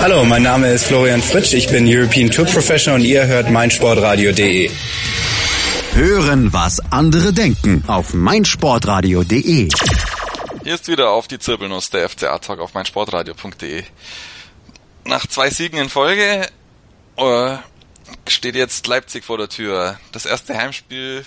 Hallo, 0.00 0.24
mein 0.24 0.42
Name 0.42 0.72
ist 0.72 0.86
Florian 0.86 1.22
Fritsch, 1.22 1.54
ich 1.54 1.68
bin 1.68 1.86
European 1.86 2.28
Tour 2.30 2.44
Professional 2.44 3.00
und 3.00 3.06
ihr 3.06 3.26
hört 3.26 3.50
meinsportradio.de. 3.50 4.70
Hören, 5.94 6.52
was 6.52 6.80
andere 6.90 7.32
denken 7.32 7.84
auf 7.86 8.14
meinsportradio.de. 8.14 9.68
Hier 10.64 10.74
ist 10.74 10.88
wieder 10.88 11.10
auf 11.10 11.28
die 11.28 11.38
Zirbelnuss 11.38 11.88
der 11.90 12.08
FCA-Talk 12.08 12.58
auf 12.58 12.74
meinsportradio.de. 12.74 13.84
Nach 15.04 15.24
zwei 15.28 15.50
Siegen 15.50 15.78
in 15.78 15.88
Folge 15.88 16.48
äh, 17.16 17.56
steht 18.26 18.56
jetzt 18.56 18.88
Leipzig 18.88 19.24
vor 19.24 19.38
der 19.38 19.48
Tür. 19.48 20.00
Das 20.10 20.26
erste 20.26 20.56
Heimspiel 20.58 21.24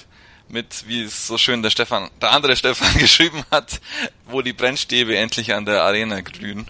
mit, 0.49 0.83
wie 0.85 1.03
es 1.03 1.27
so 1.27 1.37
schön 1.37 1.63
der 1.63 1.69
Stefan, 1.69 2.09
der 2.21 2.33
andere 2.33 2.57
Stefan 2.57 2.93
geschrieben 2.99 3.45
hat, 3.49 3.79
wo 4.25 4.41
die 4.41 4.51
Brennstäbe 4.51 5.15
endlich 5.15 5.53
an 5.53 5.65
der 5.65 5.83
Arena 5.83 6.19
glühen. 6.19 6.67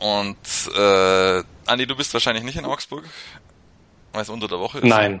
Und 0.00 0.36
äh, 0.76 1.44
Andi, 1.66 1.86
du 1.86 1.94
bist 1.94 2.12
wahrscheinlich 2.14 2.42
nicht 2.42 2.58
in 2.58 2.64
Augsburg, 2.64 3.04
weil 4.12 4.22
es 4.22 4.28
unter 4.28 4.48
der 4.48 4.58
Woche 4.58 4.78
ist. 4.78 4.84
Nein. 4.86 5.20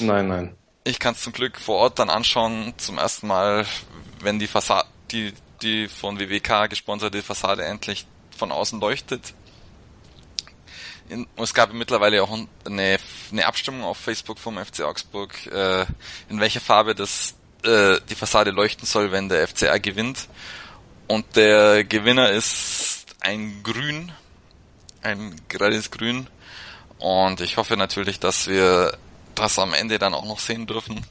Nein, 0.00 0.28
nein. 0.28 0.56
Ich 0.84 0.98
kann 0.98 1.14
es 1.14 1.22
zum 1.22 1.32
Glück 1.32 1.58
vor 1.58 1.76
Ort 1.76 1.98
dann 1.98 2.10
anschauen, 2.10 2.74
zum 2.78 2.98
ersten 2.98 3.26
Mal, 3.26 3.66
wenn 4.20 4.38
die 4.38 4.46
Fassade, 4.46 4.88
die, 5.10 5.32
die 5.62 5.88
von 5.88 6.18
WWK 6.18 6.68
gesponserte 6.68 7.22
Fassade 7.22 7.64
endlich 7.64 8.06
von 8.36 8.50
außen 8.50 8.80
leuchtet. 8.80 9.34
In, 11.08 11.26
es 11.36 11.52
gab 11.52 11.72
mittlerweile 11.72 12.22
auch 12.22 12.36
eine 12.64 12.98
eine 13.32 13.46
Abstimmung 13.46 13.84
auf 13.84 13.98
Facebook 13.98 14.38
vom 14.38 14.58
FC 14.58 14.82
Augsburg, 14.82 15.34
äh, 15.46 15.82
in 16.28 16.40
welcher 16.40 16.60
Farbe 16.60 16.94
das 16.94 17.34
äh, 17.64 17.98
die 18.08 18.14
Fassade 18.14 18.50
leuchten 18.50 18.86
soll, 18.86 19.12
wenn 19.12 19.28
der 19.28 19.46
FCA 19.46 19.78
gewinnt. 19.78 20.28
Und 21.06 21.36
der 21.36 21.84
Gewinner 21.84 22.30
ist 22.30 23.06
ein 23.20 23.62
Grün, 23.62 24.12
ein 25.02 25.40
gerades 25.48 25.90
Grün. 25.90 26.28
Und 26.98 27.40
ich 27.40 27.56
hoffe 27.56 27.76
natürlich, 27.76 28.20
dass 28.20 28.46
wir 28.46 28.96
das 29.40 29.58
am 29.58 29.74
Ende 29.74 29.98
dann 29.98 30.14
auch 30.14 30.26
noch 30.26 30.38
sehen 30.38 30.66
dürfen. 30.66 31.04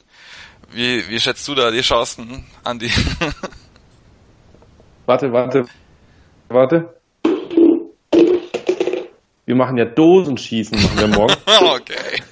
Wie, 0.72 1.08
wie 1.08 1.20
schätzt 1.20 1.46
du 1.48 1.54
da 1.54 1.70
die 1.70 1.80
Chancen, 1.80 2.44
Andi? 2.62 2.90
warte, 5.06 5.32
warte, 5.32 5.64
warte. 6.48 6.94
Wir 9.46 9.56
machen 9.56 9.76
ja 9.78 9.84
Dosenschießen 9.84 10.80
machen 10.80 10.98
wir 10.98 11.08
morgen. 11.08 11.34
okay. 11.46 12.22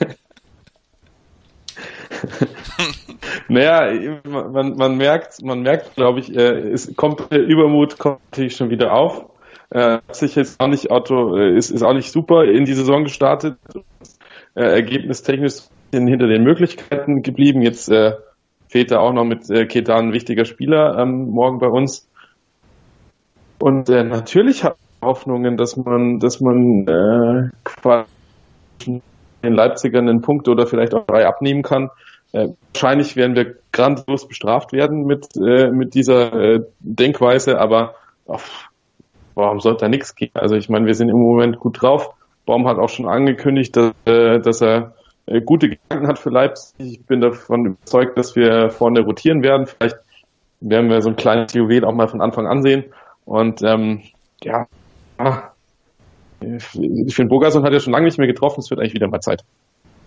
naja, 3.49 4.21
man, 4.25 4.77
man 4.77 4.97
merkt, 4.97 5.43
man 5.43 5.63
merkt, 5.63 5.97
glaube 5.97 6.21
ich, 6.21 6.33
äh, 6.35 6.71
es 6.71 6.95
kommt 6.95 7.33
der 7.33 7.41
Übermut 7.41 7.99
kommt 7.99 8.21
natürlich 8.31 8.57
schon 8.57 8.71
wieder 8.71 8.93
auf. 8.93 9.27
Äh, 9.71 9.99
sich 10.13 10.37
jetzt 10.37 10.61
auch 10.61 10.69
nicht 10.69 10.91
Auto, 10.91 11.37
äh, 11.37 11.57
ist, 11.57 11.71
ist 11.71 11.83
auch 11.83 11.93
nicht 11.93 12.11
super 12.11 12.45
in 12.45 12.65
die 12.65 12.75
Saison 12.75 13.05
gestartet. 13.05 13.59
Äh, 14.55 14.63
ergebnistechnisch 14.63 15.65
hinter 15.92 16.27
den 16.27 16.42
Möglichkeiten 16.42 17.22
geblieben. 17.22 17.62
Jetzt 17.62 17.90
äh, 17.90 18.12
fehlt 18.68 18.90
er 18.90 19.01
auch 19.01 19.12
noch 19.12 19.24
mit 19.24 19.48
äh, 19.51 19.66
Ketan 19.66 20.09
ein 20.09 20.12
wichtiger 20.12 20.44
Spieler 20.44 20.98
ähm, 20.98 21.31
morgen 21.31 21.59
bei 21.59 21.68
uns. 21.68 22.09
Und 23.59 23.88
äh, 23.88 24.05
natürlich 24.05 24.64
hat 24.64 24.77
Hoffnungen, 25.03 25.57
dass 25.57 25.77
man, 25.77 26.18
dass 26.18 26.40
man 26.40 26.87
äh, 26.87 27.51
quasi 27.64 28.09
den 29.42 29.53
Leipzigern 29.53 30.09
einen 30.09 30.20
Punkt 30.20 30.48
oder 30.48 30.66
vielleicht 30.66 30.94
auch 30.94 31.07
drei 31.07 31.27
abnehmen 31.27 31.62
kann. 31.62 31.90
Äh, 32.33 32.48
wahrscheinlich 32.72 33.16
werden 33.16 33.37
wir 33.37 33.57
grandios 33.72 34.29
bestraft 34.29 34.72
werden 34.72 35.07
mit, 35.07 35.29
äh, 35.37 35.70
mit 35.70 35.94
dieser 35.94 36.33
äh, 36.33 36.61
Denkweise, 36.81 37.59
aber 37.59 37.94
auf, 38.27 38.68
warum 39.35 39.61
sollte 39.61 39.85
da 39.85 39.88
nichts 39.88 40.14
gehen? 40.14 40.33
Also 40.35 40.57
ich 40.57 40.68
meine, 40.68 40.87
wir 40.87 40.94
sind 40.94 41.09
im 41.09 41.18
Moment 41.18 41.59
gut 41.59 41.81
drauf. 41.81 42.11
Baum 42.44 42.66
hat 42.66 42.79
auch 42.79 42.88
schon 42.88 43.09
angekündigt, 43.09 43.77
dass, 43.77 43.92
äh, 44.05 44.40
dass 44.40 44.61
er 44.61 44.94
gute 45.45 45.71
Gedanken 45.71 46.07
hat 46.07 46.19
für 46.19 46.31
Leipzig. 46.31 46.75
Ich 46.79 47.07
bin 47.07 47.21
davon 47.21 47.67
überzeugt, 47.67 48.17
dass 48.19 48.37
wir 48.37 48.71
vorne 48.71 49.01
rotieren 49.01 49.43
werden. 49.43 49.67
Vielleicht 49.67 49.97
werden 50.61 50.91
wir 50.91 51.03
so 51.03 51.11
ein 51.11 51.17
kleines 51.17 51.53
Juwel 51.55 51.85
auch 51.85 51.93
mal 51.93 52.09
von 52.09 52.21
Anfang 52.21 52.47
an 52.47 52.62
sehen. 52.62 52.85
Und 53.25 53.62
ähm, 53.62 54.03
ja, 54.43 54.67
ich 56.41 57.14
finde, 57.14 57.29
Bogason 57.29 57.64
hat 57.64 57.73
ja 57.73 57.81
schon 57.81 57.93
lange 57.93 58.07
nicht 58.07 58.19
mehr 58.19 58.27
getroffen, 58.27 58.61
es 58.61 58.71
wird 58.71 58.81
eigentlich 58.81 58.95
wieder 58.95 59.09
mal 59.09 59.21
Zeit. 59.21 59.45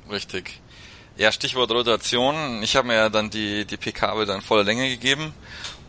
Richtig. 0.10 0.62
Ja, 1.18 1.32
Stichwort 1.32 1.72
Rotation. 1.72 2.64
Ich 2.64 2.76
habe 2.76 2.88
mir 2.88 2.96
ja 2.96 3.10
dann 3.10 3.30
die, 3.30 3.66
die 3.66 3.78
PK 3.78 4.22
in 4.24 4.42
voller 4.42 4.64
Länge 4.64 4.90
gegeben. 4.90 5.34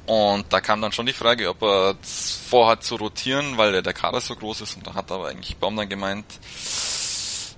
Und 0.05 0.45
da 0.53 0.61
kam 0.61 0.83
dann 0.83 0.90
schon 0.90 1.07
die 1.07 1.12
Frage, 1.12 1.49
ob 1.49 1.62
er 1.62 1.95
vorhat 2.03 2.83
zu 2.83 2.97
rotieren, 2.97 3.57
weil 3.57 3.83
der 3.83 3.92
Kader 3.92 4.21
so 4.21 4.35
groß 4.35 4.62
ist. 4.62 4.77
Und 4.77 4.87
da 4.87 4.95
hat 4.95 5.12
aber 5.12 5.29
eigentlich 5.29 5.57
Baum 5.57 5.77
dann 5.77 5.88
gemeint, 5.88 6.27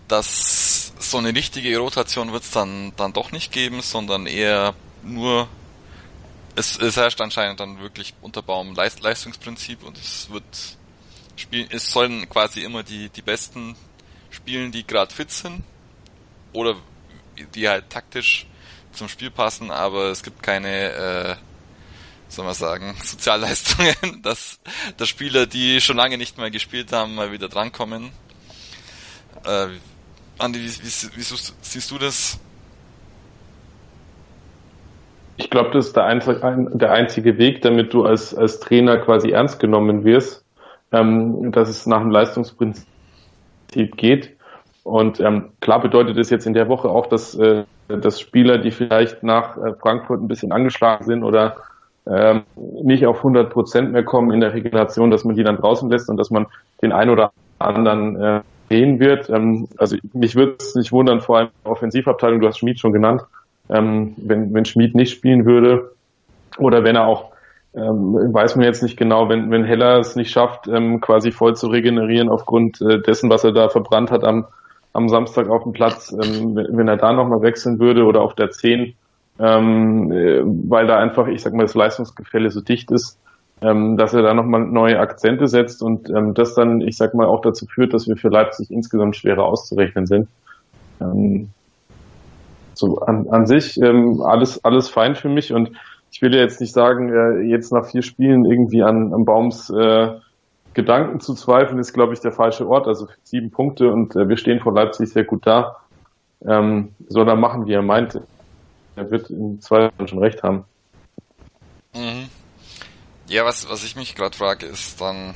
dass 0.08 0.73
so 1.10 1.18
eine 1.18 1.34
richtige 1.34 1.76
Rotation 1.78 2.32
wird 2.32 2.44
es 2.44 2.50
dann, 2.50 2.92
dann 2.96 3.12
doch 3.12 3.32
nicht 3.32 3.52
geben, 3.52 3.82
sondern 3.82 4.26
eher 4.26 4.74
nur, 5.02 5.48
es, 6.56 6.78
es 6.78 6.96
herrscht 6.96 7.20
anscheinend 7.20 7.60
dann 7.60 7.80
wirklich 7.80 8.14
unter 8.20 8.42
Baum 8.42 8.74
Leist, 8.74 9.00
Leistungsprinzip 9.00 9.82
und 9.82 9.98
es 9.98 10.30
wird 10.30 10.44
spielen, 11.36 11.68
es 11.70 11.90
sollen 11.90 12.28
quasi 12.28 12.62
immer 12.62 12.82
die, 12.82 13.08
die 13.08 13.22
Besten 13.22 13.76
spielen, 14.30 14.72
die 14.72 14.86
gerade 14.86 15.14
fit 15.14 15.30
sind 15.30 15.62
oder 16.52 16.76
die 17.54 17.68
halt 17.68 17.90
taktisch 17.90 18.46
zum 18.92 19.08
Spiel 19.08 19.30
passen, 19.30 19.70
aber 19.70 20.10
es 20.10 20.22
gibt 20.22 20.42
keine, 20.42 20.90
äh, 20.90 21.36
soll 22.28 22.44
man 22.44 22.54
sagen, 22.54 22.94
Sozialleistungen, 23.02 23.94
dass, 24.22 24.60
dass 24.96 25.08
Spieler, 25.08 25.46
die 25.46 25.80
schon 25.80 25.96
lange 25.96 26.18
nicht 26.18 26.38
mehr 26.38 26.50
gespielt 26.50 26.92
haben, 26.92 27.14
mal 27.14 27.32
wieder 27.32 27.48
drankommen. 27.48 28.12
Äh, 29.44 29.68
Andi, 30.38 30.58
wie, 30.58 30.68
wie, 30.68 31.16
wie 31.16 31.22
siehst 31.62 31.90
du 31.90 31.98
das? 31.98 32.38
Ich 35.36 35.50
glaube, 35.50 35.70
das 35.72 35.86
ist 35.88 35.96
der, 35.96 36.04
einzig, 36.04 36.38
der 36.42 36.92
einzige 36.92 37.38
Weg, 37.38 37.62
damit 37.62 37.92
du 37.92 38.04
als, 38.04 38.34
als 38.34 38.60
Trainer 38.60 38.98
quasi 38.98 39.30
ernst 39.30 39.58
genommen 39.58 40.04
wirst 40.04 40.44
ähm, 40.94 41.50
dass 41.52 41.68
es 41.68 41.86
nach 41.86 42.00
dem 42.00 42.10
Leistungsprinzip 42.10 42.86
geht. 43.96 44.36
Und 44.84 45.18
ähm, 45.20 45.50
klar 45.60 45.80
bedeutet 45.80 46.16
es 46.18 46.30
jetzt 46.30 46.46
in 46.46 46.54
der 46.54 46.68
Woche 46.68 46.88
auch, 46.88 47.06
dass, 47.06 47.34
äh, 47.34 47.64
dass 47.88 48.20
Spieler, 48.20 48.58
die 48.58 48.70
vielleicht 48.70 49.22
nach 49.22 49.56
äh, 49.56 49.74
Frankfurt 49.74 50.20
ein 50.20 50.28
bisschen 50.28 50.52
angeschlagen 50.52 51.04
sind 51.04 51.24
oder 51.24 51.56
ähm, 52.06 52.42
nicht 52.82 53.06
auf 53.06 53.18
100 53.18 53.50
Prozent 53.50 53.92
mehr 53.92 54.04
kommen 54.04 54.30
in 54.30 54.40
der 54.40 54.52
Regulation, 54.52 55.10
dass 55.10 55.24
man 55.24 55.36
die 55.36 55.42
dann 55.42 55.56
draußen 55.56 55.90
lässt 55.90 56.08
und 56.10 56.18
dass 56.18 56.30
man 56.30 56.46
den 56.82 56.92
einen 56.92 57.10
oder 57.10 57.32
anderen 57.58 58.20
äh, 58.20 58.40
sehen 58.74 58.98
wird. 58.98 59.30
Ähm, 59.30 59.68
also 59.78 59.96
mich 60.12 60.34
würde 60.34 60.56
es 60.58 60.74
nicht 60.74 60.92
wundern, 60.92 61.20
vor 61.20 61.38
allem 61.38 61.48
Offensivabteilung, 61.64 62.40
du 62.40 62.48
hast 62.48 62.58
Schmid 62.58 62.80
schon 62.80 62.92
genannt, 62.92 63.22
ähm, 63.68 64.14
wenn, 64.16 64.52
wenn 64.52 64.64
Schmid 64.64 64.94
nicht 64.94 65.12
spielen 65.12 65.46
würde 65.46 65.92
oder 66.58 66.84
wenn 66.84 66.96
er 66.96 67.06
auch 67.06 67.32
ähm, 67.76 68.32
weiß 68.32 68.54
man 68.54 68.66
jetzt 68.66 68.84
nicht 68.84 68.96
genau, 68.96 69.28
wenn, 69.28 69.50
wenn 69.50 69.64
Heller 69.64 69.98
es 69.98 70.14
nicht 70.14 70.30
schafft, 70.30 70.68
ähm, 70.68 71.00
quasi 71.00 71.32
voll 71.32 71.56
zu 71.56 71.66
regenerieren 71.66 72.28
aufgrund 72.28 72.80
äh, 72.80 73.00
dessen, 73.00 73.30
was 73.30 73.42
er 73.42 73.52
da 73.52 73.68
verbrannt 73.68 74.12
hat 74.12 74.22
am, 74.22 74.46
am 74.92 75.08
Samstag 75.08 75.48
auf 75.48 75.64
dem 75.64 75.72
Platz, 75.72 76.12
ähm, 76.12 76.54
wenn, 76.54 76.76
wenn 76.76 76.88
er 76.88 76.96
da 76.96 77.12
nochmal 77.12 77.42
wechseln 77.42 77.80
würde 77.80 78.04
oder 78.04 78.22
auf 78.22 78.34
der 78.34 78.50
10, 78.50 78.94
ähm, 79.40 80.12
äh, 80.12 80.42
weil 80.44 80.86
da 80.86 80.98
einfach, 80.98 81.26
ich 81.26 81.42
sag 81.42 81.52
mal, 81.52 81.64
das 81.64 81.74
Leistungsgefälle 81.74 82.50
so 82.50 82.60
dicht 82.60 82.92
ist, 82.92 83.18
ähm, 83.64 83.96
dass 83.96 84.12
er 84.12 84.22
da 84.22 84.34
nochmal 84.34 84.60
neue 84.60 84.98
Akzente 84.98 85.48
setzt 85.48 85.82
und 85.82 86.10
ähm, 86.10 86.34
das 86.34 86.54
dann, 86.54 86.82
ich 86.82 86.96
sag 86.96 87.14
mal, 87.14 87.26
auch 87.26 87.40
dazu 87.40 87.66
führt, 87.66 87.94
dass 87.94 88.06
wir 88.06 88.16
für 88.16 88.28
Leipzig 88.28 88.70
insgesamt 88.70 89.16
schwerer 89.16 89.44
auszurechnen 89.44 90.06
sind. 90.06 90.28
Ähm, 91.00 91.48
so 92.74 92.98
an, 92.98 93.28
an 93.30 93.46
sich 93.46 93.80
ähm, 93.80 94.20
alles 94.20 94.64
alles 94.64 94.88
fein 94.88 95.14
für 95.14 95.28
mich 95.28 95.52
und 95.52 95.70
ich 96.10 96.20
will 96.20 96.34
ja 96.34 96.42
jetzt 96.42 96.60
nicht 96.60 96.74
sagen, 96.74 97.12
äh, 97.12 97.40
jetzt 97.42 97.72
nach 97.72 97.86
vier 97.86 98.02
Spielen 98.02 98.44
irgendwie 98.44 98.82
an, 98.82 99.14
an 99.14 99.24
Baums 99.24 99.70
äh, 99.70 100.08
Gedanken 100.74 101.20
zu 101.20 101.34
zweifeln, 101.34 101.78
ist, 101.78 101.92
glaube 101.92 102.12
ich, 102.12 102.20
der 102.20 102.32
falsche 102.32 102.68
Ort. 102.68 102.86
Also 102.86 103.08
sieben 103.22 103.50
Punkte 103.50 103.90
und 103.90 104.14
äh, 104.14 104.28
wir 104.28 104.36
stehen 104.36 104.60
vor 104.60 104.74
Leipzig 104.74 105.10
sehr 105.10 105.24
gut 105.24 105.46
da. 105.46 105.76
Ähm, 106.46 106.90
soll 107.08 107.28
er 107.28 107.36
machen, 107.36 107.66
wie 107.66 107.72
er 107.72 107.82
meint. 107.82 108.20
Er 108.96 109.10
wird 109.10 109.30
im 109.30 109.60
Zweifel 109.60 110.06
schon 110.06 110.18
recht 110.18 110.42
haben. 110.42 110.64
Mhm. 111.94 112.28
Ja, 113.28 113.44
was, 113.44 113.68
was 113.68 113.84
ich 113.84 113.96
mich 113.96 114.14
gerade 114.14 114.36
frage, 114.36 114.66
ist 114.66 115.00
dann, 115.00 115.34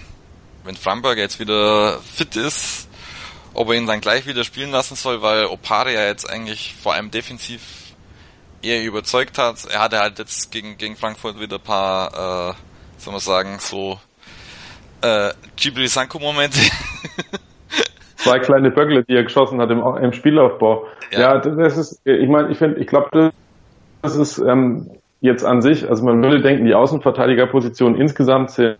wenn 0.64 0.76
Framberg 0.76 1.18
jetzt 1.18 1.40
wieder 1.40 1.98
fit 2.00 2.36
ist, 2.36 2.88
ob 3.54 3.68
er 3.68 3.74
ihn 3.74 3.86
dann 3.86 4.00
gleich 4.00 4.26
wieder 4.26 4.44
spielen 4.44 4.70
lassen 4.70 4.94
soll, 4.94 5.22
weil 5.22 5.46
Opare 5.46 5.92
ja 5.92 6.06
jetzt 6.06 6.28
eigentlich 6.28 6.74
vor 6.82 6.94
allem 6.94 7.10
defensiv 7.10 7.62
eher 8.62 8.84
überzeugt 8.84 9.38
hat. 9.38 9.64
Er 9.70 9.80
hatte 9.80 9.98
halt 9.98 10.18
jetzt 10.18 10.50
gegen, 10.50 10.76
gegen 10.76 10.96
Frankfurt 10.96 11.40
wieder 11.40 11.56
ein 11.56 11.62
paar, 11.62 12.50
äh, 12.50 12.54
soll 12.98 13.12
man 13.12 13.20
sagen, 13.20 13.56
so 13.58 13.98
äh, 15.02 15.30
Ghibli 15.56 15.88
Sanko-Momente. 15.88 16.58
Zwei 18.16 18.40
kleine 18.40 18.70
Böckle, 18.70 19.04
die 19.04 19.14
er 19.14 19.22
geschossen 19.22 19.60
hat 19.60 19.70
im, 19.70 19.80
im 19.80 20.12
Spielaufbau. 20.12 20.86
Ja. 21.12 21.20
ja, 21.20 21.38
das 21.38 21.76
ist, 21.76 22.00
ich 22.04 22.28
meine, 22.28 22.50
ich 22.50 22.58
finde, 22.58 22.80
ich 22.80 22.86
glaube, 22.86 23.32
das 24.02 24.16
ist 24.16 24.38
ähm, 24.38 24.90
jetzt 25.20 25.44
an 25.44 25.62
sich, 25.62 25.88
also 25.88 26.04
man 26.04 26.22
würde 26.22 26.40
denken, 26.40 26.64
die 26.64 26.74
Außenverteidigerpositionen 26.74 28.00
insgesamt 28.00 28.50
sind 28.50 28.78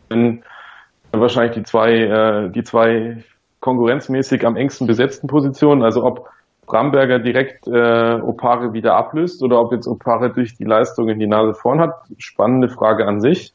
wahrscheinlich 1.12 1.54
die 1.54 1.62
zwei, 1.62 1.92
äh, 1.92 2.50
die 2.50 2.62
zwei 2.62 3.24
konkurrenzmäßig 3.60 4.46
am 4.46 4.56
engsten 4.56 4.86
besetzten 4.86 5.26
Positionen. 5.26 5.82
Also 5.82 6.04
ob 6.04 6.28
Bramberger 6.66 7.18
direkt 7.18 7.66
äh, 7.66 8.20
Opare 8.20 8.72
wieder 8.72 8.94
ablöst 8.94 9.42
oder 9.42 9.60
ob 9.60 9.72
jetzt 9.72 9.86
Opare 9.86 10.30
durch 10.30 10.54
die 10.56 10.64
Leistung 10.64 11.08
in 11.08 11.18
die 11.18 11.26
Nase 11.26 11.54
vorn 11.54 11.80
hat. 11.80 11.94
Spannende 12.18 12.68
Frage 12.68 13.06
an 13.06 13.20
sich. 13.20 13.52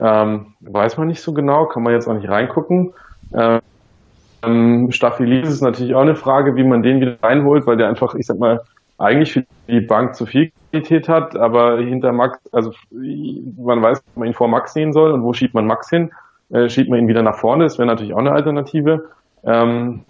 Ähm, 0.00 0.54
weiß 0.60 0.96
man 0.98 1.08
nicht 1.08 1.22
so 1.22 1.32
genau, 1.32 1.66
kann 1.66 1.82
man 1.82 1.92
jetzt 1.92 2.06
auch 2.06 2.14
nicht 2.14 2.28
reingucken. 2.28 2.92
Ähm, 3.32 4.92
Staphylis 4.92 5.48
ist 5.48 5.62
natürlich 5.62 5.94
auch 5.94 6.02
eine 6.02 6.14
Frage, 6.14 6.54
wie 6.54 6.64
man 6.64 6.82
den 6.82 7.00
wieder 7.00 7.16
reinholt, 7.22 7.66
weil 7.66 7.76
der 7.76 7.88
einfach, 7.88 8.14
ich 8.14 8.26
sag 8.26 8.38
mal, 8.38 8.60
eigentlich 8.98 9.32
für 9.32 9.44
die 9.68 9.80
Bank 9.80 10.14
zu 10.14 10.24
viel 10.24 10.52
Qualität 10.76 11.08
hat, 11.08 11.36
aber 11.36 11.78
hinter 11.78 12.12
Max, 12.12 12.38
also 12.52 12.72
man 12.90 13.82
weiß, 13.82 14.02
ob 14.08 14.16
man 14.16 14.28
ihn 14.28 14.34
vor 14.34 14.48
Max 14.48 14.72
sehen 14.72 14.92
soll 14.92 15.12
und 15.12 15.22
wo 15.22 15.32
schiebt 15.32 15.54
man 15.54 15.66
Max 15.66 15.88
hin? 15.88 16.10
Äh, 16.50 16.68
schiebt 16.68 16.90
man 16.90 16.98
ihn 16.98 17.08
wieder 17.08 17.22
nach 17.22 17.36
vorne? 17.36 17.64
Das 17.64 17.78
wäre 17.78 17.86
natürlich 17.86 18.14
auch 18.14 18.18
eine 18.18 18.32
Alternative. 18.32 19.08
Ähm, 19.44 20.02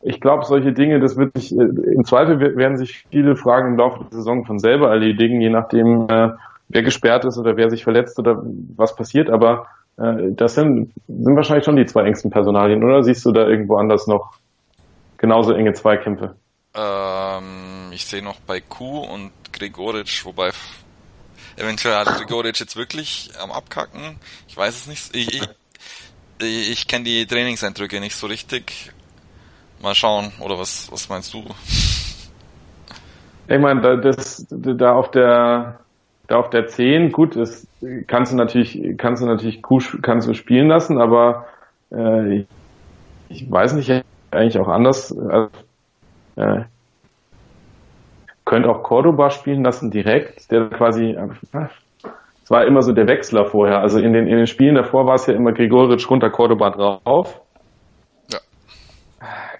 ich 0.00 0.20
glaube, 0.20 0.44
solche 0.44 0.72
Dinge, 0.72 1.00
das 1.00 1.16
wird 1.16 1.36
sich, 1.36 1.52
äh, 1.52 1.62
im 1.62 2.04
Zweifel 2.04 2.56
werden 2.56 2.76
sich 2.76 3.04
viele 3.10 3.36
Fragen 3.36 3.72
im 3.72 3.78
Laufe 3.78 4.04
der 4.04 4.18
Saison 4.18 4.44
von 4.44 4.58
selber 4.58 4.90
erledigen, 4.90 5.40
je 5.40 5.50
nachdem, 5.50 6.08
äh, 6.08 6.30
wer 6.68 6.82
gesperrt 6.82 7.24
ist 7.24 7.38
oder 7.38 7.56
wer 7.56 7.70
sich 7.70 7.84
verletzt 7.84 8.18
oder 8.18 8.42
was 8.76 8.96
passiert. 8.96 9.30
Aber 9.30 9.66
äh, 9.98 10.32
das 10.32 10.54
sind, 10.54 10.92
sind 11.06 11.36
wahrscheinlich 11.36 11.64
schon 11.64 11.76
die 11.76 11.86
zwei 11.86 12.04
engsten 12.04 12.30
Personalien, 12.30 12.82
oder? 12.82 13.02
Siehst 13.02 13.26
du 13.26 13.32
da 13.32 13.46
irgendwo 13.46 13.76
anders 13.76 14.06
noch 14.06 14.34
genauso 15.18 15.52
enge 15.52 15.72
Zweikämpfe. 15.72 16.34
Ähm, 16.74 17.90
ich 17.92 18.06
sehe 18.06 18.22
noch 18.22 18.40
bei 18.40 18.60
Kuh 18.60 19.00
und 19.00 19.30
Gregoritsch, 19.52 20.24
wobei 20.24 20.50
eventuell 21.56 21.96
hat 21.96 22.06
Gregoritsch 22.06 22.60
jetzt 22.60 22.76
wirklich 22.76 23.30
am 23.40 23.52
Abkacken. 23.52 24.16
Ich 24.48 24.56
weiß 24.56 24.74
es 24.74 24.86
nicht. 24.86 25.14
Ich, 25.14 25.42
ich, 26.40 26.70
ich 26.72 26.88
kenne 26.88 27.04
die 27.04 27.26
Trainingseindrücke 27.26 28.00
nicht 28.00 28.16
so 28.16 28.26
richtig. 28.26 28.92
Mal 29.82 29.94
schauen, 29.94 30.32
oder 30.38 30.58
was, 30.58 30.90
was 30.92 31.08
meinst 31.08 31.34
du? 31.34 31.44
Ich 33.48 33.58
meine, 33.58 33.80
da, 33.80 33.96
das, 33.96 34.46
da 34.48 34.94
auf 34.94 35.10
der 35.10 35.80
da 36.28 36.38
auf 36.38 36.50
der 36.50 36.66
10, 36.68 37.12
gut, 37.12 37.36
das 37.36 37.66
kannst 38.06 38.32
du 38.32 38.36
natürlich, 38.36 38.96
kannst 38.96 39.22
du 39.22 39.26
natürlich 39.26 39.60
kannst 39.62 40.28
du 40.28 40.34
spielen 40.34 40.68
lassen, 40.68 40.98
aber 40.98 41.46
äh, 41.92 42.38
ich, 42.38 42.46
ich 43.28 43.50
weiß 43.50 43.74
nicht, 43.74 43.90
eigentlich 44.30 44.58
auch 44.58 44.68
anders. 44.68 45.14
Also, 45.14 45.50
äh, 46.36 46.64
könnte 48.44 48.68
auch 48.68 48.82
Cordoba 48.82 49.30
spielen 49.30 49.64
lassen 49.64 49.90
direkt, 49.90 50.50
der 50.50 50.68
quasi, 50.70 51.16
es 52.42 52.50
war 52.50 52.66
immer 52.66 52.82
so 52.82 52.92
der 52.92 53.06
Wechsler 53.06 53.46
vorher. 53.46 53.80
Also 53.80 53.98
in 54.00 54.12
den, 54.12 54.26
in 54.26 54.36
den 54.36 54.46
Spielen 54.46 54.74
davor 54.74 55.06
war 55.06 55.14
es 55.14 55.26
ja 55.26 55.34
immer 55.34 55.52
Gregoritsch 55.52 56.10
runter, 56.10 56.30
Cordoba 56.30 56.70
drauf. 56.70 57.40
Ja. 58.30 58.38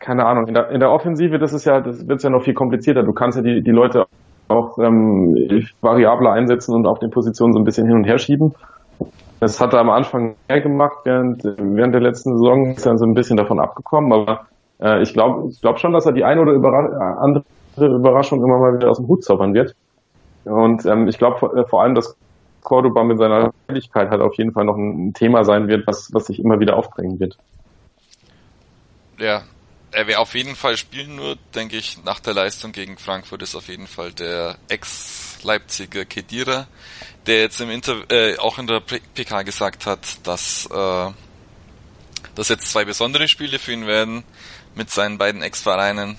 Keine 0.01 0.27
Ahnung. 0.27 0.49
In 0.49 0.55
der, 0.55 0.71
in 0.71 0.81
der 0.81 0.91
Offensive, 0.91 1.39
das 1.39 1.53
ist 1.53 1.65
ja, 1.65 1.81
das 1.81 2.07
wird 2.09 2.23
ja 2.23 2.31
noch 2.31 2.43
viel 2.43 2.55
komplizierter. 2.55 3.03
Du 3.03 3.13
kannst 3.13 3.39
ja 3.39 3.43
die, 3.43 3.63
die 3.63 3.71
Leute 3.71 4.07
auch 4.49 4.79
ähm, 4.79 5.35
variabler 5.81 6.33
einsetzen 6.33 6.75
und 6.75 6.87
auf 6.87 6.99
den 6.99 7.11
Positionen 7.11 7.53
so 7.53 7.61
ein 7.61 7.65
bisschen 7.65 7.87
hin 7.87 7.97
und 7.97 8.05
her 8.05 8.19
schieben. 8.19 8.53
Das 9.41 9.61
hat 9.61 9.73
er 9.73 9.81
am 9.81 9.91
Anfang 9.91 10.37
mehr 10.49 10.61
gemacht, 10.61 10.99
während, 11.05 11.43
während 11.45 11.95
der 11.95 12.01
letzten 12.01 12.37
Saison 12.37 12.73
ist 12.73 12.87
er 12.87 12.97
so 12.97 13.07
ein 13.07 13.15
bisschen 13.15 13.37
davon 13.37 13.59
abgekommen, 13.59 14.13
aber 14.13 14.47
äh, 14.83 15.03
ich 15.03 15.13
glaube 15.13 15.51
ich 15.51 15.61
glaub 15.61 15.79
schon, 15.79 15.93
dass 15.93 16.07
er 16.07 16.13
die 16.13 16.25
eine 16.25 16.41
oder 16.41 16.53
überra 16.53 17.19
andere 17.21 17.45
Überraschung 17.77 18.43
immer 18.45 18.59
mal 18.59 18.77
wieder 18.77 18.91
aus 18.91 18.99
dem 18.99 19.09
Hut 19.09 19.25
zaubern 19.25 19.55
wird. 19.55 19.75
Und 20.45 20.85
ähm, 20.87 21.09
ich 21.09 21.19
glaube 21.19 21.39
vor, 21.39 21.57
äh, 21.57 21.65
vor 21.65 21.83
allem, 21.83 21.95
dass 21.95 22.17
Cordoba 22.63 23.05
mit 23.05 23.19
seiner 23.19 23.53
Helligkeit 23.69 24.11
halt 24.11 24.21
auf 24.21 24.35
jeden 24.37 24.53
Fall 24.53 24.65
noch 24.65 24.77
ein 24.77 25.15
Thema 25.15 25.45
sein 25.45 25.69
wird, 25.69 25.87
was, 25.87 26.11
was 26.13 26.27
sich 26.27 26.39
immer 26.39 26.61
wieder 26.61 26.77
aufdrängen 26.77 27.19
wird. 27.19 27.37
Ja, 29.19 29.43
er 29.93 30.07
wäre 30.07 30.21
auf 30.21 30.35
jeden 30.35 30.57
Fall 30.57 30.77
spielen, 30.77 31.17
nur 31.17 31.37
denke 31.55 31.77
ich, 31.77 32.03
nach 32.05 32.21
der 32.21 32.35
Leistung 32.35 32.73
gegen 32.73 32.97
Frankfurt 32.97 33.43
ist 33.43 33.55
auf 33.55 33.69
jeden 33.69 33.87
Fall 33.87 34.13
der 34.13 34.57
Ex-Leipziger 34.69 36.05
Kedira, 36.05 36.67
der 37.27 37.43
jetzt 37.43 37.61
im 37.61 37.71
Inter 37.71 38.11
äh, 38.11 38.39
auch 38.39 38.59
in 38.59 38.67
der 38.67 38.81
PK 38.81 39.43
gesagt 39.43 39.87
hat, 39.87 40.27
dass 40.27 40.67
äh, 40.67 41.11
das 42.35 42.49
jetzt 42.49 42.71
zwei 42.71 42.85
besondere 42.85 43.29
Spiele 43.29 43.59
für 43.59 43.73
ihn 43.73 43.87
werden 43.87 44.25
mit 44.75 44.91
seinen 44.91 45.19
beiden 45.19 45.43
Ex-Vereinen, 45.43 46.17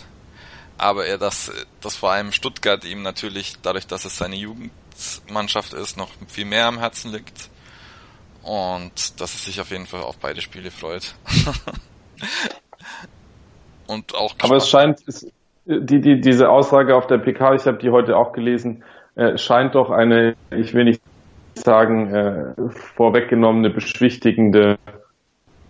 aber 0.77 1.05
er 1.05 1.17
das, 1.17 1.51
das 1.81 1.95
vor 1.95 2.11
allem 2.11 2.31
Stuttgart 2.31 2.83
ihm 2.85 3.01
natürlich, 3.01 3.55
dadurch, 3.61 3.87
dass 3.87 4.05
es 4.05 4.17
seine 4.17 4.35
Jugendmannschaft 4.35 5.73
ist, 5.73 5.97
noch 5.97 6.09
viel 6.27 6.45
mehr 6.45 6.67
am 6.67 6.79
Herzen 6.79 7.11
liegt 7.11 7.49
und 8.43 9.21
dass 9.21 9.33
er 9.33 9.39
sich 9.39 9.61
auf 9.61 9.71
jeden 9.71 9.85
Fall 9.85 10.01
auf 10.01 10.17
beide 10.17 10.41
Spiele 10.41 10.71
freut. 10.71 11.15
und 13.87 14.15
auch. 14.15 14.33
Aber 14.41 14.57
es 14.57 14.69
scheint, 14.69 14.99
es, 15.07 15.27
die, 15.65 16.01
die, 16.01 16.19
diese 16.19 16.49
Aussage 16.49 16.95
auf 16.95 17.07
der 17.07 17.19
PK, 17.19 17.55
ich 17.55 17.65
habe 17.65 17.77
die 17.77 17.89
heute 17.89 18.17
auch 18.17 18.33
gelesen, 18.33 18.83
äh, 19.15 19.37
scheint 19.37 19.75
doch 19.75 19.89
eine, 19.89 20.35
ich 20.51 20.73
will 20.73 20.85
nicht 20.85 21.01
sagen, 21.55 22.13
äh, 22.13 22.53
vorweggenommene, 22.95 23.69
beschwichtigende 23.69 24.77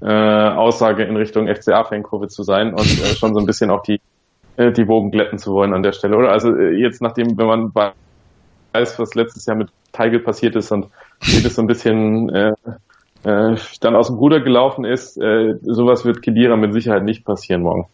äh, 0.04 0.12
Aussage 0.12 1.04
in 1.04 1.16
Richtung 1.16 1.48
FCA-Fankurve 1.48 2.28
zu 2.28 2.44
sein 2.44 2.74
und 2.74 2.86
äh, 2.86 3.16
schon 3.16 3.34
so 3.34 3.40
ein 3.40 3.46
bisschen 3.46 3.72
auch 3.72 3.84
die, 3.84 4.02
äh, 4.58 4.72
die 4.72 4.88
Wogen 4.88 5.12
glätten 5.12 5.40
zu 5.40 5.54
wollen 5.54 5.74
an 5.74 5.84
der 5.84 5.94
Stelle, 5.94 6.18
oder? 6.18 6.32
Also 6.32 6.54
äh, 6.56 6.76
jetzt 6.78 7.02
nachdem, 7.02 7.38
wenn 7.38 7.48
man 7.48 7.74
weiß, 8.74 9.00
was 9.00 9.16
letztes 9.16 9.46
Jahr 9.46 9.56
mit 9.56 9.70
Teigel 9.92 10.20
passiert 10.20 10.56
ist 10.56 10.72
und 10.72 10.88
wie 11.22 11.42
das 11.42 11.56
so 11.56 11.62
ein 11.62 11.68
bisschen 11.68 12.30
äh, 12.30 12.54
äh, 13.24 13.56
dann 13.80 13.96
aus 13.96 14.08
dem 14.08 14.18
Ruder 14.18 14.42
gelaufen 14.42 14.84
ist, 14.84 15.18
äh, 15.18 15.54
sowas 15.62 16.04
wird 16.04 16.22
Kedira 16.22 16.58
mit 16.58 16.74
Sicherheit 16.74 17.04
nicht 17.04 17.24
passieren 17.24 17.62
morgen. 17.62 17.88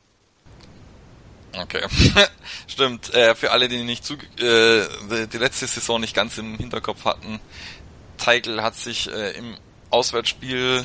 Okay. 1.62 1.82
Stimmt. 2.68 3.14
Äh, 3.14 3.36
für 3.36 3.52
alle, 3.52 3.68
die 3.68 3.84
nicht 3.84 4.06
zu, 4.06 4.14
äh, 4.14 5.28
die 5.32 5.38
letzte 5.38 5.68
Saison 5.68 6.00
nicht 6.00 6.16
ganz 6.16 6.38
im 6.38 6.56
Hinterkopf 6.56 7.06
hatten, 7.06 7.40
Teigl 8.18 8.62
hat 8.64 8.76
sich 8.76 9.12
äh, 9.12 9.38
im 9.38 9.56
Auswärtsspiel 9.90 10.84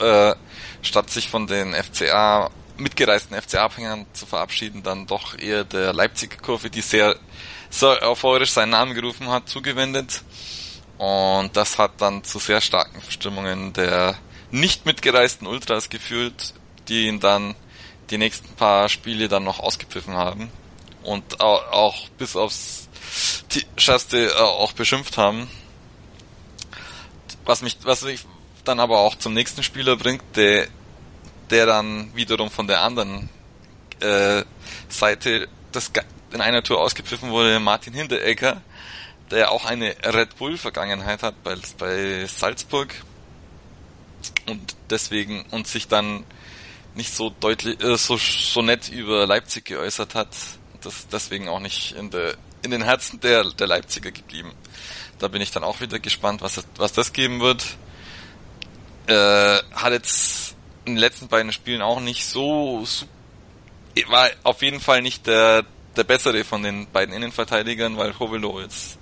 äh, 0.00 0.34
statt 0.82 1.10
sich 1.10 1.28
von 1.28 1.46
den 1.46 1.74
FCA 1.74 2.50
mitgereisten 2.76 3.40
FCA-Abhängern 3.40 4.06
zu 4.12 4.26
verabschieden, 4.26 4.82
dann 4.82 5.06
doch 5.06 5.38
eher 5.38 5.64
der 5.64 5.92
Leipziger 5.92 6.36
Kurve, 6.36 6.70
die 6.70 6.82
sehr, 6.82 7.16
sehr 7.70 8.02
euphorisch 8.02 8.50
seinen 8.50 8.70
Namen 8.70 8.94
gerufen 8.94 9.28
hat, 9.28 9.48
zugewendet. 9.48 10.22
Und 10.98 11.56
das 11.56 11.78
hat 11.78 11.92
dann 11.98 12.24
zu 12.24 12.38
sehr 12.38 12.60
starken 12.60 13.00
Verstimmungen 13.00 13.72
der 13.72 14.16
nicht 14.50 14.86
mitgereisten 14.86 15.46
Ultras 15.46 15.88
geführt, 15.88 16.54
die 16.88 17.08
ihn 17.08 17.20
dann 17.20 17.54
die 18.10 18.18
nächsten 18.18 18.54
paar 18.54 18.88
Spiele 18.88 19.28
dann 19.28 19.44
noch 19.44 19.58
ausgepfiffen 19.58 20.14
haben 20.14 20.50
und 21.02 21.40
auch 21.40 22.08
bis 22.18 22.36
aufs 22.36 22.88
Schärfste 23.76 24.26
äh, 24.26 24.40
auch 24.40 24.72
beschimpft 24.72 25.18
haben. 25.18 25.48
Was 27.44 27.62
mich, 27.62 27.78
was 27.82 28.02
mich 28.02 28.24
dann 28.68 28.80
aber 28.80 28.98
auch 28.98 29.16
zum 29.16 29.34
nächsten 29.34 29.62
Spieler 29.62 29.96
bringt, 29.96 30.22
der, 30.34 30.66
der 31.50 31.66
dann 31.66 32.14
wiederum 32.14 32.50
von 32.50 32.66
der 32.66 32.82
anderen 32.82 33.28
äh, 34.00 34.42
Seite 34.88 35.48
das 35.72 35.92
in 36.32 36.40
einer 36.40 36.62
Tour 36.62 36.80
ausgepfiffen 36.80 37.30
wurde, 37.30 37.60
Martin 37.60 37.94
Hinteregger, 37.94 38.62
der 39.30 39.50
auch 39.50 39.64
eine 39.64 39.94
Red 40.04 40.36
Bull 40.36 40.56
Vergangenheit 40.56 41.22
hat 41.22 41.42
bei, 41.42 41.56
bei 41.78 42.26
Salzburg 42.26 42.94
und 44.46 44.76
deswegen 44.90 45.44
und 45.50 45.66
sich 45.66 45.88
dann 45.88 46.24
nicht 46.94 47.14
so 47.14 47.30
deutlich, 47.40 47.82
äh, 47.82 47.96
so, 47.96 48.16
so 48.16 48.62
nett 48.62 48.88
über 48.88 49.26
Leipzig 49.26 49.66
geäußert 49.66 50.14
hat. 50.14 50.28
Das 50.82 51.08
deswegen 51.08 51.48
auch 51.48 51.60
nicht 51.60 51.92
in, 51.92 52.10
der, 52.10 52.36
in 52.62 52.70
den 52.70 52.82
Herzen 52.82 53.20
der, 53.20 53.44
der 53.44 53.66
Leipziger 53.66 54.10
geblieben. 54.10 54.52
Da 55.18 55.28
bin 55.28 55.42
ich 55.42 55.50
dann 55.50 55.64
auch 55.64 55.80
wieder 55.80 55.98
gespannt, 55.98 56.42
was, 56.42 56.62
was 56.76 56.92
das 56.92 57.12
geben 57.12 57.40
wird. 57.40 57.64
Äh, 59.06 59.58
hat 59.74 59.92
jetzt 59.92 60.56
in 60.84 60.94
den 60.94 61.00
letzten 61.00 61.28
beiden 61.28 61.52
Spielen 61.52 61.82
auch 61.82 62.00
nicht 62.00 62.26
so, 62.26 62.84
war 64.08 64.28
auf 64.42 64.62
jeden 64.62 64.80
Fall 64.80 65.02
nicht 65.02 65.26
der, 65.26 65.64
der 65.96 66.04
bessere 66.04 66.44
von 66.44 66.62
den 66.62 66.86
beiden 66.90 67.14
Innenverteidigern, 67.14 67.96
weil 67.96 68.18
Hovelo 68.18 68.60
jetzt 68.60 68.98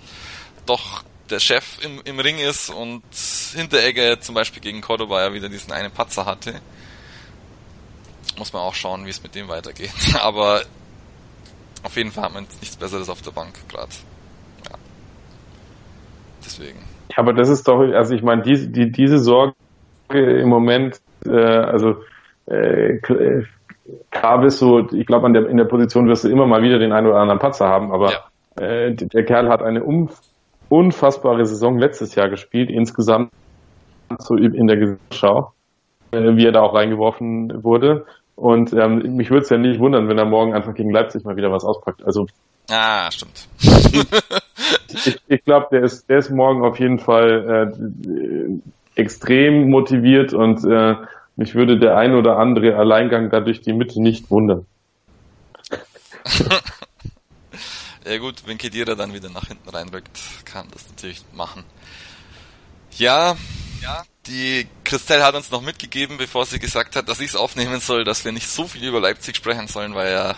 doch 0.67 1.03
der 1.31 1.41
Chef 1.41 1.79
im, 1.83 2.01
im 2.05 2.21
Ring 2.21 2.39
ist 2.39 2.71
und 2.71 3.03
Hinteregger 3.55 4.21
zum 4.21 4.35
Beispiel 4.35 4.63
gegen 4.63 4.83
Cordoba 4.83 5.23
ja 5.23 5.33
wieder 5.33 5.49
diesen 5.49 5.73
einen 5.73 5.91
Patzer 5.91 6.27
hatte 6.27 6.61
muss 8.39 8.53
man 8.53 8.63
auch 8.63 8.75
schauen, 8.75 9.05
wie 9.07 9.11
es 9.11 9.23
mit 9.23 9.35
dem 9.35 9.49
weitergeht. 9.49 9.93
Aber 10.21 10.63
auf 11.83 11.97
jeden 11.97 12.11
Fall 12.11 12.25
hat 12.25 12.35
man 12.35 12.47
nichts 12.61 12.77
Besseres 12.77 13.09
auf 13.09 13.23
der 13.23 13.31
Bank 13.31 13.55
gerade. 13.69 13.93
Ja. 14.69 14.77
Deswegen. 16.45 16.79
Ja, 17.11 17.19
aber 17.19 17.33
das 17.33 17.49
ist 17.49 17.69
doch, 17.69 17.79
also 17.79 18.15
ich 18.15 18.23
meine, 18.23 18.43
die, 18.43 18.73
die, 18.73 18.91
diese 18.91 19.19
Sorge 19.19 19.55
im 20.19 20.49
Moment, 20.49 21.01
äh, 21.27 21.31
also 21.31 21.97
äh, 22.47 22.99
klar 24.11 24.41
bist 24.41 24.61
du, 24.61 24.87
ich 24.93 25.07
glaube, 25.07 25.31
der, 25.33 25.47
in 25.47 25.57
der 25.57 25.65
Position 25.65 26.09
wirst 26.09 26.25
du 26.25 26.29
immer 26.29 26.47
mal 26.47 26.63
wieder 26.63 26.79
den 26.79 26.93
einen 26.93 27.07
oder 27.07 27.19
anderen 27.19 27.39
Patzer 27.39 27.69
haben, 27.69 27.93
aber 27.93 28.13
ja. 28.13 28.65
äh, 28.65 28.95
der 28.95 29.25
Kerl 29.25 29.49
hat 29.49 29.63
eine 29.63 29.83
unfassbare 30.69 31.45
Saison 31.47 31.79
letztes 31.79 32.15
Jahr 32.15 32.29
gespielt, 32.29 32.71
insgesamt 32.71 33.31
so 34.19 34.37
in 34.37 34.67
der 34.67 34.77
Gesamtschau, 34.77 35.53
äh, 36.13 36.37
wie 36.37 36.47
er 36.47 36.53
da 36.53 36.61
auch 36.63 36.75
reingeworfen 36.75 37.65
wurde. 37.65 38.07
Und 38.37 38.73
ähm, 38.73 39.17
mich 39.17 39.31
würde 39.31 39.43
es 39.43 39.51
ja 39.51 39.59
nicht 39.59 39.79
wundern, 39.79 40.09
wenn 40.09 40.19
er 40.19 40.25
morgen 40.25 40.55
einfach 40.55 40.75
gegen 40.75 40.91
Leipzig 40.91 41.25
mal 41.25 41.37
wieder 41.37 41.53
was 41.53 41.65
auspackt. 41.65 42.05
Also 42.05 42.27
Ah, 42.71 43.11
stimmt. 43.11 43.49
ich 44.89 45.21
ich 45.29 45.45
glaube, 45.45 45.67
der 45.71 45.83
ist, 45.83 46.09
der 46.09 46.19
ist 46.19 46.31
morgen 46.31 46.65
auf 46.65 46.79
jeden 46.81 46.99
Fall 46.99 47.75
äh, 47.77 48.84
extrem 48.95 49.71
motiviert 49.71 50.33
und 50.33 50.65
äh, 50.65 50.97
mich 51.37 51.55
würde 51.55 51.79
der 51.79 51.97
ein 51.97 52.15
oder 52.15 52.39
andere 52.39 52.77
Alleingang 52.77 53.31
da 53.31 53.41
durch 53.41 53.61
die 53.61 53.73
Mitte 53.73 54.01
nicht 54.01 54.31
wundern. 54.31 54.67
ja 58.07 58.19
gut, 58.19 58.43
wenn 58.47 58.59
Kedira 58.59 58.95
dann 58.95 59.13
wieder 59.13 59.31
nach 59.31 59.49
hinten 59.49 59.69
reinrückt, 59.69 60.19
kann 60.45 60.69
das 60.73 60.89
natürlich 60.89 61.25
machen. 61.33 61.65
Ja, 62.97 63.37
ja, 63.83 64.05
die 64.27 64.67
Christelle 64.85 65.25
hat 65.25 65.35
uns 65.35 65.51
noch 65.51 65.61
mitgegeben, 65.61 66.17
bevor 66.17 66.47
sie 66.47 66.59
gesagt 66.59 66.97
hat, 66.97 67.09
dass 67.09 67.21
ich 67.21 67.31
es 67.31 67.37
aufnehmen 67.37 67.81
soll, 67.81 68.05
dass 68.05 68.25
wir 68.25 68.33
nicht 68.33 68.49
so 68.49 68.67
viel 68.67 68.85
über 68.85 69.01
Leipzig 69.01 69.37
sprechen 69.37 69.67
sollen, 69.67 69.95
weil 69.95 70.13
ja 70.13 70.35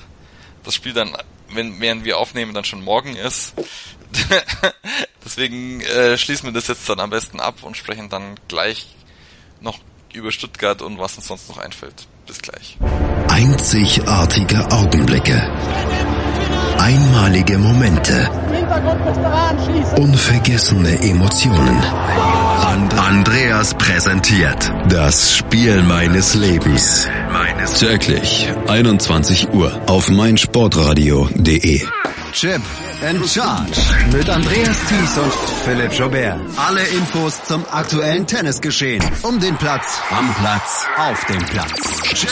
das 0.65 0.75
Spiel 0.75 0.93
dann, 0.93 1.13
wenn, 1.51 1.81
während 1.81 2.05
wir 2.05 2.19
aufnehmen, 2.19 2.55
dann 2.55 2.65
schon 2.65 2.83
morgen 2.83 3.15
ist. 3.15 3.55
Deswegen 5.25 5.81
äh, 5.81 6.17
schließen 6.17 6.47
wir 6.47 6.53
das 6.53 6.69
jetzt 6.69 6.89
dann 6.89 7.01
am 7.01 7.11
besten 7.11 7.41
ab 7.41 7.63
und 7.63 7.77
sprechen 7.77 8.09
dann 8.09 8.37
gleich 8.49 8.95
noch 9.61 9.79
über 10.13 10.33
Stuttgart 10.33 10.83
und 10.83 10.99
was 10.99 11.17
uns 11.17 11.27
sonst 11.27 11.49
noch 11.49 11.59
einfällt. 11.59 12.07
Bis 12.27 12.41
gleich. 12.43 12.77
Einzigartige 13.29 14.71
Augenblicke. 14.71 15.41
Einmalige 16.79 17.59
Momente. 17.59 18.31
Unvergessene 19.99 21.01
Emotionen. 21.03 21.79
And 22.65 22.93
Andreas 22.95 23.75
präsentiert 23.75 24.73
das 24.89 25.35
Spiel 25.37 25.83
meines 25.83 26.35
Lebens. 26.35 27.09
Täglich 27.79 28.49
21 28.69 29.53
Uhr 29.53 29.81
auf 29.87 30.09
meinsportradio.de. 30.11 31.87
Chip 32.33 32.61
and 33.07 33.27
Charge 33.29 33.81
mit 34.13 34.29
Andreas 34.29 34.79
Thies 34.89 35.19
und 35.19 35.33
Philipp 35.65 35.93
Jobert. 35.93 36.39
Alle 36.57 36.83
Infos 36.89 37.43
zum 37.45 37.65
aktuellen 37.71 38.27
Tennisgeschehen. 38.27 39.03
Um 39.23 39.41
den 39.41 39.57
Platz, 39.57 40.01
am 40.11 40.35
Platz, 40.35 40.87
auf 40.99 41.25
dem 41.27 41.45
Platz. 41.47 41.81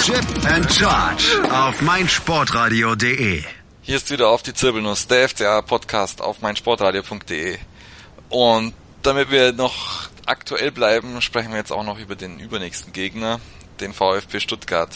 Chip 0.04 0.24
and 0.52 0.70
Charge 0.72 1.42
auf 1.50 1.80
meinsportradio.de. 1.80 3.44
Hier 3.86 3.96
ist 3.96 4.10
wieder 4.10 4.30
auf 4.30 4.42
die 4.42 4.54
Zirbelnuss, 4.54 5.08
der 5.08 5.28
FCA-Podcast 5.28 6.22
auf 6.22 6.40
meinsportradio.de. 6.40 7.58
Und 8.30 8.72
damit 9.02 9.30
wir 9.30 9.52
noch 9.52 10.08
aktuell 10.24 10.70
bleiben, 10.70 11.20
sprechen 11.20 11.50
wir 11.50 11.58
jetzt 11.58 11.70
auch 11.70 11.84
noch 11.84 11.98
über 11.98 12.16
den 12.16 12.38
übernächsten 12.38 12.94
Gegner, 12.94 13.40
den 13.80 13.92
VfB 13.92 14.40
Stuttgart. 14.40 14.88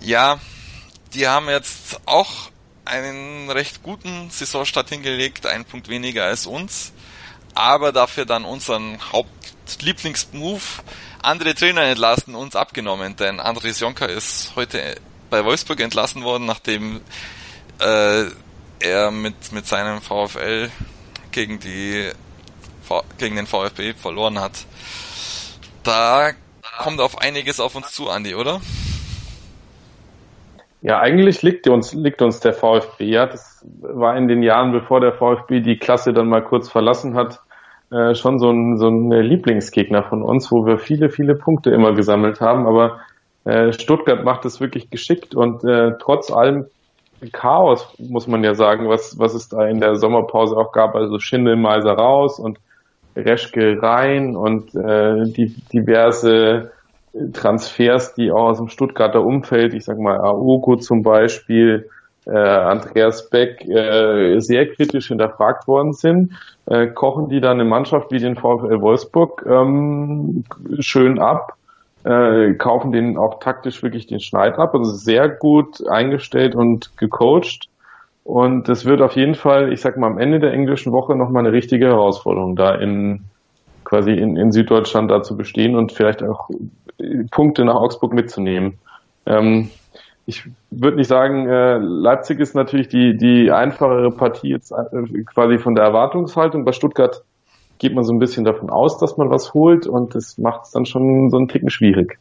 Ja, 0.00 0.40
die 1.14 1.28
haben 1.28 1.48
jetzt 1.48 2.00
auch 2.04 2.50
einen 2.84 3.48
recht 3.48 3.84
guten 3.84 4.28
Saisonstart 4.28 4.88
hingelegt, 4.88 5.46
einen 5.46 5.64
Punkt 5.64 5.86
weniger 5.86 6.24
als 6.24 6.46
uns, 6.46 6.90
aber 7.54 7.92
dafür 7.92 8.24
dann 8.24 8.44
unseren 8.44 8.98
Hauptlieblingsmove 9.12 10.82
andere 11.22 11.54
Trainer 11.54 11.82
entlassen, 11.82 12.34
uns 12.34 12.56
abgenommen, 12.56 13.14
denn 13.14 13.38
Andres 13.38 13.78
Jonka 13.78 14.06
ist 14.06 14.50
heute 14.56 14.96
bei 15.30 15.44
Wolfsburg 15.44 15.78
entlassen 15.78 16.24
worden, 16.24 16.44
nachdem 16.44 17.00
äh, 17.80 18.24
er 18.80 19.10
mit, 19.10 19.52
mit 19.52 19.66
seinem 19.66 20.00
VfL 20.00 20.70
gegen 21.30 21.58
die 21.60 22.10
gegen 23.18 23.36
den 23.36 23.46
VfB 23.46 23.94
verloren 23.94 24.38
hat. 24.38 24.66
Da 25.82 26.30
kommt 26.78 27.00
auf 27.00 27.18
einiges 27.18 27.60
auf 27.60 27.74
uns 27.74 27.92
zu, 27.92 28.10
Andi, 28.10 28.34
oder? 28.34 28.60
Ja, 30.82 31.00
eigentlich 31.00 31.42
liegt 31.42 31.68
uns, 31.68 31.94
liegt 31.94 32.22
uns 32.22 32.40
der 32.40 32.52
VfB. 32.52 33.04
Ja, 33.04 33.26
das 33.26 33.64
war 33.80 34.16
in 34.16 34.26
den 34.26 34.42
Jahren, 34.42 34.72
bevor 34.72 35.00
der 35.00 35.12
VfB 35.12 35.60
die 35.60 35.78
Klasse 35.78 36.12
dann 36.12 36.28
mal 36.28 36.42
kurz 36.42 36.68
verlassen 36.68 37.14
hat, 37.14 37.40
äh, 37.92 38.14
schon 38.14 38.38
so 38.38 38.50
ein, 38.50 38.78
so 38.78 38.88
ein 38.88 39.10
Lieblingsgegner 39.10 40.02
von 40.02 40.22
uns, 40.22 40.50
wo 40.50 40.66
wir 40.66 40.78
viele, 40.78 41.08
viele 41.08 41.36
Punkte 41.36 41.70
immer 41.70 41.94
gesammelt 41.94 42.40
haben. 42.40 42.66
Aber 42.66 43.00
äh, 43.44 43.72
Stuttgart 43.72 44.24
macht 44.24 44.44
es 44.44 44.60
wirklich 44.60 44.90
geschickt 44.90 45.34
und 45.34 45.62
äh, 45.62 45.92
trotz 46.00 46.32
allem 46.32 46.66
Chaos, 47.30 47.94
muss 47.98 48.26
man 48.26 48.42
ja 48.42 48.54
sagen, 48.54 48.88
was, 48.88 49.18
was 49.18 49.34
es 49.34 49.48
da 49.48 49.66
in 49.66 49.80
der 49.80 49.96
Sommerpause 49.96 50.56
auch 50.56 50.72
gab. 50.72 50.94
Also 50.94 51.18
Schindelmeiser 51.18 51.92
raus 51.92 52.38
und 52.38 52.58
Reschke 53.14 53.80
rein 53.80 54.36
und 54.36 54.74
äh, 54.74 55.24
die 55.24 55.54
diverse 55.72 56.72
Transfers, 57.34 58.14
die 58.14 58.32
auch 58.32 58.48
aus 58.48 58.58
dem 58.58 58.68
Stuttgarter 58.68 59.22
Umfeld, 59.22 59.74
ich 59.74 59.84
sag 59.84 59.98
mal 59.98 60.18
Aogo 60.18 60.76
zum 60.76 61.02
Beispiel, 61.02 61.88
äh, 62.26 62.30
Andreas 62.30 63.28
Beck 63.28 63.66
äh, 63.68 64.38
sehr 64.38 64.68
kritisch 64.68 65.08
hinterfragt 65.08 65.66
worden 65.66 65.92
sind, 65.92 66.32
äh, 66.66 66.86
kochen 66.86 67.28
die 67.28 67.40
dann 67.40 67.60
eine 67.60 67.68
Mannschaft 67.68 68.12
wie 68.12 68.18
den 68.18 68.36
VfL 68.36 68.80
Wolfsburg 68.80 69.44
ähm, 69.46 70.44
schön 70.78 71.18
ab 71.18 71.56
äh, 72.04 72.54
kaufen 72.54 72.92
den 72.92 73.16
auch 73.16 73.38
taktisch 73.38 73.82
wirklich 73.82 74.06
den 74.06 74.20
Schneid 74.20 74.58
ab. 74.58 74.74
Also 74.74 74.92
sehr 74.92 75.28
gut 75.28 75.86
eingestellt 75.88 76.54
und 76.54 76.96
gecoacht. 76.96 77.68
Und 78.24 78.68
das 78.68 78.84
wird 78.84 79.02
auf 79.02 79.16
jeden 79.16 79.34
Fall, 79.34 79.72
ich 79.72 79.80
sag 79.80 79.96
mal, 79.96 80.06
am 80.06 80.18
Ende 80.18 80.38
der 80.38 80.52
englischen 80.52 80.92
Woche 80.92 81.16
nochmal 81.16 81.44
eine 81.44 81.52
richtige 81.52 81.86
Herausforderung, 81.86 82.54
da 82.54 82.74
in 82.74 83.24
quasi 83.84 84.12
in, 84.12 84.36
in 84.36 84.52
Süddeutschland 84.52 85.10
da 85.10 85.22
zu 85.22 85.36
bestehen 85.36 85.76
und 85.76 85.92
vielleicht 85.92 86.22
auch 86.22 86.48
Punkte 87.30 87.64
nach 87.64 87.74
Augsburg 87.74 88.12
mitzunehmen. 88.12 88.78
Ähm, 89.26 89.70
ich 90.24 90.48
würde 90.70 90.96
nicht 90.96 91.08
sagen, 91.08 91.48
äh, 91.48 91.78
Leipzig 91.78 92.38
ist 92.38 92.54
natürlich 92.54 92.88
die, 92.88 93.16
die 93.16 93.50
einfachere 93.50 94.10
Partie 94.12 94.50
jetzt 94.50 94.72
äh, 94.72 95.24
quasi 95.24 95.58
von 95.58 95.74
der 95.74 95.84
Erwartungshaltung. 95.84 96.64
Bei 96.64 96.72
Stuttgart 96.72 97.22
geht 97.82 97.94
man 97.94 98.04
so 98.04 98.12
ein 98.12 98.20
bisschen 98.20 98.44
davon 98.44 98.70
aus, 98.70 98.96
dass 98.98 99.16
man 99.16 99.28
was 99.28 99.54
holt 99.54 99.88
und 99.88 100.14
das 100.14 100.38
macht 100.38 100.66
es 100.66 100.70
dann 100.70 100.86
schon 100.86 101.30
so 101.30 101.36
einen 101.36 101.48
Ticken 101.48 101.68
schwierig. 101.68 102.16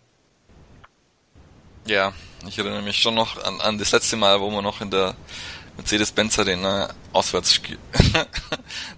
Ja, 1.85 2.13
ich 2.47 2.57
erinnere 2.57 2.81
mich 2.81 2.97
schon 2.97 3.13
noch 3.13 3.41
an, 3.43 3.61
an 3.61 3.77
das 3.77 3.91
letzte 3.91 4.17
Mal, 4.17 4.41
wo 4.41 4.49
wir 4.49 4.63
noch 4.63 4.81
in 4.81 4.89
der 4.89 5.13
Mercedes-Benz 5.77 6.39
Arena 6.39 6.89
auswärts 7.13 7.61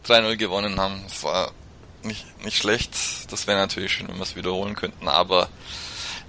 3-0 0.08 0.36
gewonnen 0.38 0.80
haben. 0.80 1.02
Das 1.04 1.22
war 1.26 1.52
nicht, 2.02 2.26
nicht 2.46 2.58
schlecht. 2.58 2.94
Das 3.30 3.46
wäre 3.46 3.58
natürlich 3.58 3.92
schön, 3.92 4.08
wenn 4.08 4.16
wir 4.16 4.24
es 4.24 4.38
wiederholen 4.38 4.76
könnten, 4.76 5.10
aber 5.10 5.50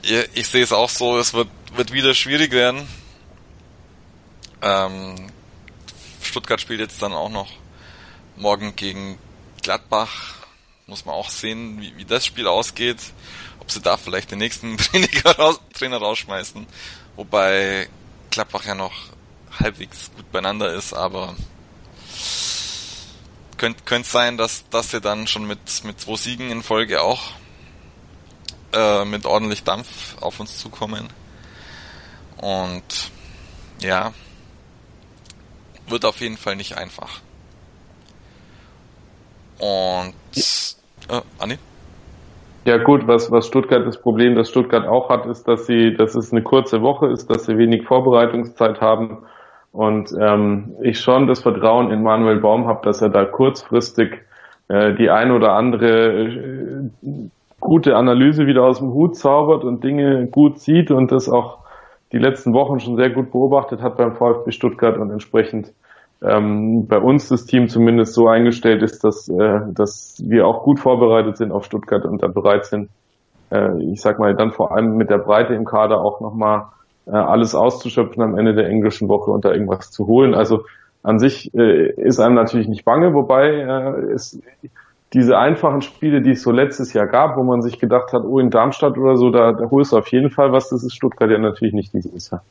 ich, 0.03 0.29
ich 0.35 0.49
sehe 0.49 0.65
es 0.65 0.73
auch 0.73 0.89
so, 0.89 1.17
es 1.17 1.33
wird, 1.33 1.49
wird 1.77 1.93
wieder 1.93 2.13
schwierig 2.13 2.51
werden. 2.51 2.89
Ähm, 4.63 5.15
Stuttgart 6.23 6.61
spielt 6.61 6.81
jetzt 6.81 7.01
dann 7.01 7.13
auch 7.13 7.31
noch 7.31 7.53
morgen 8.37 8.75
gegen 8.75 9.17
Gladbach 9.65 10.35
muss 10.87 11.07
man 11.07 11.15
auch 11.15 11.31
sehen, 11.31 11.81
wie, 11.81 11.97
wie 11.97 12.05
das 12.05 12.27
Spiel 12.27 12.47
ausgeht, 12.47 12.99
ob 13.61 13.71
sie 13.71 13.81
da 13.81 13.97
vielleicht 13.97 14.31
den 14.31 14.39
nächsten 14.39 14.77
Trainer, 14.79 15.09
raus, 15.39 15.59
Trainer 15.73 15.97
rausschmeißen, 15.97 16.67
wobei 17.17 17.89
Gladbach 18.31 18.67
ja 18.67 18.75
noch 18.75 18.93
halbwegs 19.59 20.11
gut 20.15 20.31
beieinander 20.31 20.73
ist, 20.75 20.93
aber 20.93 21.35
könnte 23.57 23.83
könnt 23.85 24.05
sein, 24.05 24.37
dass, 24.37 24.69
dass 24.69 24.91
sie 24.91 25.01
dann 25.01 25.27
schon 25.27 25.47
mit, 25.47 25.83
mit 25.85 25.99
zwei 25.99 26.17
Siegen 26.17 26.51
in 26.51 26.63
Folge 26.63 27.01
auch 27.01 27.23
äh, 28.75 29.07
mit 29.07 29.25
ordentlich 29.25 29.65
Dampf 29.65 30.19
auf 30.21 30.41
uns 30.41 30.59
zukommen. 30.59 31.09
Und 32.37 33.11
ja, 33.81 34.13
wird 35.87 36.05
auf 36.05 36.21
jeden 36.21 36.37
Fall 36.37 36.57
nicht 36.57 36.77
einfach. 36.77 37.23
Und 39.59 40.15
äh, 41.09 41.21
Anni? 41.39 41.59
Ja 42.65 42.79
gut, 42.79 43.07
was, 43.07 43.31
was 43.31 43.47
Stuttgart 43.47 43.87
das 43.87 44.01
Problem, 44.01 44.37
das 44.37 44.49
Stuttgart 44.49 44.87
auch 44.87 45.11
hat, 45.11 45.27
ist, 45.27 45.47
dass 45.47 45.67
sie, 45.67 45.95
dass 45.95 46.15
es 46.15 46.33
eine 46.33 46.43
kurze 46.43 46.81
Woche 46.81 47.09
ist, 47.09 47.29
dass 47.29 47.45
sie 47.45 47.59
wenig 47.59 47.85
Vorbereitungszeit 47.85 48.81
haben 48.81 49.19
und 49.73 50.15
ähm, 50.19 50.77
ich 50.83 51.01
schon 51.01 51.27
das 51.27 51.43
Vertrauen 51.43 51.91
in 51.91 52.03
Manuel 52.03 52.41
Baum 52.41 52.67
habe, 52.67 52.81
dass 52.85 53.03
er 53.03 53.11
da 53.11 53.27
kurzfristig 53.27 54.23
äh, 54.69 54.95
die 54.95 55.11
ein 55.11 55.31
oder 55.31 55.53
andere 55.53 56.23
äh, 56.23 56.91
gute 57.61 57.97
Analyse 57.97 58.47
wieder 58.47 58.65
aus 58.65 58.79
dem 58.79 58.95
Hut 58.95 59.17
zaubert 59.17 59.65
und 59.65 59.85
Dinge 59.85 60.27
gut 60.29 60.59
sieht 60.59 60.91
und 60.91 61.13
das 61.13 61.29
auch 61.29 61.59
die 62.13 62.19
letzten 62.19 62.55
Wochen 62.55 62.81
schon 62.81 62.97
sehr 62.97 63.11
gut 63.11 63.33
beobachtet 63.33 63.83
hat 63.83 63.97
beim 63.97 64.15
VfB 64.15 64.53
Stuttgart 64.53 64.97
und 64.97 65.11
entsprechend 65.11 65.73
ähm, 66.25 66.87
bei 66.87 66.99
uns 66.99 67.29
das 67.29 67.47
Team 67.47 67.69
zumindest 67.69 68.15
so 68.15 68.29
eingestellt 68.29 68.83
ist, 68.83 69.05
dass, 69.05 69.29
äh, 69.29 69.61
dass 69.73 70.17
wir 70.25 70.47
auch 70.47 70.63
gut 70.63 70.81
vorbereitet 70.81 71.37
sind 71.37 71.53
auf 71.53 71.65
Stuttgart 71.65 72.05
und 72.05 72.23
dann 72.23 72.33
bereit 72.33 72.65
sind, 72.67 72.89
äh, 73.51 73.83
ich 73.93 74.01
sag 74.01 74.19
mal, 74.19 74.35
dann 74.35 74.53
vor 74.53 74.73
allem 74.73 74.97
mit 74.97 75.11
der 75.11 75.19
Breite 75.19 75.55
im 75.55 75.65
Kader 75.65 76.01
auch 76.01 76.21
nochmal 76.21 76.67
äh, 77.07 77.11
alles 77.11 77.55
auszuschöpfen 77.55 78.23
am 78.23 78.39
Ende 78.39 78.55
der 78.55 78.69
englischen 78.69 79.09
Woche 79.09 79.31
und 79.31 79.45
da 79.45 79.53
irgendwas 79.53 79.91
zu 79.91 80.07
holen. 80.07 80.35
Also 80.35 80.65
an 81.03 81.19
sich 81.19 81.53
äh, 81.55 81.91
ist 81.97 82.19
einem 82.19 82.35
natürlich 82.35 82.69
nicht 82.69 82.85
bange, 82.85 83.13
wobei 83.13 83.51
äh, 83.51 84.13
es 84.13 84.41
diese 85.13 85.39
einfachen 85.39 85.81
Spiele, 85.81 86.23
die 86.23 86.33
es 86.33 86.43
so 86.43 86.51
letztes 86.51 86.93
Jahr 86.93 87.07
gab, 87.07 87.37
wo 87.37 87.45
man 87.45 87.63
sich 87.63 87.79
gedacht 87.79 88.13
hat, 88.13 88.25
oh, 88.25 88.41
in 88.41 88.51
Darmstadt 88.51 88.99
oder 88.99 89.17
so, 89.17 89.31
da, 89.31 89.53
da 89.53 89.71
holst 89.71 89.93
du 89.93 89.99
auf 89.99 90.09
jeden 90.09 90.31
Fall 90.31 90.51
was, 90.51 90.71
das 90.71 90.83
ist 90.83 90.95
Stuttgart 90.95 91.31
ja 91.31 91.39
natürlich 91.39 91.75
nicht 91.75 91.93
dieses 91.95 92.31
Jahr. 92.31 92.43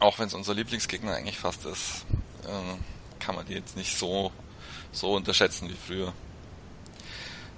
Auch 0.00 0.18
wenn 0.18 0.26
es 0.26 0.34
unser 0.34 0.54
Lieblingsgegner 0.54 1.14
eigentlich 1.14 1.38
fast 1.38 1.64
ist, 1.66 2.04
äh, 2.44 3.20
kann 3.20 3.34
man 3.34 3.46
die 3.46 3.54
jetzt 3.54 3.76
nicht 3.76 3.96
so, 3.96 4.32
so 4.92 5.14
unterschätzen 5.14 5.68
wie 5.68 5.74
früher. 5.74 6.12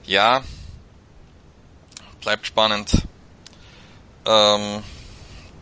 Ja, 0.05 0.43
bleibt 2.21 2.47
spannend. 2.47 3.07
Ähm, 4.27 4.83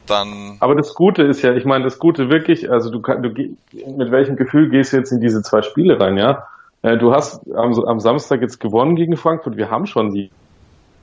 dann. 0.07 0.57
Aber 0.61 0.75
das 0.75 0.95
Gute 0.95 1.23
ist 1.23 1.43
ja, 1.43 1.55
ich 1.55 1.65
meine, 1.65 1.85
das 1.85 1.99
Gute 1.99 2.29
wirklich, 2.29 2.71
also 2.71 2.91
du, 2.91 3.01
kannst, 3.01 3.25
du 3.25 3.31
mit 3.33 4.11
welchem 4.11 4.37
Gefühl 4.37 4.71
gehst 4.71 4.93
du 4.93 4.99
jetzt 4.99 5.13
in 5.13 5.21
diese 5.21 5.43
zwei 5.43 5.63
Spiele 5.63 5.99
rein, 5.99 6.17
ja? 6.17 6.47
Äh, 6.83 6.99
du 6.99 7.13
hast 7.13 7.41
am, 7.55 7.73
am 7.85 8.01
Samstag 8.01 8.43
jetzt 8.43 8.61
gewonnen 8.61 8.97
gegen 8.97 9.17
Frankfurt, 9.17 9.57
wir 9.57 9.71
haben 9.71 9.87
schon 9.87 10.13
die 10.13 10.31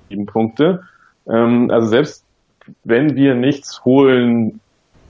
sieben 0.10 0.26
Punkte. 0.26 0.84
Ähm, 1.28 1.70
also 1.72 1.88
selbst 1.88 2.26
wenn 2.84 3.16
wir 3.16 3.34
nichts 3.34 3.84
holen 3.84 4.60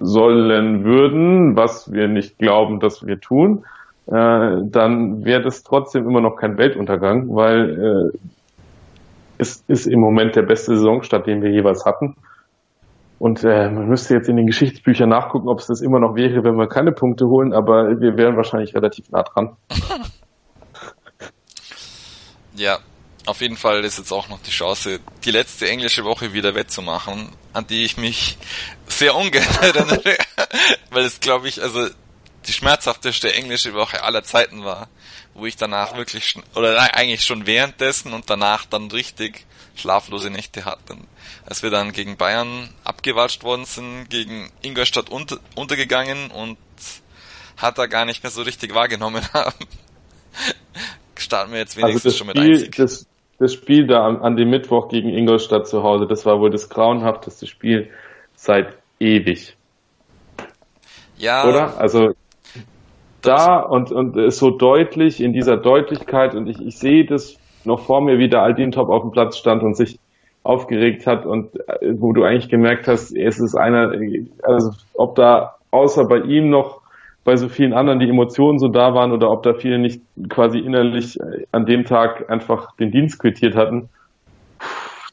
sollen 0.02 0.84
würden, 0.84 1.56
was 1.56 1.92
wir 1.92 2.08
nicht 2.08 2.38
glauben, 2.38 2.80
dass 2.80 3.06
wir 3.06 3.20
tun, 3.20 3.66
äh, 4.08 4.58
dann 4.64 5.24
wäre 5.24 5.42
das 5.42 5.64
trotzdem 5.64 6.08
immer 6.08 6.22
noch 6.22 6.36
kein 6.36 6.58
Weltuntergang, 6.58 7.34
weil 7.34 8.12
äh, 8.14 8.18
es 9.38 9.64
ist 9.68 9.88
im 9.88 10.00
Moment 10.00 10.36
der 10.36 10.44
beste 10.44 10.76
Saisonstart, 10.76 11.28
den 11.28 11.42
wir 11.42 11.52
jeweils 11.52 11.86
hatten. 11.86 12.16
Und 13.20 13.44
äh, 13.44 13.70
man 13.70 13.88
müsste 13.88 14.16
jetzt 14.16 14.30
in 14.30 14.36
den 14.36 14.48
Geschichtsbüchern 14.48 15.10
nachgucken, 15.10 15.48
ob 15.48 15.60
es 15.60 15.68
das 15.68 15.82
immer 15.82 16.00
noch 16.00 16.16
wäre, 16.16 16.44
wenn 16.44 16.56
wir 16.56 16.68
keine 16.68 16.92
Punkte 16.92 17.28
holen, 17.28 17.54
aber 17.54 18.02
wir 18.02 18.18
wären 18.18 18.36
wahrscheinlich 18.36 18.76
relativ 18.76 19.10
nah 19.12 19.24
dran. 19.24 19.56
ja, 22.56 22.78
auf 23.26 23.42
jeden 23.42 23.58
Fall 23.58 23.84
ist 23.84 23.98
jetzt 23.98 24.12
auch 24.12 24.30
noch 24.30 24.42
die 24.42 24.52
Chance, 24.52 25.00
die 25.24 25.32
letzte 25.32 25.70
englische 25.70 26.04
Woche 26.04 26.34
wieder 26.34 26.56
wettzumachen, 26.56 27.30
an 27.54 27.68
die 27.68 27.84
ich 27.84 27.98
mich 27.98 28.38
sehr 28.88 29.16
ungern 29.16 29.46
erinnere, 29.62 30.18
weil 30.90 31.06
es 31.06 31.20
glaube 31.20 31.48
ich, 31.48 31.62
also 31.62 31.90
die 32.48 32.54
schmerzhafteste 32.54 33.34
englische 33.34 33.74
Woche 33.74 34.04
aller 34.04 34.24
Zeiten 34.24 34.64
war, 34.64 34.90
wo 35.34 35.46
ich 35.46 35.56
danach 35.56 35.96
wirklich, 35.96 36.36
oder 36.56 36.80
eigentlich 36.96 37.24
schon 37.24 37.46
währenddessen 37.46 38.14
und 38.14 38.30
danach 38.30 38.66
dann 38.66 38.90
richtig 38.90 39.46
schlaflose 39.76 40.30
Nächte 40.30 40.66
hatte. 40.66 40.98
Als 41.46 41.64
wir 41.64 41.70
dann 41.70 41.92
gegen 41.92 42.18
Bayern 42.18 42.70
abgewatscht 42.84 43.44
worden 43.44 43.66
sind, 43.66 44.10
gegen 44.10 44.52
Ingolstadt 44.62 45.10
unter, 45.10 45.40
untergegangen 45.56 46.32
und 46.32 46.58
hat 47.58 47.78
er 47.78 47.88
gar 47.88 48.06
nicht 48.06 48.24
mehr 48.24 48.32
so 48.32 48.42
richtig 48.42 48.74
wahrgenommen 48.74 49.24
haben. 49.34 49.68
Starten 51.16 51.52
wir 51.52 51.60
jetzt 51.60 51.78
also 51.78 51.88
wenigstens 51.88 52.14
also 52.14 52.18
schon 52.18 52.28
mit 52.28 52.38
Spiel, 52.38 52.70
das, 52.70 53.06
das 53.42 53.54
Spiel 53.54 53.88
da 53.88 54.06
an, 54.06 54.18
an 54.22 54.36
dem 54.36 54.52
Mittwoch 54.52 54.88
gegen 54.88 55.10
Ingolstadt 55.10 55.68
zu 55.68 55.82
Hause, 55.82 56.06
das 56.06 56.26
war 56.28 56.40
wohl 56.40 56.52
das 56.52 56.70
grauenhafteste 56.70 57.48
Spiel 57.48 57.90
seit 58.36 58.78
ewig. 59.00 59.58
Ja. 61.18 61.50
Oder? 61.50 61.80
Also 61.80 62.12
da 63.22 63.60
und, 63.60 63.92
und 63.92 64.32
so 64.32 64.52
deutlich 64.52 65.22
in 65.22 65.34
dieser 65.34 65.58
Deutlichkeit 65.58 66.36
und 66.36 66.48
ich, 66.48 66.60
ich 66.62 66.78
sehe 66.78 67.06
das 67.06 67.38
noch 67.66 67.82
vor 67.82 68.02
mir, 68.02 68.20
wie 68.20 68.30
der 68.30 68.44
Aldin-Top 68.44 68.90
auf 68.90 69.02
dem 69.02 69.12
Platz 69.12 69.38
stand 69.38 69.64
und 69.64 69.76
sich 69.76 70.00
aufgeregt 70.44 71.08
hat 71.08 71.26
und 71.26 71.56
äh, 71.68 71.94
wo 72.00 72.14
du 72.14 72.24
eigentlich 72.24 72.50
gemerkt 72.50 72.88
hast, 72.88 73.12
es 73.16 73.40
ist 73.40 73.56
einer, 73.56 73.92
also 74.44 74.72
ob 74.94 75.16
da 75.16 75.56
außer 75.72 76.06
bei 76.06 76.20
ihm 76.20 76.50
noch 76.50 76.81
bei 77.24 77.36
so 77.36 77.50
vielen 77.50 77.74
anderen 77.74 78.00
die 78.00 78.10
Emotionen 78.10 78.58
so 78.58 78.68
da 78.68 78.94
waren 78.94 79.12
oder 79.12 79.30
ob 79.30 79.44
da 79.44 79.54
viele 79.54 79.80
nicht 79.80 80.02
quasi 80.30 80.60
innerlich 80.60 81.20
äh, 81.20 81.46
an 81.52 81.66
dem 81.66 81.86
Tag 81.86 82.30
einfach 82.30 82.76
den 82.78 82.92
Dienst 82.92 83.20
quittiert 83.20 83.56
hatten. 83.56 83.90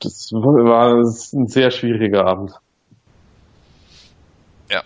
Das 0.00 0.30
war 0.32 0.94
ein 0.94 1.46
sehr 1.48 1.70
schwieriger 1.70 2.26
Abend. 2.26 2.52
Ja. 4.70 4.82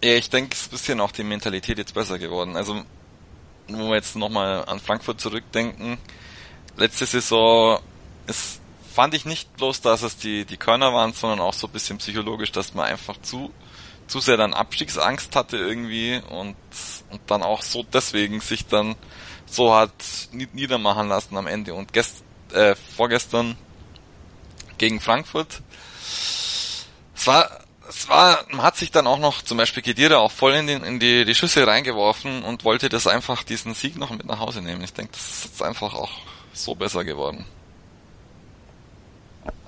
Ich 0.00 0.30
denke, 0.30 0.50
es 0.52 0.62
ist 0.62 0.68
ein 0.68 0.70
bisschen 0.70 1.00
auch 1.00 1.12
die 1.12 1.24
Mentalität 1.24 1.78
jetzt 1.78 1.94
besser 1.94 2.18
geworden. 2.18 2.56
Also, 2.56 2.74
wenn 3.68 3.78
wir 3.78 3.96
jetzt 3.96 4.16
nochmal 4.16 4.64
an 4.66 4.78
Frankfurt 4.78 5.20
zurückdenken, 5.20 5.98
letzte 6.76 7.06
Saison 7.06 7.80
ist 8.26 8.62
fand 8.92 9.14
ich 9.14 9.24
nicht 9.24 9.56
bloß, 9.56 9.80
dass 9.80 10.02
es 10.02 10.16
die, 10.16 10.44
die 10.44 10.56
Körner 10.56 10.92
waren, 10.92 11.12
sondern 11.12 11.40
auch 11.40 11.54
so 11.54 11.66
ein 11.66 11.72
bisschen 11.72 11.98
psychologisch, 11.98 12.52
dass 12.52 12.74
man 12.74 12.86
einfach 12.86 13.20
zu, 13.22 13.50
zu 14.06 14.20
sehr 14.20 14.36
dann 14.36 14.54
Abstiegsangst 14.54 15.34
hatte 15.36 15.56
irgendwie 15.56 16.20
und, 16.30 16.56
und 17.10 17.20
dann 17.26 17.42
auch 17.42 17.62
so 17.62 17.82
deswegen 17.82 18.40
sich 18.40 18.66
dann 18.66 18.96
so 19.46 19.74
hat 19.74 19.92
niedermachen 20.32 21.08
lassen 21.08 21.36
am 21.36 21.46
Ende. 21.46 21.74
Und 21.74 21.92
gest, 21.92 22.24
äh, 22.52 22.74
vorgestern 22.96 23.56
gegen 24.78 25.00
Frankfurt, 25.00 25.62
es 27.14 27.26
war, 27.26 27.60
es 27.88 28.08
war, 28.08 28.44
man 28.50 28.62
hat 28.62 28.76
sich 28.76 28.90
dann 28.90 29.06
auch 29.06 29.18
noch, 29.18 29.42
zum 29.42 29.58
Beispiel 29.58 29.82
Gedira 29.82 30.16
auch 30.16 30.32
voll 30.32 30.54
in, 30.54 30.66
den, 30.66 30.82
in 30.82 30.98
die, 30.98 31.24
die 31.24 31.34
Schüsse 31.34 31.66
reingeworfen 31.66 32.42
und 32.42 32.64
wollte 32.64 32.88
das 32.88 33.06
einfach, 33.06 33.42
diesen 33.42 33.74
Sieg 33.74 33.96
noch 33.96 34.10
mit 34.10 34.26
nach 34.26 34.40
Hause 34.40 34.62
nehmen. 34.62 34.82
Ich 34.82 34.92
denke, 34.92 35.12
das 35.12 35.30
ist 35.30 35.44
jetzt 35.44 35.62
einfach 35.62 35.94
auch 35.94 36.10
so 36.52 36.74
besser 36.74 37.04
geworden. 37.04 37.44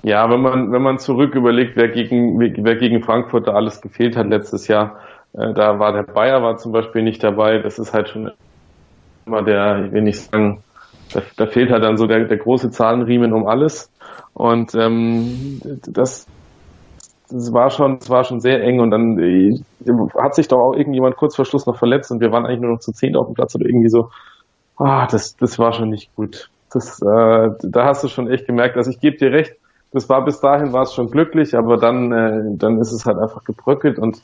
Ja, 0.07 0.29
wenn 0.29 0.41
man, 0.41 0.71
wenn 0.71 0.83
man 0.83 0.99
zurück 0.99 1.33
überlegt, 1.33 1.75
wer 1.75 1.87
gegen, 1.89 2.39
wer 2.39 2.75
gegen 2.75 3.01
Frankfurt 3.01 3.47
da 3.47 3.53
alles 3.53 3.81
gefehlt 3.81 4.15
hat 4.15 4.27
letztes 4.27 4.67
Jahr, 4.67 4.99
äh, 5.33 5.51
da 5.55 5.79
war 5.79 5.93
der 5.93 6.03
Bayer 6.03 6.43
war 6.43 6.57
zum 6.57 6.71
Beispiel 6.71 7.01
nicht 7.01 7.23
dabei, 7.23 7.57
das 7.57 7.79
ist 7.79 7.91
halt 7.91 8.09
schon 8.09 8.31
immer 9.25 9.41
der, 9.43 9.85
ich 9.85 9.91
will 9.93 10.03
nicht 10.03 10.19
sagen, 10.19 10.63
da, 11.11 11.23
da 11.37 11.47
fehlt 11.47 11.71
halt 11.71 11.83
dann 11.83 11.97
so 11.97 12.05
der, 12.05 12.25
der 12.25 12.37
große 12.37 12.69
Zahlenriemen 12.69 13.33
um 13.33 13.47
alles. 13.47 13.91
Und 14.33 14.75
ähm, 14.75 15.59
das, 15.87 16.29
das 17.29 17.51
war 17.51 17.71
schon, 17.71 17.97
das 17.97 18.09
war 18.11 18.23
schon 18.25 18.39
sehr 18.41 18.61
eng 18.63 18.81
und 18.81 18.91
dann 18.91 19.17
äh, 19.17 19.57
hat 20.21 20.35
sich 20.35 20.47
doch 20.47 20.59
auch 20.59 20.75
irgendjemand 20.75 21.15
kurz 21.15 21.35
vor 21.35 21.45
Schluss 21.45 21.65
noch 21.65 21.79
verletzt 21.79 22.11
und 22.11 22.19
wir 22.21 22.31
waren 22.31 22.45
eigentlich 22.45 22.61
nur 22.61 22.73
noch 22.73 22.79
zu 22.79 22.91
zehn 22.91 23.15
auf 23.15 23.25
dem 23.25 23.33
Platz 23.33 23.55
oder 23.55 23.65
irgendwie 23.65 23.89
so. 23.89 24.11
Ah, 24.77 25.07
das, 25.07 25.35
das 25.35 25.57
war 25.57 25.73
schon 25.73 25.89
nicht 25.89 26.13
gut. 26.13 26.51
Das, 26.71 27.01
äh, 27.01 27.49
da 27.63 27.85
hast 27.85 28.03
du 28.03 28.07
schon 28.07 28.29
echt 28.29 28.45
gemerkt, 28.45 28.77
also 28.77 28.91
ich 28.91 28.99
gebe 28.99 29.17
dir 29.17 29.31
recht, 29.31 29.55
das 29.95 30.09
war 30.09 30.25
bis 30.25 30.41
dahin 30.41 30.73
war 30.73 30.81
es 30.81 30.93
schon 30.93 31.07
glücklich, 31.07 31.55
aber 31.55 31.77
dann, 31.77 32.11
äh, 32.11 32.57
dann 32.57 32.77
ist 32.79 32.91
es 32.91 33.05
halt 33.05 33.17
einfach 33.17 33.45
gebröckelt 33.45 33.97
und 33.97 34.21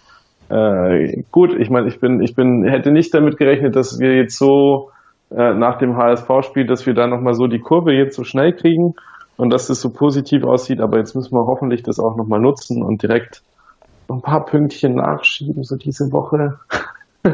äh, 0.50 1.24
gut, 1.32 1.56
ich 1.58 1.70
meine, 1.70 1.88
ich 1.88 2.02
bin, 2.02 2.22
ich 2.22 2.36
bin, 2.36 2.66
hätte 2.66 2.92
nicht 2.92 3.14
damit 3.14 3.38
gerechnet, 3.38 3.78
dass 3.78 3.98
wir 3.98 4.18
jetzt 4.18 4.38
so 4.38 4.90
äh, 5.30 5.54
nach 5.54 5.78
dem 5.78 5.96
HSV-Spiel, 5.96 6.68
dass 6.68 6.86
wir 6.86 6.94
da 6.94 7.08
nochmal 7.08 7.36
so 7.36 7.48
die 7.48 7.62
Kurve 7.62 7.94
jetzt 7.94 8.18
so 8.18 8.26
schnell 8.26 8.54
kriegen 8.54 8.96
und 9.38 9.54
dass 9.54 9.68
das 9.68 9.80
so 9.80 9.92
positiv 9.92 10.44
aussieht, 10.44 10.82
aber 10.82 10.98
jetzt 10.98 11.16
müssen 11.16 11.34
wir 11.34 11.46
hoffentlich 11.48 11.84
das 11.84 12.00
auch 12.00 12.18
nochmal 12.18 12.42
nutzen 12.42 12.84
und 12.84 13.02
direkt 13.02 13.42
ein 14.10 14.22
paar 14.22 14.44
Pünktchen 14.44 14.96
nachschieben, 14.96 15.64
so 15.64 15.78
diese 15.78 16.12
Woche. 16.12 16.60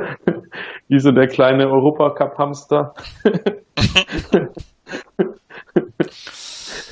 Wie 0.88 0.99
so 0.99 1.11
der 1.11 1.27
kleine 1.27 1.67
Europacup-Hamster. 1.69 2.93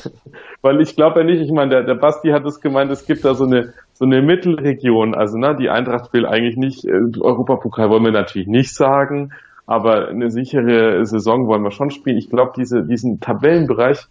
Weil 0.65 0.81
ich 0.81 0.95
glaube 0.95 1.19
ja 1.19 1.25
nicht, 1.27 1.41
ich 1.41 1.51
meine, 1.51 1.69
der, 1.69 1.83
der 1.83 1.93
Basti 1.93 2.29
hat 2.29 2.43
es 2.43 2.59
gemeint, 2.59 2.89
es 2.89 3.05
gibt 3.05 3.23
da 3.23 3.35
so 3.35 3.43
eine, 3.43 3.73
so 3.93 4.03
eine 4.03 4.23
Mittelregion. 4.23 5.13
Also, 5.13 5.37
ne, 5.37 5.55
die 5.55 5.69
Eintracht 5.69 6.11
will 6.11 6.25
eigentlich 6.25 6.57
nicht, 6.57 6.85
äh, 6.85 7.19
Europapokal 7.21 7.91
wollen 7.91 8.03
wir 8.03 8.11
natürlich 8.11 8.47
nicht 8.47 8.73
sagen, 8.73 9.31
aber 9.67 10.07
eine 10.07 10.31
sichere 10.31 11.05
Saison 11.05 11.45
wollen 11.45 11.61
wir 11.61 11.69
schon 11.69 11.91
spielen. 11.91 12.17
Ich 12.17 12.31
glaube, 12.31 12.53
diese, 12.57 12.81
diesen 12.81 13.19
Tabellenbereich, 13.19 14.07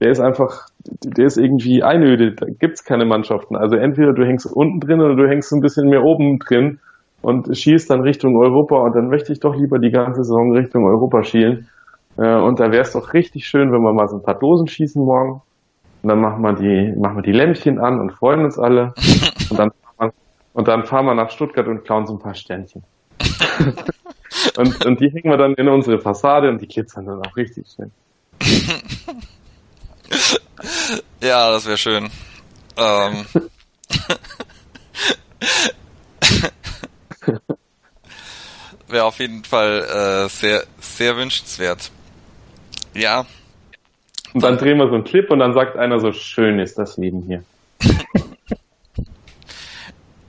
der 0.00 0.10
ist 0.10 0.20
einfach, 0.20 0.68
der 1.04 1.26
ist 1.26 1.36
irgendwie 1.36 1.82
einöde. 1.82 2.32
Da 2.32 2.46
gibt's 2.46 2.82
keine 2.82 3.04
Mannschaften. 3.04 3.54
Also 3.54 3.76
entweder 3.76 4.14
du 4.14 4.24
hängst 4.24 4.46
unten 4.50 4.80
drin 4.80 5.02
oder 5.02 5.16
du 5.16 5.28
hängst 5.28 5.52
ein 5.52 5.60
bisschen 5.60 5.90
mehr 5.90 6.02
oben 6.02 6.38
drin 6.38 6.78
und 7.20 7.54
schießt 7.54 7.90
dann 7.90 8.00
Richtung 8.00 8.38
Europa 8.38 8.76
und 8.76 8.96
dann 8.96 9.08
möchte 9.08 9.34
ich 9.34 9.40
doch 9.40 9.54
lieber 9.54 9.78
die 9.78 9.90
ganze 9.90 10.24
Saison 10.24 10.56
Richtung 10.56 10.86
Europa 10.86 11.24
schielen. 11.24 11.68
Äh, 12.16 12.40
und 12.40 12.58
da 12.58 12.72
wäre 12.72 12.84
es 12.84 12.92
doch 12.92 13.12
richtig 13.12 13.44
schön, 13.46 13.70
wenn 13.70 13.82
wir 13.82 13.92
mal 13.92 14.08
so 14.08 14.16
ein 14.16 14.22
paar 14.22 14.38
Dosen 14.38 14.66
schießen 14.66 15.04
morgen 15.04 15.42
und 16.02 16.08
dann 16.08 16.20
machen 16.20 16.42
wir 16.42 16.52
die, 16.54 16.92
machen 16.98 17.16
wir 17.16 17.22
die 17.22 17.32
Lämpchen 17.32 17.78
an 17.78 18.00
und 18.00 18.12
freuen 18.12 18.44
uns 18.44 18.58
alle. 18.58 18.94
Und 19.50 19.58
dann, 19.58 19.72
und 20.52 20.68
dann 20.68 20.84
fahren 20.84 21.06
wir 21.06 21.14
nach 21.14 21.30
Stuttgart 21.30 21.66
und 21.66 21.84
klauen 21.84 22.06
so 22.06 22.12
ein 22.12 22.20
paar 22.20 22.34
Sternchen. 22.34 22.84
und, 24.56 24.84
und 24.84 25.00
die 25.00 25.10
hängen 25.10 25.30
wir 25.30 25.36
dann 25.36 25.54
in 25.54 25.68
unsere 25.68 25.98
Fassade 25.98 26.48
und 26.48 26.60
die 26.60 26.68
glitzern 26.68 27.06
dann 27.06 27.20
auch 27.24 27.36
richtig 27.36 27.66
schön. 27.74 27.90
ja, 31.20 31.50
das 31.50 31.66
wäre 31.66 31.78
schön. 31.78 32.10
Ähm. 32.76 33.26
wäre 38.88 39.04
auf 39.04 39.18
jeden 39.18 39.44
Fall 39.44 40.26
äh, 40.26 40.28
sehr, 40.28 40.64
sehr 40.80 41.16
wünschenswert. 41.16 41.90
Ja, 42.94 43.26
und 44.32 44.42
dann 44.42 44.58
drehen 44.58 44.78
wir 44.78 44.88
so 44.88 44.94
einen 44.94 45.04
Clip 45.04 45.30
und 45.30 45.40
dann 45.40 45.54
sagt 45.54 45.76
einer 45.76 45.98
so, 46.00 46.12
schön 46.12 46.58
ist 46.58 46.78
das 46.78 46.96
Leben 46.96 47.22
hier. 47.26 47.44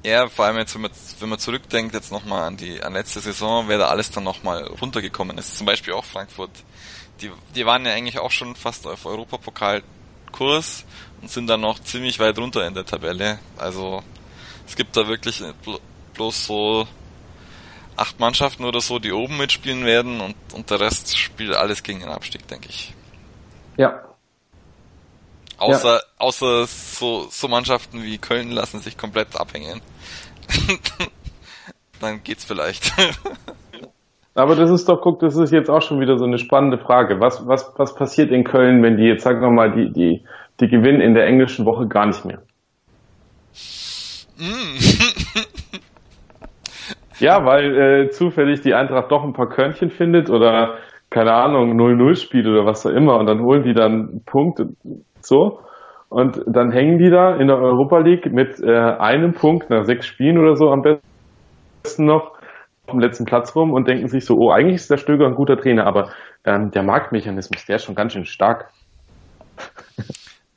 ja, 0.04 0.28
vor 0.28 0.46
allem 0.46 0.58
jetzt, 0.58 0.74
wenn 0.74 0.82
man, 0.82 0.92
wenn 1.20 1.30
man 1.30 1.40
zurückdenkt 1.40 1.94
jetzt 1.94 2.12
nochmal 2.12 2.44
an 2.44 2.58
die, 2.58 2.82
an 2.82 2.94
letzte 2.94 3.20
Saison, 3.20 3.68
wer 3.68 3.78
da 3.78 3.88
alles 3.88 4.10
dann 4.12 4.24
nochmal 4.24 4.64
runtergekommen 4.64 5.38
ist. 5.38 5.58
Zum 5.58 5.66
Beispiel 5.66 5.94
auch 5.94 6.06
Frankfurt. 6.06 6.52
Die, 7.22 7.30
die 7.56 7.66
waren 7.66 7.86
ja 7.86 7.94
eigentlich 7.94 8.20
auch 8.20 8.32
schon 8.32 8.56
fast 8.56 8.88
auf 8.88 9.06
Europapokalkurs 9.06 10.86
und 11.22 11.30
sind 11.30 11.48
dann 11.48 11.62
noch 11.62 11.80
ziemlich 11.80 12.20
weit 12.20 12.40
runter 12.40 12.66
in 12.66 12.74
der 12.74 12.86
Tabelle. 12.86 13.38
Also, 13.58 14.02
es 14.66 14.76
gibt 14.76 14.98
da 14.98 15.08
wirklich 15.08 15.44
bloß 16.16 16.46
so 16.46 16.88
acht 17.96 18.20
Mannschaften 18.20 18.66
oder 18.66 18.82
so, 18.82 18.98
die 18.98 19.12
oben 19.12 19.38
mitspielen 19.38 19.86
werden 19.86 20.22
und, 20.22 20.36
und 20.54 20.72
der 20.72 20.80
Rest 20.80 21.16
spielt 21.16 21.54
alles 21.54 21.84
gegen 21.84 22.00
den 22.00 22.10
Abstieg, 22.10 22.48
denke 22.48 22.70
ich. 22.70 22.96
Ja. 23.78 24.04
Außer, 25.58 25.94
ja. 25.94 26.00
außer 26.18 26.66
so, 26.66 27.28
so 27.30 27.48
Mannschaften 27.48 28.02
wie 28.02 28.18
Köln 28.18 28.52
lassen 28.52 28.80
sich 28.80 28.98
komplett 28.98 29.40
abhängen. 29.40 29.82
Dann 32.02 32.24
geht's 32.24 32.46
vielleicht. 32.46 32.92
Aber 34.34 34.56
das 34.56 34.72
ist 34.72 34.88
doch, 34.88 35.02
guck, 35.02 35.20
das 35.20 35.36
ist 35.36 35.52
jetzt 35.52 35.70
auch 35.70 35.82
schon 35.82 36.00
wieder 36.00 36.18
so 36.18 36.26
eine 36.26 36.38
spannende 36.38 36.78
Frage. 36.78 37.20
Was, 37.20 37.46
was, 37.48 37.74
was 37.78 37.94
passiert 37.96 38.32
in 38.32 38.44
Köln, 38.44 38.82
wenn 38.82 38.98
die 38.98 39.04
jetzt, 39.04 39.24
sagen 39.24 39.42
wir 39.42 39.52
mal, 39.52 39.72
die, 39.72 39.92
die, 39.92 40.26
die 40.60 40.68
gewinnen 40.68 41.02
in 41.02 41.14
der 41.14 41.28
englischen 41.28 41.66
Woche 41.66 41.88
gar 41.88 42.08
nicht 42.08 42.24
mehr? 42.26 42.40
Mm. 44.38 44.78
ja, 47.20 47.46
weil 47.46 48.06
äh, 48.06 48.10
zufällig 48.10 48.62
die 48.62 48.74
Eintracht 48.74 49.12
doch 49.12 49.24
ein 49.24 49.34
paar 49.34 49.50
Körnchen 49.50 49.92
findet 49.92 50.30
oder 50.30 50.78
keine 51.12 51.34
Ahnung, 51.34 51.80
0-0 51.80 52.16
spielt 52.16 52.48
oder 52.48 52.66
was 52.66 52.86
auch 52.86 52.92
immer 52.92 53.20
und 53.20 53.28
dann 53.28 53.42
holen 53.42 53.64
die 53.64 53.74
dann 53.74 54.22
Punkte 54.26 54.70
so. 55.20 55.60
Und 56.10 56.42
dann 56.46 56.72
hängen 56.72 56.98
die 56.98 57.10
da 57.10 57.36
in 57.36 57.48
der 57.48 57.58
Europa 57.58 58.00
League 58.00 58.26
mit 58.32 58.60
äh, 58.60 58.72
einem 58.72 59.34
Punkt 59.34 59.70
nach 59.70 59.86
sechs 59.86 60.08
Spielen 60.08 60.38
oder 60.38 60.56
so 60.56 60.70
am 60.70 60.82
besten 60.82 62.06
noch 62.06 62.32
auf 62.86 62.92
dem 62.92 63.00
letzten 63.00 63.26
Platz 63.26 63.56
rum 63.56 63.72
und 63.72 63.88
denken 63.88 64.08
sich 64.08 64.26
so, 64.26 64.36
oh, 64.36 64.52
eigentlich 64.52 64.76
ist 64.76 64.90
der 64.90 64.98
Stöger 64.98 65.26
ein 65.26 65.36
guter 65.36 65.58
Trainer, 65.58 65.86
aber 65.86 66.12
ähm, 66.44 66.72
der 66.72 66.84
Marktmechanismus, 66.84 67.66
der 67.66 67.78
ist 67.78 67.86
schon 67.86 67.96
ganz 67.96 68.14
schön 68.14 68.26
stark. 68.26 68.72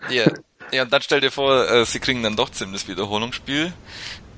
Ja, 0.08 0.24
ja 0.72 0.82
und 0.82 0.92
dann 0.92 1.02
stell 1.02 1.20
dir 1.20 1.30
vor, 1.30 1.70
äh, 1.70 1.84
sie 1.84 2.00
kriegen 2.00 2.22
dann 2.22 2.36
doch 2.36 2.50
ziemlich 2.50 2.88
Wiederholungsspiel. 2.88 3.72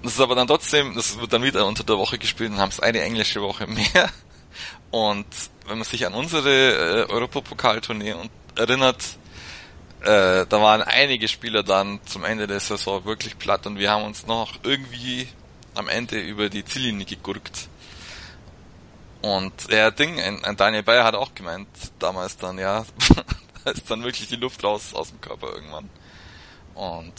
Das 0.03 0.13
ist 0.13 0.21
aber 0.21 0.35
dann 0.35 0.47
trotzdem, 0.47 0.95
das 0.95 1.19
wird 1.21 1.33
dann 1.33 1.43
wieder 1.43 1.67
unter 1.67 1.85
der 1.85 1.97
Woche 1.97 2.19
gespielt 2.19 2.51
und 2.51 2.59
haben 2.59 2.69
es 2.69 2.81
eine 2.81 3.01
englische 3.01 3.41
Woche 3.41 3.67
mehr. 3.67 4.09
Und 4.91 5.27
wenn 5.69 5.79
man 5.79 5.85
sich 5.85 6.07
an 6.07 6.15
unsere 6.15 6.51
äh, 6.51 7.11
Europapokaltournee 7.11 8.15
erinnert, 8.57 9.03
äh, 10.03 10.47
da 10.47 10.63
waren 10.63 10.83
einige 10.83 11.29
Spieler 11.29 11.63
dann 11.63 12.01
zum 12.05 12.25
Ende 12.25 12.47
der 12.47 12.61
Saison 12.61 13.05
wirklich 13.05 13.39
platt 13.39 13.67
und 13.67 13.79
wir 13.79 13.91
haben 13.91 14.05
uns 14.05 14.27
noch 14.27 14.53
irgendwie 14.63 15.29
am 15.75 15.89
Ende 15.89 16.19
über 16.19 16.49
die 16.49 16.65
Ziellinie 16.65 17.07
gegurkt. 17.07 17.69
Und 19.23 19.71
der 19.71 19.91
Ding, 19.91 20.21
ein, 20.21 20.45
ein 20.45 20.57
Daniel 20.57 20.83
Bayer 20.83 21.05
hat 21.05 21.15
auch 21.15 21.35
gemeint, 21.35 21.69
damals 21.99 22.37
dann, 22.37 22.59
ja, 22.59 22.85
da 23.65 23.71
ist 23.71 23.91
dann 23.91 24.05
wirklich 24.05 24.29
die 24.29 24.37
Luft 24.37 24.63
raus 24.63 24.95
aus 24.95 25.11
dem 25.11 25.21
Körper 25.21 25.49
irgendwann. 25.55 25.89
Und 26.75 27.15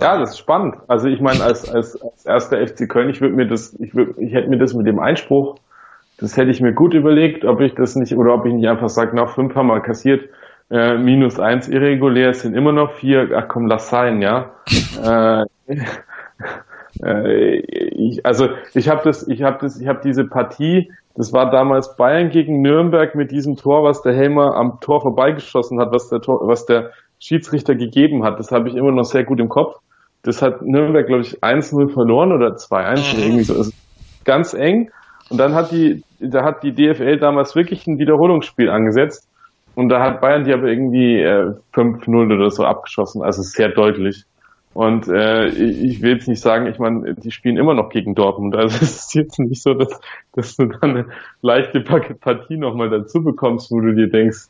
ja, 0.00 0.18
das 0.18 0.30
ist 0.30 0.38
spannend. 0.38 0.76
Also 0.88 1.06
ich 1.06 1.20
meine, 1.20 1.44
als, 1.44 1.68
als, 1.68 2.00
als 2.02 2.26
erster 2.26 2.66
FC 2.66 2.88
Köln, 2.88 3.18
würde 3.20 3.34
mir 3.34 3.46
das, 3.46 3.74
ich, 3.74 3.94
würd, 3.94 4.18
ich 4.18 4.32
hätte 4.32 4.48
mir 4.48 4.58
das 4.58 4.74
mit 4.74 4.86
dem 4.86 4.98
Einspruch, 4.98 5.56
das 6.18 6.36
hätte 6.36 6.50
ich 6.50 6.60
mir 6.60 6.72
gut 6.72 6.94
überlegt, 6.94 7.44
ob 7.44 7.60
ich 7.60 7.74
das 7.74 7.96
nicht, 7.96 8.16
oder 8.16 8.34
ob 8.34 8.46
ich 8.46 8.52
nicht 8.52 8.68
einfach 8.68 8.88
sage, 8.88 9.16
nach 9.16 9.34
fünf 9.34 9.54
haben 9.54 9.68
wir 9.68 9.80
kassiert, 9.80 10.28
äh, 10.70 10.96
minus 10.96 11.38
eins 11.38 11.68
irregulär, 11.68 12.30
es 12.30 12.42
sind 12.42 12.54
immer 12.54 12.72
noch 12.72 12.92
vier, 12.94 13.30
ach 13.36 13.48
komm, 13.48 13.66
lass 13.66 13.90
sein, 13.90 14.22
ja. 14.22 14.52
äh, 15.02 15.44
äh, 17.02 17.56
ich, 17.56 18.24
also 18.24 18.48
ich 18.74 18.88
habe 18.88 19.02
das, 19.04 19.26
ich 19.28 19.42
habe 19.42 19.58
das, 19.60 19.80
ich 19.80 19.88
habe 19.88 20.00
diese 20.02 20.24
Partie, 20.24 20.90
das 21.16 21.32
war 21.32 21.50
damals 21.50 21.96
Bayern 21.96 22.30
gegen 22.30 22.60
Nürnberg 22.60 23.14
mit 23.14 23.30
diesem 23.30 23.56
Tor, 23.56 23.84
was 23.84 24.02
der 24.02 24.14
Helmer 24.14 24.56
am 24.56 24.80
Tor 24.80 25.00
vorbeigeschossen 25.00 25.80
hat, 25.80 25.92
was 25.92 26.08
der 26.08 26.20
Tor, 26.20 26.46
was 26.48 26.66
der 26.66 26.90
Schiedsrichter 27.20 27.74
gegeben 27.74 28.24
hat. 28.24 28.38
Das 28.38 28.50
habe 28.50 28.68
ich 28.68 28.74
immer 28.74 28.90
noch 28.90 29.04
sehr 29.04 29.24
gut 29.24 29.40
im 29.40 29.48
Kopf. 29.48 29.76
Das 30.22 30.42
hat 30.42 30.62
Nürnberg, 30.62 31.06
glaube 31.06 31.22
ich, 31.22 31.42
1-0 31.42 31.92
verloren 31.92 32.32
oder 32.32 32.56
2-1 32.56 33.18
irgendwie 33.18 33.44
so. 33.44 33.54
Also 33.54 33.70
ganz 34.24 34.54
eng. 34.54 34.90
Und 35.34 35.38
dann 35.38 35.56
hat 35.56 35.72
die, 35.72 36.04
da 36.20 36.44
hat 36.44 36.62
die 36.62 36.70
DFL 36.70 37.18
damals 37.18 37.56
wirklich 37.56 37.88
ein 37.88 37.98
Wiederholungsspiel 37.98 38.70
angesetzt. 38.70 39.28
Und 39.74 39.88
da 39.88 40.00
hat 40.00 40.20
Bayern 40.20 40.44
die 40.44 40.52
aber 40.52 40.68
irgendwie 40.68 41.20
äh, 41.20 41.54
5-0 41.74 42.32
oder 42.32 42.52
so 42.52 42.64
abgeschossen. 42.64 43.20
Also 43.20 43.42
sehr 43.42 43.70
deutlich. 43.70 44.26
Und 44.74 45.08
äh, 45.08 45.48
ich 45.48 46.02
will 46.02 46.12
jetzt 46.12 46.28
nicht 46.28 46.40
sagen, 46.40 46.68
ich 46.68 46.78
meine, 46.78 47.14
die 47.14 47.32
spielen 47.32 47.56
immer 47.56 47.74
noch 47.74 47.88
gegen 47.88 48.14
Dortmund. 48.14 48.54
Also 48.56 48.76
es 48.76 49.06
ist 49.06 49.14
jetzt 49.16 49.40
nicht 49.40 49.60
so, 49.60 49.74
dass, 49.74 49.98
dass 50.34 50.54
du 50.54 50.66
dann 50.66 50.90
eine 50.90 51.06
leichte 51.42 51.80
Partie 51.80 52.56
nochmal 52.56 52.88
dazu 52.88 53.24
bekommst, 53.24 53.72
wo 53.72 53.80
du 53.80 53.92
dir 53.92 54.06
denkst, 54.06 54.46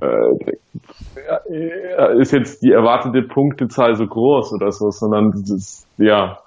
äh, 0.00 2.14
ist 2.16 2.30
jetzt 2.30 2.62
die 2.62 2.70
erwartete 2.70 3.22
Punktezahl 3.22 3.96
so 3.96 4.06
groß 4.06 4.52
oder 4.52 4.70
so, 4.70 4.92
sondern 4.92 5.32
das 5.32 5.50
ist, 5.50 5.88
ja, 5.96 6.38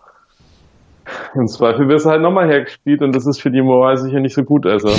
im 1.35 1.47
Zweifel 1.47 1.87
wirst 1.87 2.05
du 2.05 2.09
halt 2.09 2.21
nochmal 2.21 2.47
hergespielt 2.47 3.01
und 3.01 3.13
das 3.13 3.25
ist 3.25 3.41
für 3.41 3.51
die 3.51 3.61
Moral 3.61 3.97
sicher 3.97 4.19
nicht 4.19 4.35
so 4.35 4.43
gut. 4.43 4.65
Also 4.65 4.93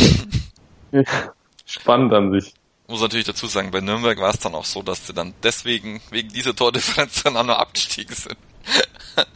spannend 1.67 2.13
an 2.13 2.33
sich. 2.33 2.55
Muss 2.89 3.01
natürlich 3.01 3.27
dazu 3.27 3.47
sagen, 3.47 3.71
bei 3.71 3.81
Nürnberg 3.81 4.19
war 4.21 4.31
es 4.31 4.41
dann 4.41 4.55
auch 4.55 4.65
so, 4.65 4.83
dass 4.83 5.07
sie 5.07 5.15
dann 5.15 5.33
deswegen, 5.43 6.01
wegen 6.11 6.29
dieser 6.29 6.55
Tordifferenz 6.55 7.23
dann 7.23 7.37
auch 7.37 7.47
noch 7.47 7.59
abgestiegen 7.59 8.15
sind. 8.15 8.37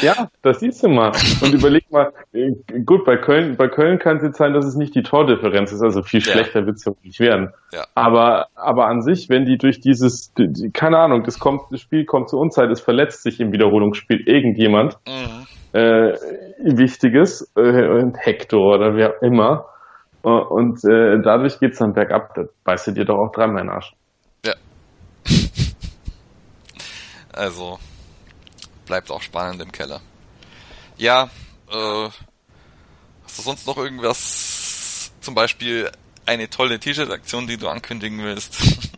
Ja, 0.00 0.28
das 0.42 0.60
siehst 0.60 0.82
du 0.82 0.88
mal. 0.88 1.12
Und 1.42 1.54
überleg 1.54 1.90
mal, 1.90 2.12
äh, 2.32 2.50
gut, 2.84 3.04
bei 3.04 3.16
Köln, 3.16 3.56
bei 3.56 3.68
Köln 3.68 3.98
kann 3.98 4.16
es 4.16 4.22
jetzt 4.22 4.38
sein, 4.38 4.52
dass 4.52 4.64
es 4.64 4.74
nicht 4.74 4.94
die 4.94 5.02
Tordifferenz 5.02 5.72
ist, 5.72 5.82
also 5.82 6.02
viel 6.02 6.20
schlechter 6.20 6.60
ja. 6.60 6.66
wird 6.66 6.76
es 6.76 6.86
nicht 7.02 7.20
werden. 7.20 7.50
Ja. 7.72 7.84
Aber, 7.94 8.48
aber 8.54 8.86
an 8.86 9.02
sich, 9.02 9.28
wenn 9.28 9.44
die 9.44 9.56
durch 9.56 9.80
dieses, 9.80 10.32
die, 10.34 10.70
keine 10.72 10.98
Ahnung, 10.98 11.22
das 11.22 11.38
kommt, 11.38 11.62
das 11.70 11.80
Spiel 11.80 12.04
kommt 12.04 12.28
zur 12.28 12.40
Unzeit, 12.40 12.70
es 12.70 12.80
verletzt 12.80 13.22
sich 13.22 13.40
im 13.40 13.52
Wiederholungsspiel 13.52 14.20
irgendjemand, 14.26 14.98
mhm. 15.06 15.78
äh, 15.78 16.14
Wichtiges, 16.58 17.52
äh, 17.56 18.02
Hector 18.16 18.74
oder 18.74 18.96
wer 18.96 19.22
immer, 19.22 19.66
äh, 20.24 20.28
und 20.28 20.84
äh, 20.84 21.20
dadurch 21.22 21.60
geht's 21.60 21.78
dann 21.78 21.92
bergab, 21.92 22.34
da 22.34 22.42
beißt 22.64 22.88
du 22.88 22.92
dir 22.92 23.04
doch 23.04 23.18
auch 23.18 23.32
dreimal 23.32 23.60
in 23.60 23.68
den 23.68 23.74
Arsch. 23.74 23.92
Ja. 24.44 24.54
also, 27.32 27.78
bleibt 28.86 29.10
auch 29.10 29.22
spannend 29.22 29.62
im 29.62 29.72
Keller. 29.72 30.00
Ja, 30.96 31.24
äh, 31.70 32.08
hast 33.24 33.38
du 33.38 33.42
sonst 33.42 33.66
noch 33.66 33.76
irgendwas, 33.76 35.12
zum 35.20 35.34
Beispiel 35.34 35.90
eine 36.26 36.48
tolle 36.48 36.78
T-Shirt-Aktion, 36.78 37.46
die 37.46 37.56
du 37.56 37.68
ankündigen 37.68 38.22
willst? 38.22 38.58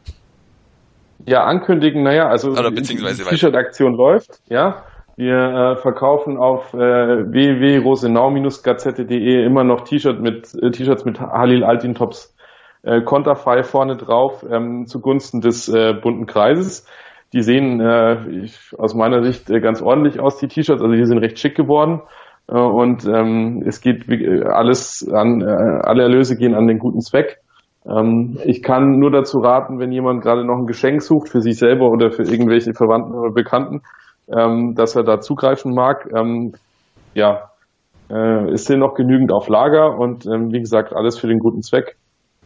Ja, 1.29 1.43
ankündigen, 1.43 2.05
naja, 2.05 2.29
also 2.29 2.51
Oder 2.51 2.71
beziehungsweise 2.71 3.25
die 3.25 3.31
T-Shirt-Aktion 3.31 3.95
läuft, 3.95 4.39
ja. 4.49 4.85
Wir 5.17 5.35
äh, 5.35 5.75
verkaufen 5.77 6.37
auf 6.37 6.73
äh, 6.73 6.79
www.rosenau-gazette.de 6.79 9.45
immer 9.45 9.65
noch 9.65 9.81
T-Shirt 9.81 10.21
mit 10.21 10.55
äh, 10.55 10.71
T-Shirts 10.71 11.05
mit 11.05 11.19
Halil 11.19 11.65
Altintops 11.65 12.33
äh, 12.83 13.01
konterfei 13.01 13.65
vorne 13.65 13.97
drauf 13.97 14.47
ähm, 14.49 14.87
zugunsten 14.87 15.41
des 15.41 15.69
äh, 15.69 15.95
bunten 15.95 16.27
Kreises. 16.27 16.87
Die 17.33 17.43
sehen 17.43 17.81
äh, 17.81 18.29
ich, 18.45 18.59
aus 18.79 18.95
meiner 18.95 19.23
Sicht 19.23 19.51
äh, 19.51 19.61
ganz 19.61 19.83
ordentlich 19.83 20.21
aus, 20.21 20.39
die 20.39 20.49
T-Shirts. 20.49 20.83
Also 20.83 20.95
die 20.95 21.05
sind 21.05 21.19
recht 21.19 21.39
schick 21.39 21.57
geworden. 21.57 22.03
Äh, 22.49 22.59
und 22.59 23.05
ähm, 23.07 23.63
es 23.67 23.81
geht 23.81 24.09
äh, 24.09 24.43
alles 24.45 25.07
an, 25.13 25.41
äh, 25.41 25.45
alle 25.45 26.05
Erlöse 26.05 26.37
gehen 26.37 26.55
an 26.55 26.67
den 26.67 26.79
guten 26.79 27.01
Zweck. 27.01 27.39
Ähm, 27.89 28.39
ich 28.45 28.63
kann 28.63 28.99
nur 28.99 29.11
dazu 29.11 29.39
raten, 29.39 29.79
wenn 29.79 29.93
jemand 29.93 30.23
gerade 30.23 30.45
noch 30.45 30.57
ein 30.57 30.67
Geschenk 30.67 31.03
sucht 31.03 31.29
für 31.29 31.41
sich 31.41 31.59
selber 31.59 31.91
oder 31.91 32.11
für 32.11 32.23
irgendwelche 32.23 32.75
Verwandten 32.75 33.15
oder 33.15 33.33
Bekannten, 33.33 33.83
ähm, 34.29 34.75
dass 34.75 34.97
er 34.97 35.05
da 35.05 35.21
zugreifen 35.21 35.75
mag. 35.75 36.09
Ähm, 36.15 36.55
ja, 37.15 37.51
äh, 38.11 38.51
es 38.53 38.65
sind 38.65 38.81
noch 38.81 38.95
genügend 38.95 39.33
auf 39.33 39.49
Lager 39.49 39.99
und 39.99 40.27
ähm, 40.27 40.53
wie 40.53 40.61
gesagt, 40.61 40.93
alles 40.95 41.19
für 41.19 41.29
den 41.29 41.39
guten 41.39 41.63
Zweck. 41.63 41.97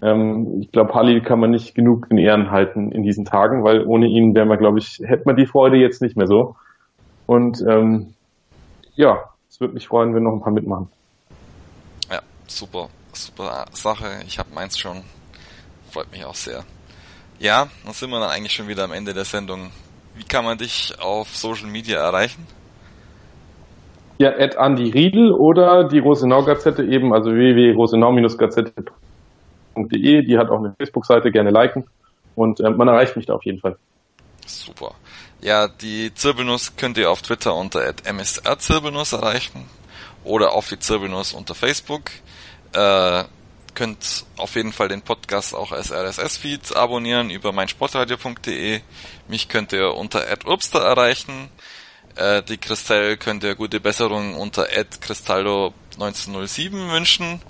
Ähm, 0.02 0.60
ich 0.62 0.72
glaube, 0.72 0.94
Halil 0.94 1.20
kann 1.22 1.40
man 1.40 1.50
nicht 1.50 1.74
genug 1.74 2.06
in 2.10 2.18
Ehren 2.18 2.50
halten 2.50 2.90
in 2.92 3.02
diesen 3.02 3.24
Tagen, 3.24 3.64
weil 3.64 3.84
ohne 3.84 4.06
ihn 4.06 4.34
wäre 4.34 4.46
man, 4.46 4.58
glaube 4.58 4.78
ich, 4.78 5.00
hätte 5.04 5.24
man 5.26 5.36
die 5.36 5.46
Freude 5.46 5.76
jetzt 5.76 6.00
nicht 6.00 6.16
mehr 6.16 6.26
so. 6.26 6.56
Und 7.26 7.62
ähm, 7.68 8.14
ja, 8.94 9.24
es 9.48 9.60
würde 9.60 9.74
mich 9.74 9.86
freuen, 9.86 10.14
wenn 10.14 10.22
noch 10.22 10.32
ein 10.32 10.40
paar 10.40 10.52
mitmachen. 10.52 10.88
Ja, 12.10 12.20
super, 12.46 12.88
super 13.12 13.66
Sache. 13.72 14.06
Ich 14.26 14.38
habe 14.38 14.48
meins 14.54 14.78
schon. 14.78 15.02
Freut 15.90 16.10
mich 16.12 16.24
auch 16.24 16.34
sehr. 16.34 16.64
Ja, 17.38 17.68
dann 17.84 17.92
sind 17.92 18.10
wir 18.10 18.20
dann 18.20 18.30
eigentlich 18.30 18.52
schon 18.52 18.68
wieder 18.68 18.84
am 18.84 18.92
Ende 18.92 19.12
der 19.12 19.24
Sendung. 19.24 19.70
Wie 20.14 20.24
kann 20.24 20.44
man 20.44 20.56
dich 20.58 20.94
auf 21.00 21.28
Social 21.36 21.68
Media 21.68 21.98
erreichen? 21.98 22.46
Ja, 24.18 24.30
at 24.38 24.56
Andi 24.56 24.90
Riedel 24.90 25.32
oder 25.32 25.88
die 25.88 25.98
Rosenau-Gazette 25.98 26.84
eben, 26.84 27.14
also 27.14 27.30
www.rosenau-gazette.de 27.30 28.99
www.de, 29.74 30.22
die 30.22 30.38
hat 30.38 30.50
auch 30.50 30.58
eine 30.58 30.74
Facebook-Seite, 30.78 31.30
gerne 31.30 31.50
liken 31.50 31.84
und 32.34 32.60
äh, 32.60 32.70
man 32.70 32.88
erreicht 32.88 33.16
mich 33.16 33.26
da 33.26 33.34
auf 33.34 33.44
jeden 33.44 33.60
Fall. 33.60 33.76
Super. 34.46 34.94
Ja, 35.40 35.68
die 35.68 36.12
Zirbelnuss 36.14 36.76
könnt 36.76 36.98
ihr 36.98 37.10
auf 37.10 37.22
Twitter 37.22 37.54
unter 37.54 37.80
msrzirbelnuss 38.12 39.12
erreichen 39.12 39.66
oder 40.24 40.52
auf 40.52 40.68
die 40.68 40.78
Zirbelnuss 40.78 41.32
unter 41.32 41.54
Facebook. 41.54 42.10
Äh, 42.72 43.24
könnt 43.74 44.26
auf 44.36 44.54
jeden 44.56 44.72
Fall 44.72 44.88
den 44.88 45.02
Podcast 45.02 45.54
auch 45.54 45.70
als 45.72 45.92
RSS-Feed 45.92 46.76
abonnieren 46.76 47.30
über 47.30 47.52
meinsportradio.de. 47.52 48.80
Mich 49.28 49.48
könnt 49.48 49.72
ihr 49.72 49.94
unter 49.94 50.24
@urbster 50.44 50.80
erreichen. 50.80 51.48
Äh, 52.16 52.42
die 52.42 52.58
Christelle 52.58 53.16
könnt 53.16 53.44
ihr 53.44 53.54
gute 53.54 53.80
Besserung 53.80 54.34
unter 54.34 54.64
@cristallo1907 54.64 56.92
wünschen. 56.92 57.40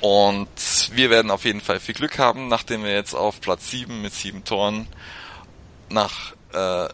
Und 0.00 0.48
wir 0.92 1.10
werden 1.10 1.30
auf 1.30 1.44
jeden 1.44 1.60
Fall 1.60 1.80
viel 1.80 1.94
Glück 1.94 2.18
haben, 2.18 2.48
nachdem 2.48 2.84
wir 2.84 2.92
jetzt 2.92 3.14
auf 3.14 3.40
Platz 3.40 3.70
7 3.70 4.00
mit 4.00 4.14
7 4.14 4.44
Toren 4.44 4.86
nach 5.88 6.34
äh, 6.52 6.88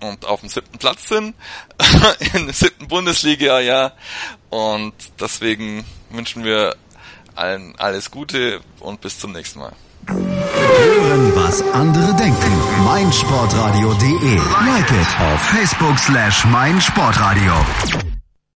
und 0.00 0.24
auf 0.24 0.40
dem 0.40 0.48
siebten 0.48 0.78
Platz 0.78 1.08
sind 1.08 1.34
in 2.34 2.46
der 2.46 2.54
siebten 2.54 2.88
Bundesliga, 2.88 3.60
ja. 3.60 3.92
Und 4.48 4.94
deswegen 5.20 5.84
wünschen 6.10 6.44
wir 6.44 6.76
allen 7.34 7.74
alles 7.78 8.10
Gute 8.10 8.60
und 8.80 9.00
bis 9.00 9.18
zum 9.18 9.32
nächsten 9.32 9.60
Mal. 9.60 9.72
Hören, 10.06 11.32
was 11.36 11.62
andere 11.72 12.14
denken. 12.16 12.84
meinsportradio.de. 12.84 14.36
Like 14.36 14.90
it 14.90 15.20
auf 15.20 15.40
Facebook 15.40 15.98
slash 15.98 16.44
meinsportradio. 16.46 17.52